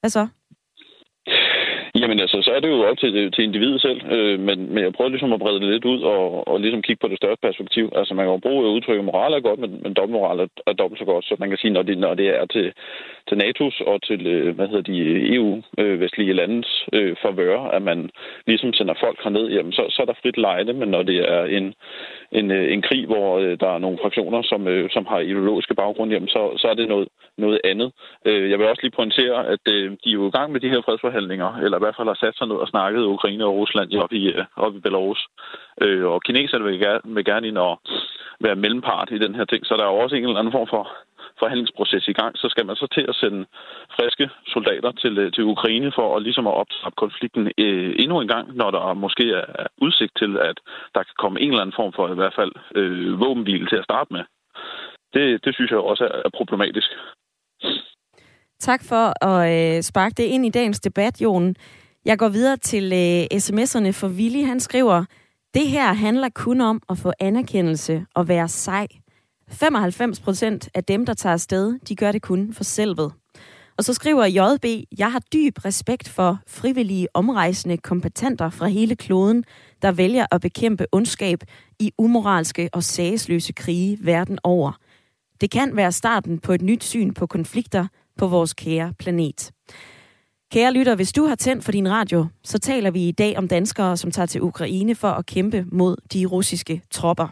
hvad 0.00 0.10
så? 0.10 0.28
Jamen 2.10 2.26
altså, 2.26 2.42
så 2.42 2.50
er 2.56 2.60
det 2.60 2.68
jo 2.68 2.78
op 2.90 2.98
til, 2.98 3.32
til 3.32 3.44
individet 3.44 3.80
selv, 3.80 4.00
øh, 4.14 4.40
men, 4.40 4.74
men 4.74 4.84
jeg 4.84 4.92
prøver 4.92 5.10
ligesom 5.10 5.32
at 5.32 5.40
brede 5.40 5.60
det 5.60 5.68
lidt 5.68 5.84
ud 5.84 6.00
og, 6.02 6.48
og 6.48 6.60
ligesom 6.60 6.82
kigge 6.82 7.00
på 7.00 7.08
det 7.08 7.16
større 7.16 7.42
perspektiv. 7.46 7.92
Altså 7.96 8.14
man 8.14 8.24
kan 8.24 8.32
jo 8.32 8.46
bruge 8.46 8.74
udtrykket 8.76 9.04
moral 9.04 9.32
er 9.32 9.40
godt, 9.40 9.60
men, 9.60 9.70
men 9.82 9.94
dobbeltmoral 9.94 10.38
er, 10.40 10.48
er 10.66 10.72
dobbelt 10.72 10.98
så 10.98 11.04
godt. 11.04 11.24
Så 11.24 11.36
man 11.38 11.48
kan 11.48 11.58
sige, 11.58 11.72
når 11.72 11.82
det, 11.82 11.98
når 11.98 12.14
det 12.14 12.28
er 12.40 12.46
til, 12.46 12.72
til 13.28 13.36
NATO's 13.42 13.78
og 13.90 14.02
til, 14.02 14.26
øh, 14.26 14.54
hvad 14.56 14.68
hedder 14.68 14.82
de, 14.82 15.34
EU-vestlige 15.34 16.32
landes 16.32 16.86
øh, 16.92 17.16
favør, 17.22 17.60
at 17.60 17.82
man 17.82 18.10
ligesom 18.46 18.72
sender 18.72 18.94
folk 19.00 19.18
herned, 19.22 19.48
jamen 19.48 19.72
så, 19.72 19.82
så 19.88 20.02
er 20.02 20.06
der 20.06 20.20
frit 20.22 20.38
lejde, 20.38 20.72
men 20.72 20.88
når 20.88 21.02
det 21.02 21.18
er 21.36 21.44
en, 21.44 21.74
en, 22.32 22.50
øh, 22.50 22.72
en 22.72 22.82
krig, 22.82 23.06
hvor 23.06 23.38
øh, 23.38 23.56
der 23.60 23.74
er 23.74 23.78
nogle 23.78 23.98
fraktioner, 24.02 24.42
som, 24.42 24.68
øh, 24.68 24.90
som 24.90 25.06
har 25.06 25.18
ideologiske 25.18 25.74
baggrund, 25.74 26.10
jamen 26.12 26.28
så, 26.28 26.42
så 26.56 26.68
er 26.68 26.74
det 26.74 26.88
noget, 26.88 27.08
noget 27.38 27.60
andet. 27.64 27.92
Øh, 28.24 28.50
jeg 28.50 28.58
vil 28.58 28.66
også 28.66 28.82
lige 28.82 28.98
pointere, 29.00 29.46
at 29.46 29.64
øh, 29.74 29.90
de 30.04 30.10
er 30.10 30.18
jo 30.20 30.28
i 30.28 30.30
gang 30.30 30.52
med 30.52 30.60
de 30.60 30.68
her 30.68 30.82
fredsforhandlinger, 30.84 31.56
eller 31.64 31.76
i 31.78 31.84
hvert 31.84 31.96
fald 31.96 32.08
har 32.08 32.18
sat 32.20 32.36
sig 32.36 32.46
ned 32.46 32.56
og 32.56 32.68
snakket 32.68 33.02
Ukraine 33.02 33.44
og 33.44 33.54
Rusland 33.54 33.92
op 33.94 34.12
i, 34.12 34.24
øh, 34.32 34.44
op 34.56 34.76
i 34.76 34.80
Belarus. 34.80 35.26
Øh, 35.80 36.04
og 36.04 36.22
kineserne 36.22 36.64
vil, 36.64 36.78
gerne, 36.78 37.00
vil 37.04 37.24
gerne 37.24 37.48
ind 37.48 37.58
og 37.58 37.80
være 38.40 38.56
mellempart 38.56 39.08
i 39.10 39.18
den 39.18 39.34
her 39.34 39.44
ting, 39.44 39.66
så 39.66 39.74
der 39.76 39.84
er 39.84 39.92
jo 39.92 39.98
også 39.98 40.16
en 40.16 40.24
eller 40.24 40.38
anden 40.38 40.52
form 40.52 40.68
for 40.70 40.84
forhandlingsproces 41.42 42.04
i 42.08 42.16
gang, 42.20 42.32
så 42.42 42.46
skal 42.52 42.66
man 42.66 42.76
så 42.76 42.86
til 42.96 43.04
at 43.08 43.18
sende 43.22 43.40
friske 43.96 44.26
soldater 44.54 44.92
til, 45.02 45.18
øh, 45.18 45.32
til 45.32 45.44
Ukraine 45.54 45.92
for 45.98 46.16
at 46.16 46.22
ligesom 46.22 46.46
at 46.46 46.58
optrappe 46.62 46.96
konflikten 47.04 47.44
øh, 47.64 47.90
endnu 48.02 48.20
en 48.20 48.28
gang, 48.34 48.46
når 48.60 48.70
der 48.70 48.94
måske 49.04 49.24
er 49.40 49.66
udsigt 49.84 50.14
til, 50.20 50.32
at 50.50 50.56
der 50.94 51.02
kan 51.08 51.16
komme 51.22 51.40
en 51.40 51.50
eller 51.50 51.64
anden 51.64 51.78
form 51.80 51.92
for 51.96 52.04
i 52.12 52.18
hvert 52.20 52.36
fald 52.40 52.52
øh, 52.78 53.20
våbenhvile 53.20 53.66
til 53.68 53.80
at 53.80 53.88
starte 53.90 54.12
med. 54.16 54.24
Det, 55.14 55.44
det 55.44 55.54
synes 55.54 55.70
jeg 55.70 55.78
også 55.78 56.04
er, 56.04 56.16
er 56.26 56.30
problematisk. 56.38 56.90
Tak 58.58 58.80
for 58.90 59.04
at 59.30 59.40
øh, 59.54 59.82
sparke 59.82 60.14
det 60.16 60.22
ind 60.34 60.46
i 60.46 60.50
dagens 60.50 60.80
debat, 60.80 61.22
Jon. 61.22 61.54
Jeg 62.04 62.18
går 62.18 62.28
videre 62.28 62.56
til 62.56 62.84
øh, 62.92 63.24
sms'erne 63.44 63.92
for 64.00 64.08
Willy. 64.18 64.44
Han 64.44 64.60
skriver, 64.60 65.04
det 65.54 65.66
her 65.68 65.92
handler 65.92 66.28
kun 66.34 66.60
om 66.60 66.82
at 66.90 66.98
få 66.98 67.12
anerkendelse 67.20 68.06
og 68.14 68.28
være 68.28 68.48
sej. 68.48 68.86
95 69.50 70.20
procent 70.20 70.68
af 70.74 70.84
dem, 70.84 71.06
der 71.06 71.14
tager 71.14 71.32
afsted, 71.32 71.78
de 71.88 71.96
gør 71.96 72.12
det 72.12 72.22
kun 72.22 72.54
for 72.54 72.64
selvet. 72.64 73.12
Og 73.78 73.84
så 73.84 73.94
skriver 73.94 74.24
JB, 74.24 74.84
jeg 74.98 75.12
har 75.12 75.22
dyb 75.32 75.64
respekt 75.64 76.08
for 76.08 76.38
frivillige 76.46 77.08
omrejsende 77.14 77.76
kompetenter 77.76 78.50
fra 78.50 78.66
hele 78.66 78.96
kloden, 78.96 79.44
der 79.82 79.92
vælger 79.92 80.26
at 80.30 80.40
bekæmpe 80.40 80.86
ondskab 80.92 81.40
i 81.78 81.92
umoralske 81.98 82.68
og 82.72 82.84
sagsløse 82.84 83.52
krige 83.52 83.98
verden 84.00 84.38
over. 84.44 84.72
Det 85.40 85.50
kan 85.50 85.76
være 85.76 85.92
starten 85.92 86.38
på 86.38 86.52
et 86.52 86.62
nyt 86.62 86.84
syn 86.84 87.14
på 87.14 87.26
konflikter 87.26 87.86
på 88.18 88.26
vores 88.26 88.54
kære 88.54 88.92
planet. 88.98 89.50
Kære 90.52 90.72
lytter, 90.72 90.94
hvis 90.94 91.12
du 91.12 91.24
har 91.24 91.34
tændt 91.34 91.64
for 91.64 91.72
din 91.72 91.90
radio, 91.90 92.26
så 92.44 92.58
taler 92.58 92.90
vi 92.90 93.08
i 93.08 93.12
dag 93.12 93.38
om 93.38 93.48
danskere, 93.48 93.96
som 93.96 94.10
tager 94.10 94.26
til 94.26 94.42
Ukraine 94.42 94.94
for 94.94 95.10
at 95.10 95.26
kæmpe 95.26 95.66
mod 95.72 95.96
de 96.12 96.26
russiske 96.26 96.82
tropper. 96.90 97.28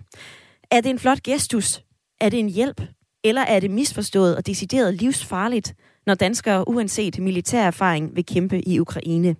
Er 0.71 0.81
det 0.81 0.91
en 0.91 0.99
flot 0.99 1.23
gestus? 1.23 1.83
Er 2.21 2.29
det 2.29 2.39
en 2.39 2.49
hjælp? 2.49 2.83
Eller 3.25 3.43
er 3.43 3.61
det 3.61 3.71
misforstået 3.71 4.37
og 4.37 4.47
decideret 4.47 4.95
livsfarligt, 4.95 5.75
når 6.07 6.15
danskere 6.15 6.69
uanset 6.69 7.19
militær 7.19 7.67
erfaring 7.67 8.17
vil 8.17 8.27
kæmpe 8.27 8.69
i 8.69 8.81
Ukraine? 8.81 9.37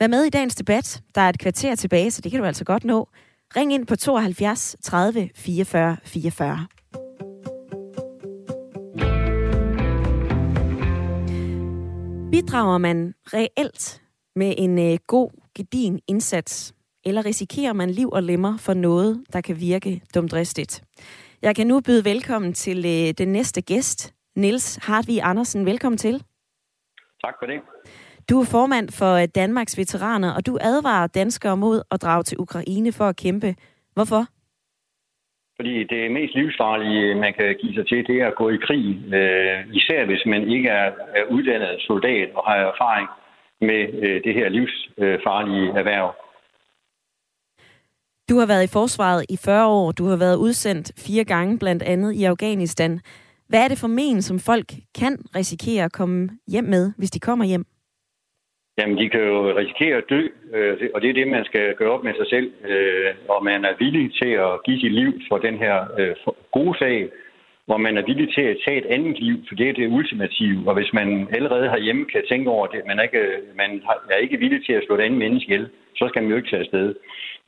Vær 0.00 0.06
med 0.06 0.24
i 0.24 0.30
dagens 0.30 0.54
debat. 0.54 1.02
Der 1.14 1.20
er 1.20 1.28
et 1.28 1.38
kvarter 1.38 1.74
tilbage, 1.74 2.10
så 2.10 2.20
det 2.20 2.30
kan 2.32 2.40
du 2.40 2.46
altså 2.46 2.64
godt 2.64 2.84
nå. 2.84 3.08
Ring 3.56 3.72
ind 3.72 3.86
på 3.86 3.96
72 3.96 4.76
30 4.82 5.30
44 5.34 5.96
44. 6.04 6.66
Bidrager 12.30 12.78
man 12.78 13.14
reelt 13.26 14.02
med 14.36 14.54
en 14.58 14.78
øh, 14.78 14.98
god, 15.06 15.30
gedin 15.54 16.00
indsats, 16.08 16.74
eller 17.04 17.24
risikerer 17.24 17.72
man 17.72 17.90
liv 17.90 18.10
og 18.10 18.22
lemmer 18.22 18.56
for 18.56 18.74
noget, 18.74 19.24
der 19.32 19.40
kan 19.40 19.60
virke 19.60 20.00
dumdristigt? 20.14 20.82
Jeg 21.48 21.56
kan 21.56 21.66
nu 21.66 21.80
byde 21.86 22.04
velkommen 22.04 22.52
til 22.52 22.78
øh, 22.78 23.14
den 23.18 23.28
næste 23.32 23.60
gæst, 23.62 24.14
Niels 24.36 24.86
Hartvig 24.86 25.20
Andersen. 25.22 25.66
Velkommen 25.66 25.98
til. 25.98 26.14
Tak 27.24 27.34
for 27.40 27.46
det. 27.46 27.60
Du 28.30 28.40
er 28.40 28.46
formand 28.56 28.88
for 29.00 29.12
øh, 29.22 29.28
Danmarks 29.34 29.78
Veteraner, 29.78 30.34
og 30.36 30.46
du 30.46 30.58
advarer 30.60 31.06
danskere 31.06 31.56
mod 31.56 31.82
at 31.90 32.02
drage 32.02 32.22
til 32.22 32.38
Ukraine 32.40 32.92
for 32.92 33.04
at 33.04 33.16
kæmpe. 33.16 33.54
Hvorfor? 33.94 34.22
Fordi 35.56 35.84
det 35.84 36.12
mest 36.12 36.34
livsfarlige, 36.34 37.14
man 37.14 37.34
kan 37.38 37.56
give 37.60 37.74
sig 37.74 37.86
til, 37.86 38.06
det 38.06 38.16
er 38.22 38.26
at 38.26 38.36
gå 38.42 38.48
i 38.50 38.58
krig. 38.66 38.86
Øh, 39.18 39.58
især 39.72 40.04
hvis 40.04 40.22
man 40.26 40.42
ikke 40.50 40.68
er, 40.68 40.92
er 41.18 41.24
uddannet 41.30 41.76
soldat 41.78 42.28
og 42.34 42.42
har 42.48 42.56
erfaring 42.56 43.08
med 43.60 43.82
øh, 44.04 44.24
det 44.24 44.34
her 44.34 44.48
livsfarlige 44.48 45.68
erhverv. 45.80 46.14
Du 48.30 48.38
har 48.38 48.46
været 48.46 48.64
i 48.64 48.72
forsvaret 48.72 49.24
i 49.28 49.36
40 49.44 49.66
år. 49.66 49.92
Du 49.92 50.04
har 50.04 50.16
været 50.16 50.36
udsendt 50.36 50.92
fire 51.06 51.24
gange, 51.24 51.58
blandt 51.58 51.82
andet 51.82 52.12
i 52.12 52.24
Afghanistan. 52.24 53.00
Hvad 53.48 53.60
er 53.64 53.68
det 53.68 53.78
for 53.78 53.88
men, 53.88 54.22
som 54.22 54.38
folk 54.38 54.68
kan 55.00 55.14
risikere 55.36 55.84
at 55.84 55.92
komme 55.92 56.28
hjem 56.48 56.64
med, 56.64 56.92
hvis 56.98 57.10
de 57.10 57.20
kommer 57.20 57.44
hjem? 57.44 57.64
Jamen, 58.78 58.98
de 58.98 59.08
kan 59.08 59.20
jo 59.20 59.56
risikere 59.56 59.96
at 59.96 60.04
dø, 60.10 60.20
øh, 60.54 60.90
og 60.94 61.02
det 61.02 61.10
er 61.10 61.14
det, 61.14 61.28
man 61.28 61.44
skal 61.44 61.74
gøre 61.76 61.90
op 61.90 62.04
med 62.04 62.14
sig 62.14 62.26
selv. 62.34 62.52
Øh, 62.70 63.10
og 63.28 63.44
man 63.44 63.64
er 63.64 63.74
villig 63.78 64.06
til 64.22 64.32
at 64.46 64.52
give 64.64 64.80
sit 64.80 64.92
liv 64.92 65.12
for 65.28 65.38
den 65.38 65.56
her 65.58 65.76
øh, 65.98 66.14
gode 66.52 66.78
sag, 66.78 67.08
hvor 67.66 67.76
man 67.76 67.96
er 67.96 68.04
villig 68.06 68.34
til 68.34 68.42
at 68.42 68.56
tage 68.64 68.78
et 68.78 68.86
andet 68.96 69.18
liv, 69.20 69.36
for 69.48 69.54
det 69.54 69.68
er 69.68 69.72
det 69.72 69.94
ultimative. 69.98 70.68
Og 70.68 70.74
hvis 70.74 70.92
man 70.92 71.28
allerede 71.36 71.70
herhjemme 71.70 72.04
kan 72.04 72.22
tænke 72.28 72.50
over 72.50 72.66
det, 72.66 72.80
man 72.86 72.98
er 72.98 73.02
ikke, 73.02 73.24
man 73.56 73.82
er 74.10 74.16
ikke 74.16 74.38
villig 74.38 74.66
til 74.66 74.72
at 74.72 74.84
slå 74.86 74.94
et 74.94 75.00
andet 75.06 75.18
menneske 75.18 75.48
ihjel, 75.48 75.68
så 75.96 76.04
skal 76.08 76.22
man 76.22 76.30
jo 76.30 76.36
ikke 76.36 76.50
tage 76.50 76.64
afsted. 76.64 76.94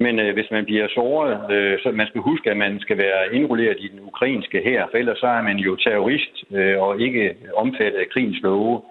Men 0.00 0.20
øh, 0.20 0.34
hvis 0.34 0.50
man 0.50 0.64
bliver 0.64 0.88
såret, 0.88 1.52
øh, 1.52 1.78
så 1.82 1.90
man 1.90 2.06
skal 2.06 2.20
huske, 2.20 2.50
at 2.50 2.56
man 2.56 2.80
skal 2.80 2.98
være 2.98 3.34
indrulleret 3.34 3.76
i 3.80 3.88
den 3.88 4.00
ukrainske 4.00 4.60
her, 4.64 4.86
for 4.90 4.98
ellers 4.98 5.18
så 5.18 5.26
er 5.26 5.42
man 5.42 5.56
jo 5.56 5.76
terrorist 5.76 6.44
øh, 6.50 6.82
og 6.82 7.00
ikke 7.00 7.36
omfattet 7.56 7.98
af 7.98 8.08
krigens 8.12 8.38
love. 8.42 8.82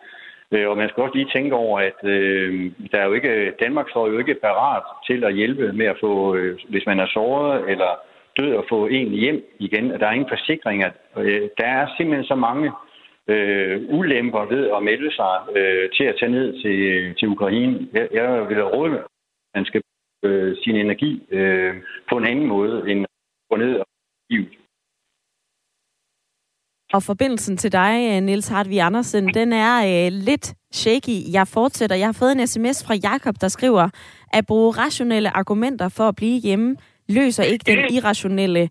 Øh, 0.51 0.69
og 0.69 0.77
man 0.77 0.89
skal 0.89 1.03
også 1.03 1.15
lige 1.15 1.33
tænke 1.35 1.55
over, 1.55 1.79
at 1.79 1.99
øh, 2.03 2.71
der 2.91 2.97
er 2.99 3.05
jo 3.05 3.13
ikke, 3.13 3.53
Danmark 3.63 3.89
står 3.89 4.07
jo 4.07 4.17
ikke 4.17 4.35
parat 4.43 4.83
til 5.07 5.23
at 5.23 5.35
hjælpe 5.35 5.73
med 5.73 5.85
at 5.85 5.97
få, 5.99 6.35
øh, 6.35 6.59
hvis 6.69 6.85
man 6.85 6.99
er 6.99 7.07
såret 7.07 7.69
eller 7.71 7.91
død, 8.39 8.55
at 8.55 8.63
få 8.69 8.87
en 8.87 9.11
hjem 9.11 9.43
igen. 9.59 9.89
Der 9.89 10.07
er 10.07 10.11
ingen 10.11 10.29
forsikringer. 10.29 10.89
Øh, 11.17 11.49
der 11.57 11.65
er 11.65 11.87
simpelthen 11.97 12.25
så 12.25 12.35
mange 12.35 12.71
øh, 13.27 13.81
ulemper 13.89 14.45
ved 14.45 14.71
at 14.77 14.83
melde 14.83 15.15
sig 15.15 15.35
øh, 15.55 15.89
til 15.89 16.03
at 16.03 16.15
tage 16.19 16.31
ned 16.31 16.61
til, 16.61 16.77
til 17.19 17.27
Ukraine. 17.27 17.87
Jeg, 17.93 18.07
jeg 18.13 18.49
vil 18.49 18.63
råde, 18.63 18.93
at 18.93 19.05
man 19.55 19.65
skal 19.65 19.81
øh, 20.25 20.57
sin 20.63 20.75
energi 20.75 21.11
øh, 21.31 21.73
på 22.09 22.17
en 22.17 22.25
anden 22.25 22.47
måde 22.47 22.91
end 22.91 22.99
at 23.03 23.09
gå 23.49 23.55
ned 23.55 23.73
og 23.75 23.85
livet. 24.29 24.53
Og 26.93 27.03
forbindelsen 27.03 27.57
til 27.57 27.71
dig, 27.71 28.09
øh, 28.11 28.21
Nils 28.23 28.47
Hartvig 28.47 28.81
Andersen, 28.81 29.33
den 29.33 29.53
er 29.53 30.05
øh, 30.05 30.11
lidt 30.11 30.53
shaky. 30.71 31.33
Jeg 31.33 31.47
fortsætter. 31.47 31.95
Jeg 31.95 32.07
har 32.07 32.13
fået 32.13 32.31
en 32.31 32.47
sms 32.47 32.85
fra 32.87 32.95
Jakob, 32.95 33.35
der 33.41 33.47
skriver, 33.47 33.89
at 34.33 34.45
bruge 34.45 34.71
rationelle 34.71 35.37
argumenter 35.37 35.89
for 35.89 36.07
at 36.07 36.15
blive 36.15 36.39
hjemme, 36.39 36.75
løser 37.09 37.43
ikke 37.43 37.63
den 37.65 37.79
irrationelle 37.95 38.69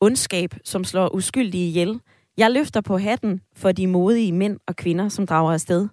ondskab, 0.00 0.50
som 0.64 0.84
slår 0.84 1.14
uskyldige 1.14 1.68
ihjel. 1.68 2.00
Jeg 2.38 2.50
løfter 2.50 2.80
på 2.80 2.98
hatten 2.98 3.40
for 3.56 3.72
de 3.72 3.86
modige 3.86 4.32
mænd 4.32 4.58
og 4.66 4.76
kvinder, 4.76 5.08
som 5.08 5.26
drager 5.26 5.52
afsted. 5.52 5.88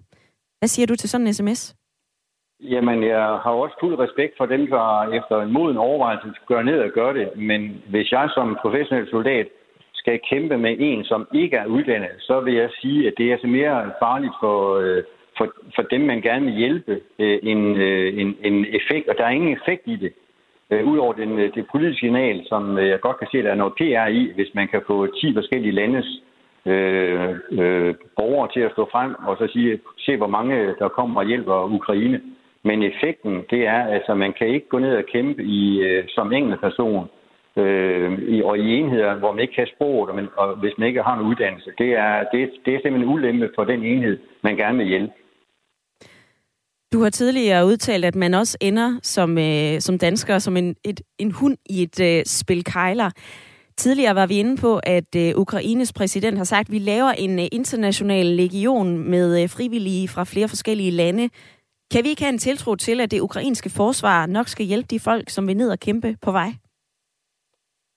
Hvad 0.58 0.68
siger 0.68 0.86
du 0.86 0.96
til 0.96 1.08
sådan 1.08 1.26
en 1.26 1.34
sms? 1.34 1.74
Jamen, 2.60 3.02
jeg 3.02 3.24
har 3.44 3.50
også 3.50 3.76
fuld 3.80 3.98
respekt 3.98 4.34
for 4.36 4.46
dem, 4.46 4.66
der 4.66 5.10
efter 5.12 5.40
en 5.40 5.52
moden 5.52 5.76
overvejelse 5.76 6.40
gør 6.46 6.62
ned 6.62 6.78
og 6.78 6.90
gør 6.90 7.12
det. 7.12 7.36
Men 7.36 7.82
hvis 7.90 8.12
jeg 8.12 8.30
som 8.34 8.58
professionel 8.62 9.10
soldat 9.10 9.46
skal 9.94 10.20
kæmpe 10.30 10.58
med 10.58 10.76
en, 10.78 11.04
som 11.04 11.28
ikke 11.34 11.56
er 11.56 11.66
uddannet, 11.66 12.10
så 12.18 12.40
vil 12.40 12.54
jeg 12.54 12.70
sige, 12.80 13.06
at 13.06 13.14
det 13.18 13.26
er 13.26 13.32
altså 13.32 13.46
mere 13.46 13.90
farligt 14.02 14.32
for, 14.40 14.76
øh, 14.76 15.02
for, 15.38 15.46
for 15.74 15.82
dem, 15.82 16.00
man 16.00 16.20
gerne 16.20 16.44
vil 16.44 16.54
hjælpe, 16.54 17.00
øh, 17.18 17.38
en, 17.42 17.76
øh, 17.76 18.20
en, 18.20 18.36
en 18.42 18.66
effekt. 18.78 19.08
Og 19.08 19.14
der 19.18 19.24
er 19.24 19.30
ingen 19.30 19.56
effekt 19.58 19.82
i 19.86 19.96
det. 19.96 20.12
Udover 20.84 21.12
den, 21.12 21.38
det 21.38 21.66
politiske 21.72 22.00
signal, 22.00 22.46
som 22.46 22.78
jeg 22.78 23.00
godt 23.00 23.18
kan 23.18 23.28
se, 23.32 23.38
at 23.38 23.44
der 23.44 23.50
er 23.50 23.54
noget 23.54 23.74
PR 23.74 24.06
i, 24.20 24.32
hvis 24.34 24.54
man 24.54 24.68
kan 24.68 24.82
få 24.86 25.06
10 25.06 25.34
forskellige 25.34 25.72
landes 25.72 26.06
øh, 26.66 27.30
øh, 27.52 27.94
borgere 28.16 28.48
til 28.54 28.60
at 28.60 28.72
stå 28.72 28.88
frem 28.92 29.14
og 29.26 29.36
så 29.36 29.46
sige, 29.52 29.80
se 29.98 30.16
hvor 30.16 30.26
mange 30.26 30.74
der 30.78 30.88
kommer 30.88 31.20
og 31.20 31.26
hjælper 31.26 31.74
Ukraine. 31.74 32.20
Men 32.64 32.82
effekten, 32.82 33.34
det 33.50 33.66
er, 33.66 33.80
altså 33.96 34.14
man 34.14 34.32
kan 34.38 34.46
ikke 34.46 34.68
gå 34.68 34.78
ned 34.78 34.96
og 34.96 35.04
kæmpe 35.12 35.42
i, 35.42 35.78
øh, 35.80 36.04
som 36.08 36.32
enkelt 36.32 36.60
person 36.60 37.08
øh, 37.56 38.18
i, 38.28 38.42
og 38.42 38.58
i 38.58 38.66
enheder, 38.78 39.14
hvor 39.14 39.32
man 39.32 39.42
ikke 39.42 39.54
kan 39.54 39.68
sproget, 39.74 40.10
og, 40.10 40.16
man, 40.16 40.28
og 40.36 40.56
hvis 40.56 40.72
man 40.78 40.88
ikke 40.88 41.02
har 41.02 41.14
en 41.18 41.26
uddannelse. 41.26 41.70
Det 41.78 41.90
er, 41.92 42.24
det, 42.32 42.50
det 42.64 42.74
er 42.74 42.78
simpelthen 42.82 43.08
en 43.08 43.14
ulempe 43.14 43.50
for 43.54 43.64
den 43.64 43.82
enhed, 43.82 44.18
man 44.42 44.56
gerne 44.56 44.78
vil 44.78 44.86
hjælpe. 44.86 45.12
Du 46.92 47.02
har 47.02 47.10
tidligere 47.10 47.66
udtalt, 47.66 48.04
at 48.04 48.14
man 48.14 48.34
også 48.34 48.58
ender 48.60 48.98
som, 49.02 49.38
øh, 49.38 49.80
som 49.80 49.98
dansker 49.98 50.38
som 50.38 50.56
en, 50.56 50.76
et, 50.84 51.00
en 51.18 51.32
hund 51.32 51.56
i 51.66 51.82
et 51.82 52.00
øh, 52.00 52.24
spil 52.24 52.64
kejler. 52.64 53.10
Tidligere 53.76 54.14
var 54.14 54.26
vi 54.26 54.38
inde 54.38 54.56
på, 54.56 54.80
at 54.82 55.16
øh, 55.16 55.32
Ukraines 55.36 55.92
præsident 55.92 56.36
har 56.36 56.44
sagt, 56.44 56.68
at 56.68 56.72
vi 56.72 56.78
laver 56.78 57.10
en 57.10 57.38
øh, 57.38 57.46
international 57.52 58.26
legion 58.26 59.10
med 59.10 59.42
øh, 59.42 59.48
frivillige 59.48 60.08
fra 60.08 60.24
flere 60.24 60.48
forskellige 60.48 60.90
lande, 60.90 61.28
kan 61.92 62.04
vi 62.04 62.08
ikke 62.08 62.22
have 62.22 62.32
en 62.32 62.38
tiltro 62.38 62.74
til, 62.74 63.00
at 63.00 63.10
det 63.10 63.20
ukrainske 63.20 63.70
forsvar 63.76 64.26
nok 64.26 64.48
skal 64.48 64.66
hjælpe 64.66 64.86
de 64.90 65.00
folk, 65.00 65.28
som 65.28 65.46
vil 65.48 65.56
ned 65.56 65.70
og 65.70 65.80
kæmpe 65.80 66.16
på 66.22 66.32
vej? 66.32 66.50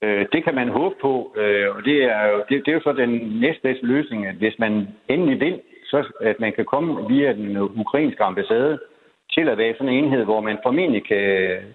Øh, 0.04 0.26
det 0.34 0.44
kan 0.44 0.56
man 0.56 0.70
håbe 0.70 0.96
på, 1.02 1.34
øh, 1.38 1.76
og 1.76 1.86
det 1.86 1.98
er, 2.04 2.24
jo, 2.32 2.38
det, 2.50 2.66
det 2.66 2.72
er 2.72 2.78
jo 2.80 2.88
så 2.88 2.94
den 2.94 3.14
næstbedste 3.42 3.86
løsning, 3.86 4.26
at 4.26 4.36
hvis 4.36 4.56
man 4.60 4.88
endelig 5.10 5.40
vil, 5.40 5.62
så 5.86 6.00
at 6.22 6.40
man 6.40 6.54
kan 6.54 6.66
komme 6.66 7.08
via 7.08 7.34
den 7.34 7.58
ukrainske 7.58 8.24
ambassade 8.24 8.80
til 9.34 9.50
at 9.50 9.58
være 9.58 9.74
sådan 9.78 9.94
en 9.94 10.04
enhed, 10.04 10.24
hvor 10.24 10.42
man 10.42 10.58
formentlig 10.66 11.04
kan, 11.08 11.26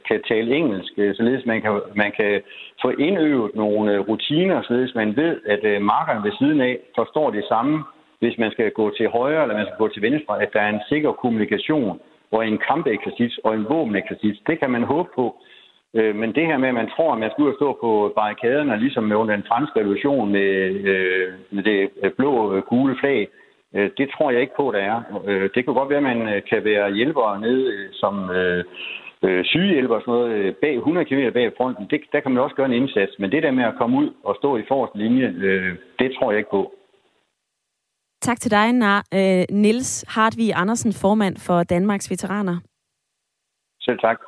kan 0.09 0.23
tale 0.29 0.57
engelsk, 0.57 0.93
øh, 0.97 1.15
således 1.15 1.47
man 1.47 1.61
kan, 1.63 1.81
man 1.95 2.13
kan 2.17 2.43
få 2.83 2.89
indøvet 2.89 3.55
nogle 3.55 3.99
rutiner, 3.99 4.63
således 4.63 4.95
man 4.95 5.17
ved, 5.17 5.41
at 5.47 5.65
øh, 5.65 5.83
markerne 5.83 6.25
ved 6.25 6.33
siden 6.39 6.61
af 6.61 6.79
forstår 6.97 7.31
det 7.31 7.45
samme, 7.49 7.85
hvis 8.23 8.39
man 8.39 8.51
skal 8.51 8.71
gå 8.71 8.85
til 8.97 9.09
højre 9.09 9.43
eller 9.43 9.57
man 9.57 9.67
skal 9.67 9.83
gå 9.85 9.89
til 9.89 10.03
venstre, 10.03 10.43
at 10.43 10.53
der 10.53 10.61
er 10.61 10.73
en 10.73 10.87
sikker 10.89 11.13
kommunikation 11.13 12.01
og 12.33 12.41
en 12.47 12.59
kampeksercits 12.69 13.39
og 13.45 13.55
en 13.55 13.67
våbeneksercits. 13.69 14.41
Det 14.49 14.61
kan 14.61 14.71
man 14.71 14.83
håbe 14.83 15.09
på. 15.15 15.27
Øh, 15.95 16.15
men 16.21 16.35
det 16.35 16.47
her 16.47 16.59
med, 16.59 16.69
at 16.69 16.75
man 16.75 16.91
tror, 16.97 17.13
at 17.13 17.19
man 17.19 17.31
skal 17.31 17.43
ud 17.45 17.49
og 17.49 17.59
stå 17.61 17.79
på 17.81 18.13
barrikaderne, 18.17 18.81
ligesom 18.81 19.05
med 19.05 19.17
under 19.17 19.35
den 19.37 19.49
franske 19.49 19.81
revolution 19.81 20.33
med, 20.33 20.51
øh, 20.93 21.29
med 21.51 21.63
det 21.63 21.91
øh, 22.03 22.11
blå 22.19 22.55
øh, 22.55 22.63
gule 22.63 22.97
flag, 23.01 23.29
øh, 23.75 23.91
det 23.99 24.11
tror 24.11 24.31
jeg 24.31 24.41
ikke 24.41 24.57
på, 24.57 24.73
der 24.75 24.83
er. 24.93 24.99
Øh, 25.27 25.51
det 25.55 25.65
kan 25.65 25.75
godt 25.75 25.91
være, 25.91 26.05
at 26.05 26.11
man 26.13 26.43
kan 26.51 26.65
være 26.65 26.93
hjælper 26.93 27.39
nede 27.39 27.89
som 27.93 28.15
sygehjælper 29.45 29.95
og 29.95 30.03
sådan 30.03 30.15
noget 30.15 30.57
bag 30.57 30.75
100 30.77 31.07
km 31.07 31.33
bag 31.35 31.53
fronten. 31.57 31.87
Det, 31.91 32.01
der 32.13 32.21
kan 32.21 32.33
man 32.33 32.43
også 32.43 32.57
gøre 32.57 32.67
en 32.67 32.81
indsats. 32.83 33.19
Men 33.19 33.33
det 33.33 33.43
der 33.43 33.51
med 33.51 33.65
at 33.65 33.75
komme 33.79 33.99
ud 33.99 34.11
og 34.25 34.37
stå 34.39 34.57
i 34.57 34.63
forreste 34.69 34.99
linje, 34.99 35.27
det 35.99 36.13
tror 36.15 36.31
jeg 36.31 36.39
ikke 36.39 36.51
på. 36.51 36.73
Tak 38.23 38.41
til 38.41 38.51
dig, 38.51 38.73
Nils 39.51 40.05
Hartvig 40.09 40.53
Andersen, 40.55 40.93
formand 40.93 41.37
for 41.37 41.63
Danmarks 41.63 42.11
Veteraner. 42.11 42.59
Selv 43.81 43.99
tak. 43.99 44.19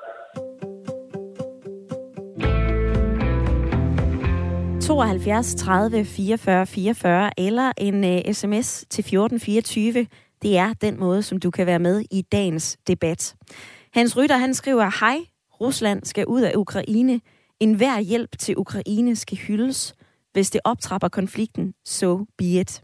72 4.83 5.55
30 5.55 6.05
44 6.05 6.67
44 6.67 7.31
eller 7.39 7.73
en 7.79 8.05
uh, 8.05 8.33
sms 8.33 8.87
til 8.91 9.03
1424. 9.03 10.07
Det 10.43 10.59
er 10.59 10.73
den 10.73 11.01
måde, 11.01 11.23
som 11.23 11.41
du 11.41 11.51
kan 11.51 11.67
være 11.67 11.79
med 11.79 12.05
i 12.11 12.23
dagens 12.23 12.79
debat. 12.87 13.37
Hans 13.93 14.17
Rytter, 14.17 14.37
han 14.37 14.55
skriver, 14.55 15.01
Hej, 15.01 15.19
Rusland 15.61 16.05
skal 16.05 16.27
ud 16.27 16.43
af 16.43 16.53
Ukraine. 16.57 17.21
En 17.61 17.75
hver 17.75 18.01
hjælp 18.01 18.39
til 18.39 18.59
Ukraine 18.59 19.17
skal 19.17 19.39
hyldes. 19.39 19.95
Hvis 20.33 20.51
det 20.51 20.61
optrapper 20.65 21.09
konflikten, 21.09 21.75
so 21.85 22.25
be 22.39 22.45
it. 22.45 22.83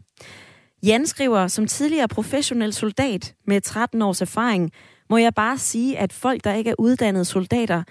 Jan 0.83 1.05
skriver, 1.05 1.47
som 1.47 1.67
tidligere 1.67 2.07
professionel 2.07 2.73
soldat 2.73 3.35
med 3.47 3.61
13 3.61 4.01
års 4.01 4.21
erfaring, 4.21 4.71
må 5.09 5.17
jeg 5.17 5.33
bare 5.33 5.57
sige, 5.57 5.97
at 5.97 6.13
folk, 6.13 6.43
der 6.43 6.53
ikke 6.53 6.69
er 6.69 6.75
uddannede 6.79 7.25
soldater, 7.25 7.83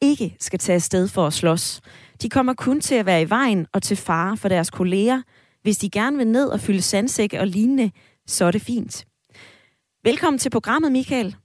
ikke 0.00 0.36
skal 0.40 0.58
tage 0.58 0.74
afsted 0.74 1.08
for 1.08 1.26
at 1.26 1.32
slås. 1.32 1.80
De 2.22 2.28
kommer 2.28 2.54
kun 2.54 2.80
til 2.80 2.94
at 2.94 3.06
være 3.06 3.22
i 3.22 3.30
vejen 3.30 3.66
og 3.72 3.82
til 3.82 3.96
fare 3.96 4.36
for 4.36 4.48
deres 4.48 4.70
kolleger. 4.70 5.22
Hvis 5.62 5.78
de 5.78 5.90
gerne 5.90 6.16
vil 6.16 6.26
ned 6.26 6.48
og 6.48 6.60
fylde 6.60 6.82
sandsække 6.82 7.40
og 7.40 7.46
lignende, 7.46 7.90
så 8.26 8.44
er 8.44 8.50
det 8.50 8.62
fint. 8.62 9.06
Velkommen 10.04 10.38
til 10.38 10.50
programmet, 10.50 10.92
Michael. 10.92 11.36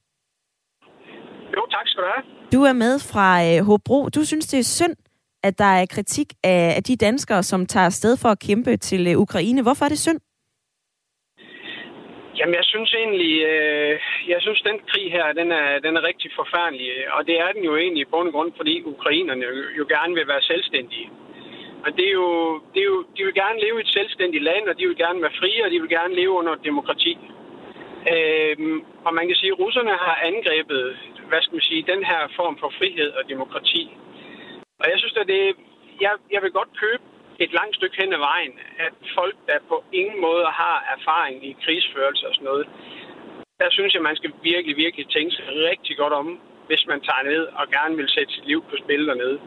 Jo, 1.56 1.62
tak 1.72 1.88
skal 1.88 2.04
du 2.04 2.08
have. 2.16 2.50
Du 2.52 2.64
er 2.64 2.74
med 2.74 3.00
fra 3.00 3.46
øh, 3.46 3.66
Hobro. 3.66 4.10
Du 4.10 4.26
synes, 4.26 4.48
det 4.48 4.60
er 4.60 4.64
synd, 4.64 4.96
at 5.44 5.58
der 5.58 5.66
er 5.66 5.86
kritik 5.86 6.34
af, 6.44 6.74
af 6.76 6.84
de 6.84 6.96
danskere, 6.96 7.44
som 7.44 7.66
tager 7.66 7.86
afsted 7.86 8.18
for 8.18 8.30
at 8.30 8.40
kæmpe 8.40 8.78
til 8.78 9.08
øh, 9.08 9.18
Ukraine. 9.18 9.62
Hvorfor 9.62 9.86
er 9.86 9.90
det 9.90 10.00
synd? 10.00 10.20
Jamen, 12.38 12.56
jeg 12.56 12.66
synes 12.74 12.94
egentlig, 12.94 13.34
øh, 13.52 14.00
jeg 14.28 14.40
synes, 14.42 14.62
den 14.62 14.80
krig 14.90 15.12
her, 15.12 15.34
den 15.34 15.52
er, 15.52 15.80
den 15.80 15.98
er 15.98 16.04
rigtig 16.10 16.32
forfærdelig. 16.40 16.90
Og 17.16 17.28
det 17.28 17.36
er 17.40 17.52
den 17.52 17.64
jo 17.64 17.76
egentlig 17.76 18.02
i 18.02 18.12
bund 18.14 18.28
og 18.28 18.34
grund, 18.34 18.52
fordi 18.58 18.84
ukrainerne 18.84 19.46
jo, 19.46 19.54
jo 19.80 19.86
gerne 19.96 20.14
vil 20.16 20.28
være 20.28 20.42
selvstændige. 20.42 21.10
Og 21.86 21.90
det 21.98 22.06
er, 22.08 22.16
jo, 22.22 22.62
det 22.74 22.80
er 22.82 22.90
jo, 22.94 23.06
de 23.18 23.24
vil 23.24 23.34
gerne 23.34 23.60
leve 23.66 23.78
i 23.80 23.86
et 23.86 23.96
selvstændigt 23.98 24.44
land, 24.44 24.68
og 24.70 24.80
de 24.80 24.88
vil 24.88 24.98
gerne 24.98 25.22
være 25.22 25.40
frie, 25.40 25.66
og 25.66 25.72
de 25.72 25.80
vil 25.82 25.90
gerne 25.90 26.16
leve 26.16 26.32
under 26.32 26.56
demokrati. 26.56 27.18
Øhm, 28.14 28.80
og 29.06 29.14
man 29.14 29.28
kan 29.28 29.36
sige, 29.36 29.52
at 29.52 29.60
russerne 29.60 29.96
har 30.06 30.16
angrebet, 30.30 30.98
hvad 31.30 31.42
skal 31.42 31.56
man 31.56 31.70
sige, 31.70 31.92
den 31.94 32.04
her 32.04 32.22
form 32.36 32.58
for 32.62 32.70
frihed 32.78 33.12
og 33.20 33.24
demokrati. 33.30 33.84
Og 34.82 34.86
jeg 34.92 34.98
synes, 35.00 35.18
at 35.22 35.28
det, 35.28 35.56
jeg, 36.02 36.14
jeg 36.32 36.42
vil 36.42 36.52
godt 36.52 36.72
købe 36.84 37.04
et 37.40 37.52
langt 37.54 37.76
stykke 37.76 37.98
hen 38.02 38.14
ad 38.14 38.18
vejen, 38.18 38.60
at 38.80 38.94
folk, 39.18 39.36
der 39.48 39.58
på 39.70 39.84
ingen 39.92 40.22
måde 40.22 40.46
har 40.46 40.78
erfaring 40.98 41.46
i 41.50 41.58
krigsførelse 41.64 42.28
og 42.28 42.34
sådan 42.34 42.46
noget, 42.46 42.68
der 43.60 43.70
synes 43.70 43.94
jeg, 43.94 44.02
man 44.02 44.16
skal 44.16 44.32
virkelig, 44.44 44.78
virkelig 44.78 45.08
tænke 45.10 45.36
sig 45.36 45.46
rigtig 45.72 45.98
godt 45.98 46.14
om, 46.14 46.40
hvis 46.68 46.88
man 46.88 47.02
tager 47.02 47.24
ned 47.24 47.44
og 47.60 47.66
gerne 47.72 47.96
vil 47.96 48.10
sætte 48.10 48.34
sit 48.34 48.46
liv 48.46 48.64
på 48.70 48.76
spil 48.84 49.08
dernede. 49.08 49.40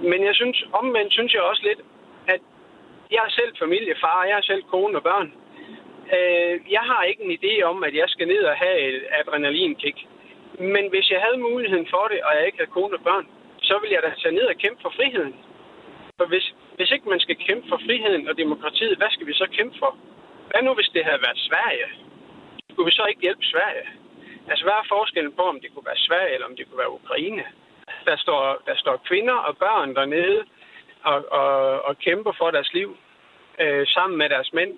Men 0.00 0.24
jeg 0.24 0.34
synes, 0.34 0.64
omvendt 0.72 1.12
synes 1.12 1.34
jeg 1.34 1.42
også 1.42 1.62
lidt, 1.64 1.80
at 2.26 2.40
jeg 3.10 3.22
er 3.26 3.30
selv 3.30 3.52
familiefar, 3.58 4.24
jeg 4.24 4.38
er 4.38 4.46
selv 4.50 4.62
kone 4.62 4.96
og 4.98 5.02
børn. 5.02 5.32
Øh, 6.16 6.72
jeg 6.76 6.84
har 6.90 7.02
ikke 7.02 7.24
en 7.24 7.36
idé 7.38 7.62
om, 7.62 7.84
at 7.84 7.94
jeg 7.94 8.08
skal 8.08 8.28
ned 8.28 8.42
og 8.42 8.56
have 8.56 8.78
et 8.88 9.02
adrenalinkick. 9.18 9.98
Men 10.58 10.84
hvis 10.90 11.10
jeg 11.10 11.20
havde 11.20 11.38
muligheden 11.48 11.86
for 11.90 12.04
det, 12.10 12.20
og 12.26 12.30
jeg 12.36 12.46
ikke 12.46 12.58
havde 12.58 12.76
kone 12.78 12.96
og 12.98 13.04
børn, 13.04 13.26
så 13.62 13.78
ville 13.80 13.94
jeg 13.94 14.02
da 14.02 14.20
tage 14.22 14.34
ned 14.34 14.46
og 14.52 14.56
kæmpe 14.56 14.82
for 14.82 14.92
friheden. 14.96 15.34
For 16.18 16.26
hvis, 16.26 16.54
hvis 16.80 16.94
ikke 16.94 17.08
man 17.14 17.20
skal 17.20 17.36
kæmpe 17.46 17.68
for 17.68 17.80
friheden 17.86 18.28
og 18.28 18.34
demokratiet, 18.42 18.98
hvad 18.98 19.10
skal 19.10 19.26
vi 19.26 19.34
så 19.42 19.46
kæmpe 19.56 19.76
for? 19.78 19.92
Hvad 20.50 20.62
nu, 20.62 20.74
hvis 20.74 20.90
det 20.94 21.04
havde 21.08 21.22
været 21.26 21.38
Sverige? 21.48 21.86
Skulle 22.70 22.88
vi 22.90 22.98
så 22.98 23.04
ikke 23.10 23.20
hjælpe 23.26 23.44
Sverige? 23.52 23.86
Altså, 24.50 24.64
hvad 24.64 24.76
er 24.80 24.92
forskellen 24.96 25.32
på, 25.32 25.42
om 25.52 25.60
det 25.62 25.70
kunne 25.70 25.90
være 25.90 26.06
Sverige 26.08 26.34
eller 26.34 26.46
om 26.46 26.56
det 26.56 26.66
kunne 26.66 26.82
være 26.84 26.96
Ukraine? 27.00 27.44
Der 28.08 28.16
står, 28.16 28.62
der 28.66 28.76
står 28.76 28.96
kvinder 29.08 29.36
og 29.48 29.56
børn 29.56 29.94
dernede 29.94 30.40
og, 31.02 31.18
og, 31.40 31.82
og 31.88 31.98
kæmper 31.98 32.32
for 32.38 32.50
deres 32.50 32.72
liv 32.72 32.96
øh, 33.62 33.86
sammen 33.86 34.18
med 34.18 34.28
deres 34.28 34.52
mænd. 34.52 34.72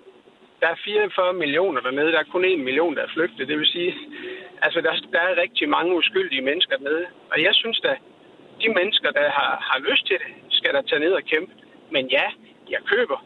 Der 0.61 0.67
er 0.67 0.83
44 0.85 1.33
millioner 1.33 1.81
dernede. 1.81 2.11
Der 2.11 2.19
er 2.19 2.31
kun 2.31 2.45
1 2.45 2.59
million, 2.59 2.95
der 2.95 3.03
er 3.03 3.13
flygtet. 3.15 3.47
Det 3.47 3.57
vil 3.59 3.67
sige, 3.67 3.93
altså 4.61 4.81
der, 4.81 4.93
der 5.13 5.19
er 5.19 5.41
rigtig 5.41 5.69
mange 5.69 5.95
uskyldige 5.95 6.41
mennesker 6.41 6.77
dernede. 6.77 7.05
Og 7.31 7.43
jeg 7.43 7.53
synes 7.55 7.79
da, 7.79 7.95
de 8.61 8.69
mennesker, 8.69 9.11
der 9.11 9.29
har, 9.29 9.51
har 9.69 9.79
lyst 9.89 10.05
til 10.07 10.17
det, 10.23 10.31
skal 10.49 10.73
der 10.73 10.81
tage 10.81 10.99
ned 10.99 11.13
og 11.13 11.23
kæmpe. 11.23 11.53
Men 11.95 12.03
ja, 12.17 12.27
jeg 12.73 12.81
køber, 12.93 13.19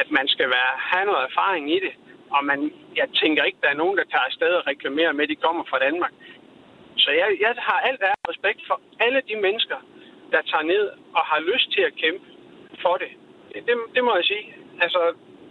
at 0.00 0.08
man 0.18 0.26
skal 0.34 0.48
være, 0.56 0.72
have 0.90 1.04
noget 1.10 1.22
erfaring 1.30 1.64
i 1.76 1.78
det. 1.86 1.94
Og 2.34 2.40
man, 2.50 2.60
jeg 3.00 3.08
tænker 3.20 3.42
ikke, 3.44 3.62
der 3.64 3.70
er 3.70 3.80
nogen, 3.82 3.96
der 3.98 4.06
tager 4.12 4.28
afsted 4.30 4.52
og 4.60 4.66
reklamerer 4.72 5.12
med, 5.12 5.24
at 5.24 5.32
de 5.32 5.44
kommer 5.46 5.64
fra 5.70 5.78
Danmark. 5.86 6.14
Så 7.04 7.10
jeg, 7.20 7.28
jeg 7.44 7.52
har 7.68 7.78
alt 7.88 8.02
af 8.02 8.14
respekt 8.30 8.60
for 8.68 8.76
alle 9.04 9.20
de 9.28 9.36
mennesker, 9.46 9.78
der 10.32 10.40
tager 10.50 10.66
ned 10.72 10.84
og 11.16 11.22
har 11.30 11.40
lyst 11.50 11.68
til 11.74 11.82
at 11.88 11.96
kæmpe 12.02 12.26
for 12.84 12.94
det. 13.02 13.10
Det, 13.66 13.74
det, 13.94 14.04
må 14.04 14.12
jeg 14.18 14.24
sige. 14.24 14.46
Altså, 14.84 15.00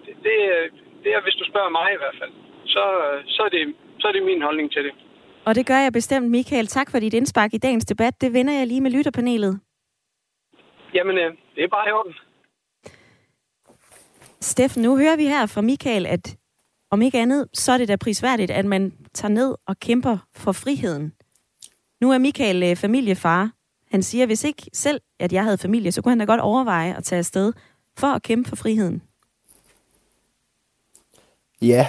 det, 0.05 0.13
det, 0.25 0.35
det 1.03 1.09
er, 1.15 1.21
hvis 1.21 1.39
du 1.39 1.45
spørger 1.51 1.69
mig 1.69 1.87
i 1.93 1.99
hvert 2.01 2.17
fald, 2.19 2.33
så, 2.65 2.83
så, 3.35 3.41
er 3.47 3.49
det, 3.49 3.75
så 3.99 4.07
er 4.07 4.11
det 4.11 4.23
min 4.23 4.41
holdning 4.41 4.71
til 4.71 4.83
det. 4.83 4.93
Og 5.45 5.55
det 5.55 5.65
gør 5.65 5.79
jeg 5.85 5.93
bestemt, 5.93 6.27
Michael. 6.31 6.67
Tak 6.67 6.91
for 6.91 6.99
dit 6.99 7.13
indspark 7.13 7.53
i 7.53 7.57
dagens 7.57 7.85
debat. 7.85 8.21
Det 8.21 8.33
vender 8.33 8.53
jeg 8.53 8.67
lige 8.67 8.81
med 8.81 8.91
lytterpanelet. 8.91 9.59
Jamen, 10.93 11.17
øh, 11.17 11.31
det 11.55 11.63
er 11.63 11.67
bare 11.67 11.89
i 11.89 11.91
orden. 11.91 12.15
Steffen, 14.41 14.83
nu 14.83 14.97
hører 14.97 15.15
vi 15.15 15.25
her 15.25 15.45
fra 15.45 15.61
Michael, 15.61 16.05
at 16.05 16.35
om 16.91 17.01
ikke 17.01 17.19
andet, 17.19 17.47
så 17.53 17.71
er 17.71 17.77
det 17.77 17.87
da 17.87 17.95
prisværdigt, 17.95 18.51
at 18.51 18.65
man 18.65 18.93
tager 19.13 19.31
ned 19.31 19.55
og 19.67 19.79
kæmper 19.79 20.17
for 20.35 20.51
friheden. 20.51 21.13
Nu 22.01 22.11
er 22.11 22.17
Michael 22.17 22.63
øh, 22.63 22.75
familiefar. 22.75 23.51
Han 23.91 24.03
siger, 24.03 24.23
at 24.23 24.29
hvis 24.29 24.43
ikke 24.43 24.69
selv, 24.73 25.01
at 25.19 25.33
jeg 25.33 25.43
havde 25.43 25.57
familie, 25.57 25.91
så 25.91 26.01
kunne 26.01 26.11
han 26.11 26.19
da 26.19 26.25
godt 26.25 26.41
overveje 26.41 26.97
at 26.97 27.03
tage 27.03 27.19
afsted 27.19 27.53
for 27.97 28.07
at 28.07 28.23
kæmpe 28.23 28.49
for 28.49 28.55
friheden. 28.55 29.01
Ja. 31.61 31.87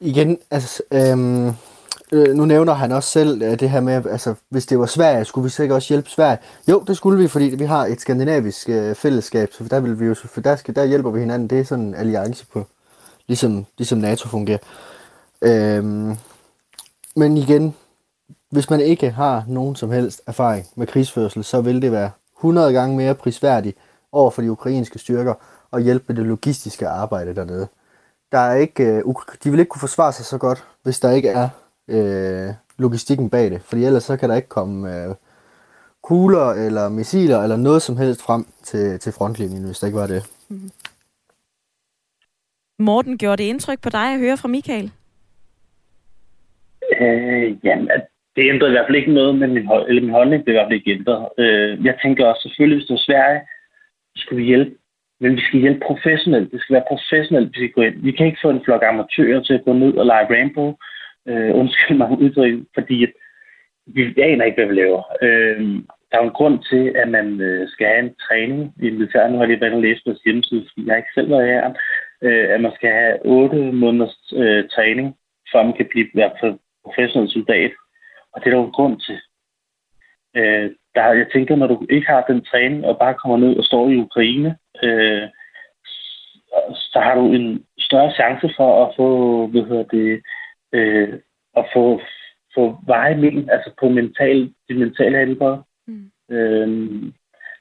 Igen, 0.00 0.38
altså, 0.50 0.82
øhm, 0.92 1.52
Øh, 2.14 2.34
nu 2.34 2.44
nævner 2.44 2.72
han 2.72 2.92
også 2.92 3.10
selv 3.10 3.42
øh, 3.42 3.60
det 3.60 3.70
her 3.70 3.80
med, 3.80 4.06
altså 4.06 4.34
hvis 4.48 4.66
det 4.66 4.78
var 4.78 4.86
Sverige, 4.86 5.24
skulle 5.24 5.42
vi 5.42 5.50
sikkert 5.50 5.76
også 5.76 5.94
hjælpe 5.94 6.10
Sverige? 6.10 6.38
Jo, 6.68 6.84
det 6.86 6.96
skulle 6.96 7.18
vi, 7.18 7.28
fordi 7.28 7.44
vi 7.44 7.64
har 7.64 7.86
et 7.86 8.00
skandinavisk 8.00 8.68
øh, 8.68 8.94
fællesskab, 8.94 9.52
så 9.52 9.64
der 9.64 9.80
vil 9.80 10.00
vi 10.00 10.06
jo, 10.06 10.14
for 10.14 10.40
der, 10.40 10.56
skal, 10.56 10.76
der 10.76 10.84
hjælper 10.84 11.10
vi 11.10 11.20
hinanden. 11.20 11.50
Det 11.50 11.60
er 11.60 11.64
sådan 11.64 11.84
en 11.84 11.94
alliance 11.94 12.46
på, 12.46 12.66
ligesom, 13.26 13.66
ligesom 13.78 13.98
NATO 13.98 14.28
fungerer. 14.28 14.58
Øhm, 15.42 16.16
men 17.16 17.36
igen, 17.36 17.74
hvis 18.50 18.70
man 18.70 18.80
ikke 18.80 19.10
har 19.10 19.44
nogen 19.48 19.76
som 19.76 19.90
helst 19.90 20.22
erfaring 20.26 20.66
med 20.76 20.86
krigsførsel, 20.86 21.44
så 21.44 21.60
vil 21.60 21.82
det 21.82 21.92
være 21.92 22.10
100 22.38 22.72
gange 22.72 22.96
mere 22.96 23.14
prisværdigt 23.14 23.76
over 24.12 24.30
for 24.30 24.42
de 24.42 24.52
ukrainske 24.52 24.98
styrker 24.98 25.34
at 25.72 25.82
hjælpe 25.82 26.04
med 26.08 26.16
det 26.16 26.26
logistiske 26.26 26.88
arbejde 26.88 27.34
dernede. 27.34 27.68
Der 28.32 28.38
er 28.38 28.54
ikke, 28.54 28.84
øh, 28.84 29.02
de 29.44 29.50
vil 29.50 29.60
ikke 29.60 29.70
kunne 29.70 29.80
forsvare 29.80 30.12
sig 30.12 30.24
så 30.24 30.38
godt, 30.38 30.64
hvis 30.82 31.00
der 31.00 31.10
ikke 31.10 31.28
er 31.28 31.48
øh, 31.88 32.54
logistikken 32.78 33.30
bag 33.30 33.50
det. 33.50 33.62
Fordi 33.62 33.84
ellers 33.84 34.02
så 34.04 34.16
kan 34.16 34.28
der 34.28 34.36
ikke 34.36 34.48
komme 34.48 34.76
øh, 34.94 35.14
kugler 36.02 36.48
eller 36.66 36.88
missiler 36.88 37.38
eller 37.42 37.56
noget 37.56 37.82
som 37.82 37.96
helst 37.96 38.22
frem 38.22 38.46
til, 38.62 38.98
til 38.98 39.12
frontlinjen, 39.12 39.64
hvis 39.64 39.78
der 39.78 39.86
ikke 39.86 39.98
var 39.98 40.06
det. 40.06 40.22
Mm-hmm. 40.48 40.70
Morten, 42.78 43.18
gjorde 43.18 43.42
det 43.42 43.48
indtryk 43.48 43.80
på 43.82 43.90
dig 43.90 44.14
at 44.14 44.20
høre 44.20 44.36
fra 44.36 44.48
Michael? 44.48 44.92
Øh, 47.00 47.64
jamen, 47.64 47.88
det 48.36 48.50
ændrer 48.52 48.68
i 48.68 48.70
hvert 48.70 48.86
fald 48.88 48.96
ikke 48.96 49.12
noget, 49.12 49.38
men 49.38 49.54
min, 49.54 49.68
eller 49.88 50.02
min 50.02 50.16
holdning 50.18 50.44
bliver 50.44 50.54
i 50.54 50.58
hvert 50.58 50.70
fald 50.70 50.80
ikke 50.80 50.96
ændret. 50.98 51.28
Øh, 51.38 51.84
jeg 51.84 51.94
tænker 52.02 52.26
også, 52.26 52.42
selvfølgelig, 52.42 52.78
hvis 52.78 52.86
det 52.86 52.94
var 52.94 53.08
Sverige, 53.08 53.40
så 54.14 54.22
skulle 54.22 54.42
vi 54.42 54.48
hjælpe. 54.48 54.72
Men 55.20 55.36
vi 55.36 55.40
skal 55.40 55.60
hjælpe 55.60 55.86
professionelt. 55.86 56.52
Det 56.52 56.60
skal 56.60 56.74
være 56.74 56.90
professionelt, 56.92 57.48
vi 57.48 57.56
skal 57.58 57.72
gå 57.76 57.82
ind. 57.82 57.96
Vi 58.08 58.12
kan 58.12 58.26
ikke 58.26 58.42
få 58.42 58.50
en 58.50 58.64
flok 58.64 58.82
amatører 58.82 59.40
til 59.42 59.54
at 59.54 59.64
gå 59.64 59.72
ned 59.72 59.92
og 60.00 60.06
lege 60.06 60.30
Rainbow. 60.34 60.74
Øh, 61.28 61.54
undskyld 61.54 61.96
mig 61.96 62.10
udtryk, 62.10 62.58
fordi 62.74 63.06
vi 63.86 64.20
aner 64.20 64.44
ikke, 64.44 64.56
hvad 64.56 64.66
vi 64.66 64.80
laver. 64.80 65.02
Øh, 65.22 65.60
der 66.08 66.18
er 66.18 66.22
jo 66.22 66.28
en 66.28 66.38
grund 66.40 66.58
til, 66.70 66.92
at 66.96 67.08
man 67.08 67.40
øh, 67.40 67.68
skal 67.68 67.86
have 67.86 67.98
en 67.98 68.14
træning 68.28 68.74
i 68.82 68.90
militæret. 68.90 69.30
Nu 69.30 69.36
har 69.36 69.44
jeg 69.44 69.48
lige 69.48 69.60
været 69.60 69.74
og 69.74 69.82
læst 69.82 70.04
på 70.04 70.10
deres 70.10 70.22
hjemmeside, 70.22 70.66
fordi 70.68 70.88
jeg 70.88 70.96
ikke 70.96 71.14
selv 71.14 71.30
været 71.30 71.46
her. 71.46 71.72
Øh, 72.22 72.48
at 72.54 72.60
man 72.60 72.72
skal 72.74 72.90
have 72.90 73.26
8 73.26 73.56
måneders 73.56 74.32
øh, 74.36 74.68
træning, 74.68 75.16
før 75.52 75.62
man 75.62 75.76
kan 75.76 75.86
blive 75.90 76.08
være 76.14 76.58
professionel 76.84 77.30
soldat. 77.30 77.72
Og 78.32 78.40
det 78.40 78.46
er 78.46 78.50
der 78.50 78.58
jo 78.58 78.66
en 78.66 78.78
grund 78.78 79.00
til. 79.00 79.18
Øh, 80.36 80.70
der, 80.94 81.12
jeg 81.12 81.26
tænker, 81.32 81.56
når 81.56 81.66
du 81.66 81.86
ikke 81.90 82.06
har 82.06 82.24
den 82.28 82.44
træning, 82.44 82.84
og 82.84 82.98
bare 82.98 83.14
kommer 83.14 83.36
ned 83.36 83.56
og 83.56 83.64
står 83.64 83.88
i 83.88 83.96
Ukraine, 83.96 84.56
øh, 84.84 85.22
så 86.74 86.98
har 87.00 87.14
du 87.14 87.32
en 87.32 87.64
større 87.78 88.12
chance 88.12 88.54
for 88.56 88.86
at 88.86 88.92
få, 88.96 89.08
hvad 89.46 89.62
hedder 89.62 89.82
det, 89.82 90.22
øh, 90.74 91.08
at 91.56 91.64
få, 91.74 92.00
få 92.54 92.76
veje 92.86 93.16
mellem, 93.16 93.48
altså 93.50 93.70
på 93.80 93.88
mental, 93.88 94.52
de 94.68 94.74
mentale 94.74 95.18
helbred. 95.18 95.56
Mm. 95.86 96.10
Øh, 96.30 96.68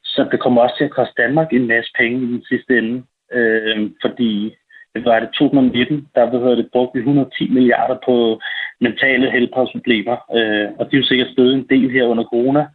så 0.04 0.28
det 0.32 0.40
kommer 0.40 0.62
også 0.62 0.76
til 0.78 0.84
at 0.84 0.98
koste 1.00 1.22
Danmark 1.22 1.54
en 1.54 1.68
masse 1.68 1.92
penge 1.98 2.18
i 2.18 2.26
den 2.26 2.44
sidste 2.50 2.78
ende, 2.78 3.04
øh, 3.34 3.92
fordi 4.02 4.56
det 4.96 5.06
var 5.06 5.20
det 5.20 5.30
2019, 5.30 6.08
der 6.16 6.30
hvad 6.30 6.40
hedder 6.40 6.56
det, 6.56 6.70
brugte 6.72 6.94
vi 6.94 7.00
110 7.00 7.50
milliarder 7.54 7.98
på 8.06 8.40
mentale 8.82 9.32
helbredsproblemer. 9.32 10.18
Øh, 10.38 10.68
og 10.80 10.86
det 10.86 10.94
er 10.94 11.02
jo 11.02 11.12
sikkert 11.12 11.32
stedet 11.32 11.54
en 11.54 11.68
del 11.70 11.90
her 11.92 12.06
under 12.06 12.24
corona, 12.24 12.68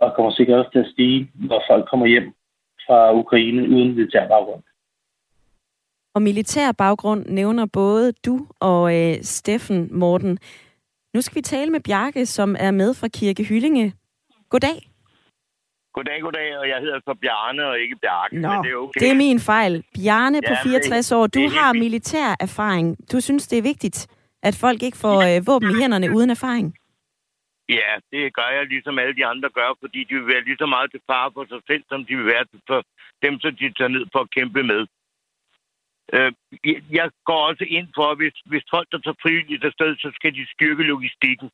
og 0.00 0.14
kommer 0.14 0.32
sikkert 0.32 0.58
også 0.58 0.70
til 0.70 0.78
at 0.78 0.92
stige, 0.92 1.30
når 1.34 1.64
folk 1.70 1.88
kommer 1.90 2.06
hjem 2.06 2.32
fra 2.86 3.14
Ukraine 3.14 3.62
uden 3.68 3.94
militær 3.94 4.28
baggrund. 4.28 4.62
Og 6.18 6.22
militær 6.22 6.72
baggrund 6.72 7.26
nævner 7.26 7.66
både 7.66 8.12
du 8.26 8.46
og 8.60 8.82
øh, 8.98 9.14
Steffen 9.22 9.88
Morten. 9.90 10.38
Nu 11.14 11.20
skal 11.20 11.34
vi 11.34 11.42
tale 11.42 11.70
med 11.70 11.80
Bjarke, 11.80 12.26
som 12.26 12.56
er 12.58 12.70
med 12.70 12.94
fra 12.94 13.08
Kirke 13.08 13.44
Hyllinge. 13.44 13.86
Goddag. 14.52 14.78
Goddag, 15.94 16.18
goddag, 16.22 16.58
og 16.60 16.68
jeg 16.68 16.78
hedder 16.80 17.00
så 17.00 17.14
Bjarne 17.22 17.66
og 17.66 17.78
ikke 17.78 17.96
Bjarke, 17.96 18.40
Nå, 18.40 18.48
men 18.48 18.64
det 18.64 18.70
er 18.70 18.76
okay. 18.76 19.00
det 19.00 19.10
er 19.10 19.14
min 19.14 19.40
fejl. 19.40 19.84
Bjarne 19.94 20.40
ja, 20.42 20.48
på 20.50 20.54
64 20.62 21.12
år, 21.12 21.26
du 21.26 21.44
har 21.56 21.72
militær 21.72 22.28
erfaring. 22.40 22.86
Du 23.12 23.20
synes, 23.20 23.48
det 23.48 23.58
er 23.58 23.62
vigtigt, 23.62 23.98
at 24.42 24.54
folk 24.64 24.82
ikke 24.82 24.98
får 25.06 25.18
øh, 25.28 25.46
våben 25.46 25.70
i 25.70 25.74
hænderne 25.80 26.06
uden 26.16 26.30
erfaring? 26.30 26.66
Ja, 27.68 27.90
det 28.12 28.34
gør 28.38 28.50
jeg 28.56 28.66
ligesom 28.66 28.98
alle 28.98 29.14
de 29.20 29.26
andre 29.32 29.48
gør, 29.58 29.70
fordi 29.80 30.00
de 30.08 30.14
vil 30.14 30.26
være 30.32 30.44
lige 30.48 30.58
så 30.62 30.66
meget 30.66 30.90
til 30.90 31.00
fare 31.10 31.30
for 31.34 31.44
sig 31.52 31.60
selv, 31.66 31.82
som 31.88 32.00
de 32.08 32.16
vil 32.16 32.26
være 32.26 32.44
for 32.66 32.80
dem, 33.24 33.34
som 33.42 33.52
de 33.60 33.64
tager 33.78 33.92
ned 33.96 34.04
for 34.12 34.20
at 34.26 34.30
kæmpe 34.38 34.62
med. 34.72 34.82
Øh, 36.14 36.32
jeg 36.98 37.10
går 37.24 37.40
også 37.50 37.64
ind 37.68 37.88
for, 37.96 38.06
at 38.10 38.16
hvis, 38.16 38.36
hvis 38.50 38.64
folk, 38.74 38.88
der 38.92 38.98
tager 38.98 39.22
frivilligt 39.22 39.64
afsted, 39.64 39.96
så 39.96 40.10
skal 40.14 40.34
de 40.34 40.52
styrke 40.54 40.82
logistikken. 40.82 41.50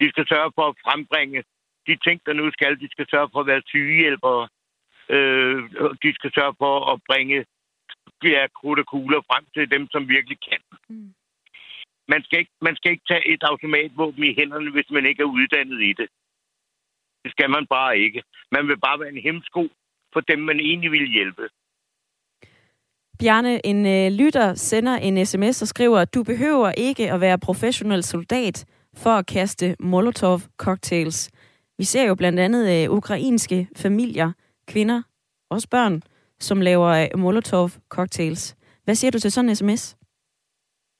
De 0.00 0.06
skal 0.12 0.26
sørge 0.28 0.52
for 0.56 0.66
at 0.68 0.78
frembringe 0.84 1.44
de 1.86 1.96
ting, 2.06 2.20
der 2.26 2.32
nu 2.32 2.50
skal. 2.52 2.80
De 2.80 2.88
skal 2.90 3.06
sørge 3.10 3.28
for 3.32 3.40
at 3.40 3.46
være 3.46 3.62
sygehjælpere. 3.66 4.48
Øh, 5.14 5.58
de 6.04 6.10
skal 6.18 6.30
sørge 6.38 6.54
for 6.58 6.74
at 6.92 7.00
bringe 7.08 7.44
ja, 8.24 8.46
krudt 8.58 8.78
og 8.78 8.86
kugler 8.86 9.20
frem 9.30 9.44
til 9.54 9.70
dem, 9.70 9.88
som 9.90 10.08
virkelig 10.08 10.38
kan. 10.48 10.62
Mm. 10.88 11.14
Man, 12.08 12.22
skal 12.24 12.38
ikke, 12.38 12.54
man 12.60 12.76
skal 12.76 12.90
ikke 12.92 13.08
tage 13.08 13.28
et 13.32 13.42
automatvåben 13.42 14.24
i 14.24 14.34
hænderne, 14.38 14.70
hvis 14.70 14.90
man 14.90 15.06
ikke 15.06 15.22
er 15.22 15.34
uddannet 15.36 15.82
i 15.82 15.92
det. 15.92 16.08
Det 17.24 17.30
skal 17.32 17.50
man 17.50 17.66
bare 17.66 17.98
ikke. 17.98 18.22
Man 18.52 18.68
vil 18.68 18.78
bare 18.86 19.00
være 19.00 19.08
en 19.08 19.26
hemsko 19.28 19.62
for 20.12 20.20
dem, 20.20 20.38
man 20.38 20.60
egentlig 20.60 20.90
vil 20.90 21.06
hjælpe. 21.06 21.48
Bjarne, 23.22 23.66
en 23.66 23.80
øh, 23.86 24.12
lytter 24.20 24.54
sender 24.54 24.96
en 24.96 25.26
sms 25.26 25.62
og 25.62 25.68
skriver, 25.68 25.98
at 25.98 26.14
du 26.14 26.22
behøver 26.22 26.70
ikke 26.88 27.12
at 27.12 27.20
være 27.20 27.38
professionel 27.38 28.02
soldat 28.02 28.56
for 29.02 29.10
at 29.10 29.26
kaste 29.26 29.76
Molotov-cocktails. 29.80 31.18
Vi 31.78 31.84
ser 31.84 32.04
jo 32.08 32.14
blandt 32.14 32.40
andet 32.40 32.64
øh, 32.74 32.90
ukrainske 32.98 33.68
familier, 33.76 34.32
kvinder, 34.68 35.02
også 35.50 35.68
børn, 35.70 36.02
som 36.40 36.60
laver 36.60 36.90
øh, 37.02 37.08
Molotov-cocktails. 37.24 38.42
Hvad 38.84 38.94
siger 38.94 39.10
du 39.10 39.18
til 39.18 39.32
sådan 39.32 39.50
en 39.50 39.56
sms? 39.56 39.96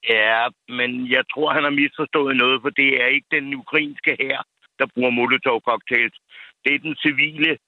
Ja, 0.08 0.40
men 0.68 0.90
jeg 1.10 1.24
tror, 1.32 1.52
han 1.52 1.62
har 1.62 1.74
misforstået 1.82 2.36
noget, 2.36 2.62
for 2.62 2.70
det 2.70 3.02
er 3.02 3.06
ikke 3.06 3.26
den 3.30 3.54
ukrainske 3.54 4.16
her, 4.20 4.38
der 4.78 4.86
bruger 4.94 5.10
Molotov-cocktails. 5.18 6.16
Det 6.64 6.74
er 6.74 6.78
den 6.78 6.96
civile, 7.04 7.58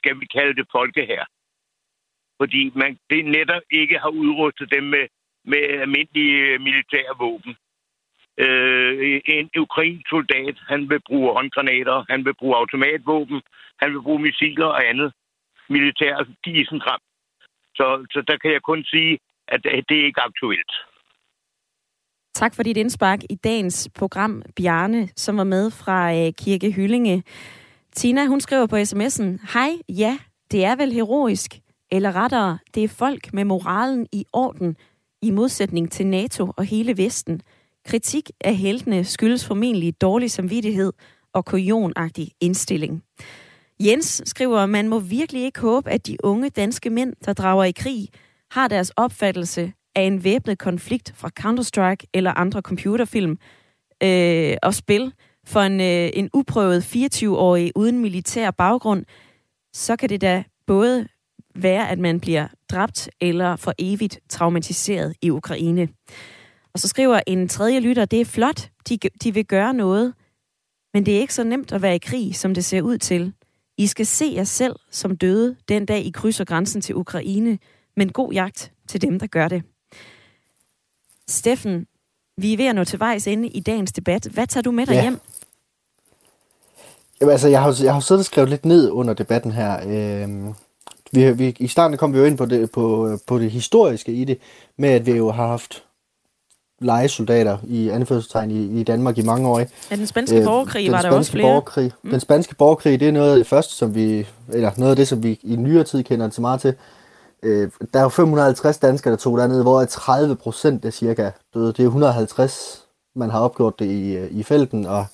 skal 0.00 0.20
vi 0.20 0.26
kalde 0.36 0.54
det 0.54 0.66
folkehær. 0.72 1.24
Fordi 2.40 2.72
man 2.74 2.98
det 3.10 3.24
netop 3.24 3.62
ikke 3.70 3.98
har 3.98 4.08
udrustet 4.08 4.72
dem 4.74 4.84
med, 4.84 5.04
med 5.44 5.62
almindelige 5.84 6.36
øh, 6.36 6.60
militære 6.60 7.14
våben. 7.18 7.52
Øh, 8.44 9.20
en 9.26 9.50
ukrainsk 9.64 10.08
soldat, 10.08 10.56
han 10.68 10.90
vil 10.90 11.00
bruge 11.08 11.32
håndgranater, 11.32 12.04
han 12.12 12.24
vil 12.24 12.34
bruge 12.34 12.56
automatvåben, 12.56 13.42
han 13.82 13.92
vil 13.92 14.02
bruge 14.02 14.22
missiler 14.22 14.66
og 14.66 14.88
andet 14.88 15.12
militær 15.68 16.14
gisentram. 16.44 17.00
Så, 17.74 18.06
så 18.12 18.24
der 18.28 18.36
kan 18.36 18.52
jeg 18.52 18.62
kun 18.62 18.84
sige, 18.84 19.18
at 19.48 19.60
det 19.88 19.96
er 20.00 20.06
ikke 20.06 20.20
aktuelt. 20.20 20.72
Tak 22.34 22.54
for 22.54 22.62
dit 22.62 22.76
indspark 22.76 23.20
i 23.30 23.34
dagens 23.34 23.90
program, 23.98 24.42
Bjarne, 24.56 25.08
som 25.16 25.36
var 25.36 25.44
med 25.44 25.70
fra 25.70 26.14
øh, 26.14 26.32
Kirke 26.32 26.72
Hyllinge. 26.72 27.22
Tina, 27.92 28.26
hun 28.26 28.40
skriver 28.40 28.66
på 28.66 28.76
sms'en, 28.76 29.52
Hej, 29.52 29.70
ja, 29.88 30.18
det 30.50 30.64
er 30.64 30.76
vel 30.76 30.92
heroisk, 30.92 31.60
eller 31.90 32.16
rettere, 32.16 32.58
det 32.74 32.84
er 32.84 32.88
folk 32.88 33.32
med 33.32 33.44
moralen 33.44 34.06
i 34.12 34.24
orden, 34.32 34.76
i 35.22 35.30
modsætning 35.30 35.90
til 35.90 36.06
NATO 36.06 36.52
og 36.56 36.64
hele 36.64 36.96
Vesten– 36.96 37.40
Kritik 37.86 38.30
af 38.40 38.56
heltene 38.56 39.04
skyldes 39.04 39.46
formentlig 39.46 40.00
dårlig 40.00 40.30
samvittighed 40.30 40.92
og 41.32 41.44
kujonagtig 41.44 42.30
indstilling. 42.40 43.02
Jens 43.80 44.22
skriver, 44.26 44.58
at 44.58 44.70
man 44.70 44.88
må 44.88 44.98
virkelig 44.98 45.42
ikke 45.42 45.60
håbe, 45.60 45.90
at 45.90 46.06
de 46.06 46.16
unge 46.24 46.50
danske 46.50 46.90
mænd, 46.90 47.12
der 47.24 47.32
drager 47.32 47.64
i 47.64 47.70
krig, 47.70 48.08
har 48.50 48.68
deres 48.68 48.90
opfattelse 48.90 49.72
af 49.94 50.02
en 50.02 50.24
væbnet 50.24 50.58
konflikt 50.58 51.12
fra 51.16 51.30
Counter-Strike 51.40 52.10
eller 52.14 52.38
andre 52.38 52.60
computerfilm 52.60 53.38
øh, 54.02 54.56
og 54.62 54.74
spil 54.74 55.12
for 55.46 55.60
en, 55.60 55.80
øh, 55.80 56.10
en 56.14 56.30
uprøvet 56.34 56.96
24-årig 56.96 57.72
uden 57.76 57.98
militær 57.98 58.50
baggrund, 58.50 59.04
så 59.72 59.96
kan 59.96 60.08
det 60.08 60.20
da 60.20 60.44
både 60.66 61.08
være, 61.54 61.90
at 61.90 61.98
man 61.98 62.20
bliver 62.20 62.48
dræbt 62.70 63.10
eller 63.20 63.56
for 63.56 63.74
evigt 63.78 64.20
traumatiseret 64.28 65.14
i 65.22 65.30
Ukraine. 65.30 65.88
Og 66.74 66.80
så 66.80 66.88
skriver 66.88 67.20
en 67.26 67.48
tredje 67.48 67.80
lytter, 67.80 68.04
det 68.04 68.20
er 68.20 68.24
flot, 68.24 68.68
de, 68.88 68.98
de 69.22 69.34
vil 69.34 69.46
gøre 69.46 69.74
noget, 69.74 70.14
men 70.94 71.06
det 71.06 71.16
er 71.16 71.20
ikke 71.20 71.34
så 71.34 71.44
nemt 71.44 71.72
at 71.72 71.82
være 71.82 71.94
i 71.94 71.98
krig, 71.98 72.36
som 72.36 72.54
det 72.54 72.64
ser 72.64 72.82
ud 72.82 72.98
til. 72.98 73.32
I 73.78 73.86
skal 73.86 74.06
se 74.06 74.32
jer 74.34 74.44
selv 74.44 74.76
som 74.90 75.16
døde 75.16 75.56
den 75.68 75.86
dag, 75.86 76.06
I 76.06 76.10
krydser 76.10 76.44
grænsen 76.44 76.80
til 76.80 76.94
Ukraine, 76.94 77.58
men 77.96 78.12
god 78.12 78.32
jagt 78.32 78.72
til 78.88 79.02
dem, 79.02 79.18
der 79.18 79.26
gør 79.26 79.48
det. 79.48 79.62
Steffen, 81.28 81.86
vi 82.36 82.52
er 82.52 82.56
ved 82.56 82.66
at 82.66 82.74
nå 82.74 82.84
til 82.84 83.00
vejs 83.00 83.26
inde 83.26 83.48
i 83.48 83.60
dagens 83.60 83.92
debat. 83.92 84.26
Hvad 84.26 84.46
tager 84.46 84.62
du 84.62 84.70
med 84.70 84.86
dig 84.86 84.94
ja. 84.94 85.02
hjem? 85.02 85.20
Jamen, 87.20 87.32
altså, 87.32 87.48
jeg 87.48 87.62
har, 87.62 87.80
jeg 87.82 87.92
har 87.92 88.00
siddet 88.00 88.20
og 88.20 88.24
skrevet 88.24 88.50
lidt 88.50 88.64
ned 88.64 88.90
under 88.90 89.14
debatten 89.14 89.52
her. 89.52 89.80
Øhm, 89.86 90.54
vi, 91.14 91.32
vi, 91.32 91.56
I 91.58 91.68
starten 91.68 91.98
kom 91.98 92.12
vi 92.12 92.18
jo 92.18 92.24
ind 92.24 92.38
på 92.38 92.46
det, 92.46 92.70
på, 92.70 93.18
på 93.26 93.38
det 93.38 93.50
historiske 93.50 94.12
i 94.12 94.24
det, 94.24 94.38
med 94.78 94.88
at 94.88 95.06
vi 95.06 95.12
jo 95.12 95.30
har 95.30 95.46
haft 95.46 95.82
legesoldater 96.80 97.58
i 97.66 97.88
anførselstegn 97.88 98.50
i, 98.50 98.80
i 98.80 98.82
Danmark 98.82 99.18
i 99.18 99.22
mange 99.22 99.48
år. 99.48 99.58
Ja, 99.90 99.96
den 99.96 100.06
spanske 100.06 100.38
øh, 100.38 100.44
borgerkrig 100.44 100.92
var 100.92 101.02
der 101.02 101.10
også 101.10 101.30
flere. 101.30 101.46
Borgerkrig. 101.46 101.92
Mm. 102.02 102.10
Den 102.10 102.20
spanske 102.20 102.54
borgerkrig, 102.54 103.00
det 103.00 103.08
er 103.08 103.12
noget 103.12 103.30
af 103.30 103.36
det 103.36 103.46
første, 103.46 103.74
som 103.74 103.94
vi, 103.94 104.26
eller 104.52 104.70
noget 104.76 104.90
af 104.90 104.96
det, 104.96 105.08
som 105.08 105.22
vi 105.22 105.40
i 105.42 105.56
nyere 105.56 105.84
tid 105.84 106.02
kender 106.02 106.30
så 106.30 106.40
meget 106.40 106.60
til. 106.60 106.74
Øh, 107.42 107.70
der 107.92 107.98
er 107.98 108.02
jo 108.02 108.08
550 108.08 108.78
danskere, 108.78 109.10
der 109.10 109.18
tog 109.18 109.38
dernede, 109.38 109.62
hvor 109.62 109.84
30 109.84 110.36
procent 110.36 110.84
er 110.84 110.90
cirka 110.90 111.30
døde. 111.54 111.66
Det 111.66 111.78
er 111.78 111.84
150, 111.84 112.84
man 113.16 113.30
har 113.30 113.40
opgjort 113.40 113.78
det 113.78 113.86
i, 113.86 114.26
i 114.26 114.42
felten, 114.42 114.86
og, 114.86 115.06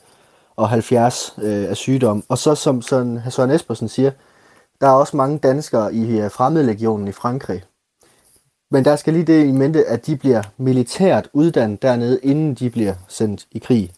og 0.57 0.69
70 0.69 1.35
øh, 1.43 1.71
af 1.71 1.77
sygdom. 1.77 2.25
Og 2.29 2.39
så, 2.39 2.55
som 2.55 2.83
sådan, 2.83 3.21
Søren 3.31 3.51
Espersen 3.51 3.89
siger, 3.89 4.11
der 4.81 4.87
er 4.87 4.93
også 4.93 5.17
mange 5.17 5.39
danskere 5.39 5.95
i 5.95 6.21
øh, 6.21 6.31
fremmedlegionen 6.31 7.09
i 7.09 7.13
Frankrig, 7.13 7.63
men 8.71 8.85
der 8.85 8.97
skal 8.97 9.13
lige 9.13 9.27
det 9.27 9.47
i 9.47 9.53
mente, 9.53 9.87
at 9.87 10.07
de 10.07 10.17
bliver 10.17 10.43
militært 10.57 11.29
uddannet 11.33 11.83
dernede, 11.83 12.21
inden 12.23 12.55
de 12.55 12.71
bliver 12.71 12.95
sendt 13.09 13.47
i 13.51 13.59
krig. 13.59 13.93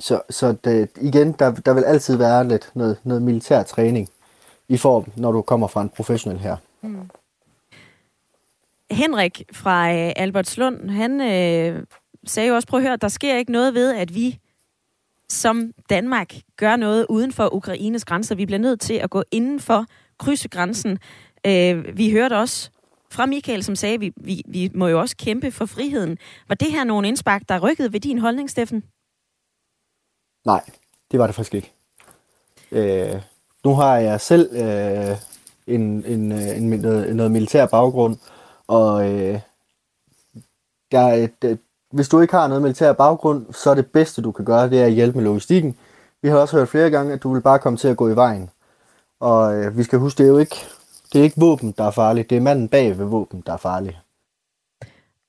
Så, 0.00 0.20
så 0.30 0.52
det, 0.52 0.90
igen, 1.00 1.32
der, 1.32 1.50
der 1.50 1.74
vil 1.74 1.84
altid 1.84 2.16
være 2.16 2.48
lidt 2.48 2.70
noget, 2.74 2.98
noget 3.04 3.22
militær 3.22 3.62
træning 3.62 4.08
i 4.68 4.76
form, 4.76 5.04
når 5.16 5.32
du 5.32 5.42
kommer 5.42 5.66
fra 5.66 5.82
en 5.82 5.88
professionel 5.88 6.38
her. 6.38 6.56
Mm. 6.82 7.10
Henrik 8.90 9.42
fra 9.52 9.92
øh, 9.92 10.12
Albertslund, 10.16 10.90
han 10.90 11.20
øh, 11.20 11.82
sagde 12.26 12.48
jo 12.48 12.54
også, 12.54 12.68
prøv 12.68 12.80
at 12.80 12.86
høre, 12.86 12.96
der 12.96 13.08
sker 13.08 13.36
ikke 13.36 13.52
noget 13.52 13.74
ved, 13.74 13.94
at 13.94 14.14
vi 14.14 14.38
som 15.28 15.72
Danmark 15.90 16.34
gør 16.56 16.76
noget 16.76 17.06
uden 17.08 17.32
for 17.32 17.54
Ukraines 17.54 18.04
grænser. 18.04 18.34
Vi 18.34 18.46
bliver 18.46 18.58
nødt 18.58 18.80
til 18.80 18.94
at 18.94 19.10
gå 19.10 19.22
inden 19.30 19.60
for 19.60 19.86
krydse 20.18 20.48
grænsen. 20.48 20.98
Øh, 21.46 21.96
vi 21.98 22.10
hørte 22.10 22.36
også 22.36 22.70
fra 23.10 23.26
Michael, 23.26 23.64
som 23.64 23.76
sagde, 23.76 23.94
at 23.94 24.00
vi, 24.00 24.12
vi, 24.16 24.42
vi 24.46 24.70
må 24.74 24.88
jo 24.88 25.00
også 25.00 25.16
kæmpe 25.16 25.50
for 25.50 25.66
friheden. 25.66 26.18
Var 26.48 26.54
det 26.54 26.72
her 26.72 26.84
nogle 26.84 27.08
indspark, 27.08 27.42
der 27.48 27.58
rykkede 27.58 27.92
ved 27.92 28.00
din 28.00 28.18
holdning, 28.18 28.50
Steffen? 28.50 28.84
Nej, 30.46 30.64
det 31.10 31.20
var 31.20 31.26
det 31.26 31.34
faktisk 31.34 31.54
ikke. 31.54 31.72
Øh, 32.70 33.22
nu 33.64 33.74
har 33.74 33.96
jeg 33.96 34.20
selv 34.20 34.50
øh, 34.52 35.16
en, 35.66 36.04
en, 36.04 36.32
øh, 36.32 36.56
en, 36.56 36.70
noget, 36.70 37.16
noget 37.16 37.32
militær 37.32 37.66
baggrund, 37.66 38.16
og 38.66 39.12
øh, 39.12 39.40
der, 40.92 41.28
hvis 41.92 42.08
du 42.08 42.20
ikke 42.20 42.34
har 42.34 42.48
noget 42.48 42.62
militær 42.62 42.92
baggrund, 42.92 43.52
så 43.52 43.70
er 43.70 43.74
det 43.74 43.92
bedste, 43.92 44.22
du 44.22 44.32
kan 44.32 44.44
gøre, 44.44 44.70
det 44.70 44.80
er 44.80 44.86
at 44.86 44.92
hjælpe 44.92 45.18
med 45.18 45.24
logistikken. 45.24 45.76
Vi 46.22 46.28
har 46.28 46.38
også 46.38 46.56
hørt 46.56 46.68
flere 46.68 46.90
gange, 46.90 47.12
at 47.12 47.22
du 47.22 47.34
vil 47.34 47.42
bare 47.42 47.58
komme 47.58 47.76
til 47.76 47.88
at 47.88 47.96
gå 47.96 48.08
i 48.08 48.16
vejen. 48.16 48.50
Og 49.20 49.56
øh, 49.56 49.78
vi 49.78 49.82
skal 49.82 49.98
huske, 49.98 50.18
det 50.18 50.24
er 50.24 50.32
jo 50.32 50.38
ikke, 50.38 50.56
det 51.12 51.18
er 51.18 51.22
ikke 51.22 51.40
våben, 51.40 51.74
der 51.78 51.84
er 51.84 51.90
farligt. 51.90 52.30
Det 52.30 52.36
er 52.36 52.42
manden 52.42 52.68
bag 52.68 52.98
ved 52.98 53.06
våben, 53.06 53.42
der 53.46 53.52
er 53.52 53.56
farlig. 53.56 53.98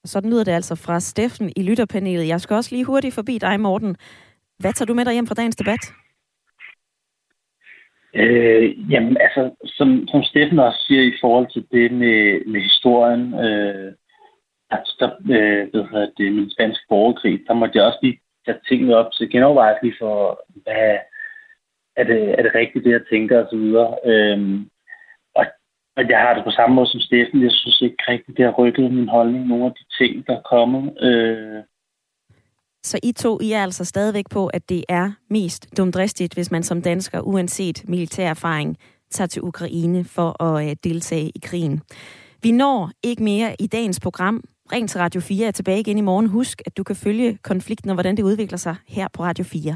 Sådan 0.06 0.30
lyder 0.30 0.44
det 0.44 0.52
altså 0.52 0.76
fra 0.76 1.00
Steffen 1.00 1.54
i 1.56 1.62
lytterpanelet. 1.62 2.28
Jeg 2.28 2.42
skal 2.42 2.56
også 2.56 2.76
lige 2.76 2.86
hurtigt 2.86 3.16
forbi 3.16 3.38
dig, 3.38 3.60
Morten. 3.60 3.98
Hvad 4.60 4.74
tager 4.74 4.86
du 4.86 4.94
med 4.94 5.06
dig 5.06 5.14
hjem 5.14 5.28
fra 5.28 5.36
dagens 5.36 5.56
debat? 5.56 5.80
Øh, 8.16 8.92
jamen, 8.92 9.18
altså, 9.18 9.56
som, 9.66 10.08
som 10.08 10.24
Steffen 10.24 10.60
også 10.60 10.80
siger 10.88 11.04
i 11.04 11.14
forhold 11.22 11.48
til 11.54 11.66
det 11.72 11.92
med, 11.92 12.46
med 12.52 12.62
historien, 12.62 13.34
øh, 13.34 13.94
altså, 14.72 14.96
der, 15.00 15.10
øh, 15.38 15.74
ved 15.74 16.12
det, 16.18 16.34
min 16.34 16.52
spanske 16.52 16.86
borgerkrig, 16.90 17.40
der 17.48 17.54
måtte 17.54 17.78
jeg 17.78 17.86
også 17.86 18.00
lige 18.02 18.20
tage 18.46 18.60
tingene 18.68 18.96
op 18.96 19.12
til 19.12 19.32
genovervejelse 19.32 19.84
lige 19.84 19.96
for, 20.00 20.44
hvad, 20.64 20.98
er 21.96 22.04
det, 22.04 22.22
er 22.38 22.44
det 22.44 22.56
rigtigt, 22.56 22.86
det 22.86 22.92
jeg 22.92 23.06
tænker, 23.12 23.40
og 23.44 23.48
så 23.50 23.58
videre. 23.58 23.98
Øh, 24.06 24.40
og, 25.36 25.46
og 25.98 26.10
jeg 26.10 26.20
har 26.20 26.34
det 26.34 26.44
på 26.44 26.52
samme 26.52 26.76
måde 26.76 26.88
som 26.88 27.00
Steffen. 27.00 27.44
Jeg 27.44 27.52
synes 27.52 27.82
ikke 27.82 28.04
rigtigt, 28.08 28.38
det 28.38 28.46
har 28.46 28.52
rykket 28.52 28.94
min 28.94 29.10
holdning, 29.10 29.48
nogle 29.48 29.66
af 29.66 29.72
de 29.80 29.86
ting, 30.00 30.28
der 30.28 30.38
er 30.38 30.42
kommet. 30.42 31.04
Øh, 31.04 31.64
så 32.84 33.00
I 33.04 33.12
to, 33.12 33.40
I 33.42 33.52
er 33.52 33.64
altså 33.64 33.86
stadigvæk 33.86 34.26
på, 34.30 34.48
at 34.48 34.70
det 34.70 34.84
er 34.90 35.12
mest 35.30 35.78
dumdristigt, 35.78 36.34
hvis 36.34 36.52
man 36.52 36.64
som 36.64 36.82
dansker, 36.82 37.22
uanset 37.22 37.90
militær 37.90 38.30
erfaring, 38.30 38.78
tager 39.12 39.28
til 39.28 39.42
Ukraine 39.42 40.04
for 40.04 40.44
at 40.44 40.70
øh, 40.70 40.76
deltage 40.84 41.32
i 41.36 41.40
krigen. 41.44 41.82
Vi 42.44 42.52
når 42.52 42.92
ikke 43.04 43.24
mere 43.24 43.56
i 43.60 43.68
dagens 43.68 44.00
program. 44.00 44.44
Ring 44.72 44.90
til 44.90 45.00
Radio 45.00 45.22
4 45.22 45.48
er 45.48 45.52
tilbage 45.52 45.80
igen 45.80 45.98
i 45.98 46.02
morgen. 46.02 46.28
Husk, 46.28 46.62
at 46.66 46.78
du 46.78 46.84
kan 46.84 46.96
følge 46.96 47.38
konflikten 47.44 47.90
og 47.90 47.94
hvordan 47.94 48.18
det 48.18 48.24
udvikler 48.24 48.58
sig 48.58 48.76
her 48.88 49.08
på 49.14 49.24
Radio 49.24 49.44
4. 49.44 49.76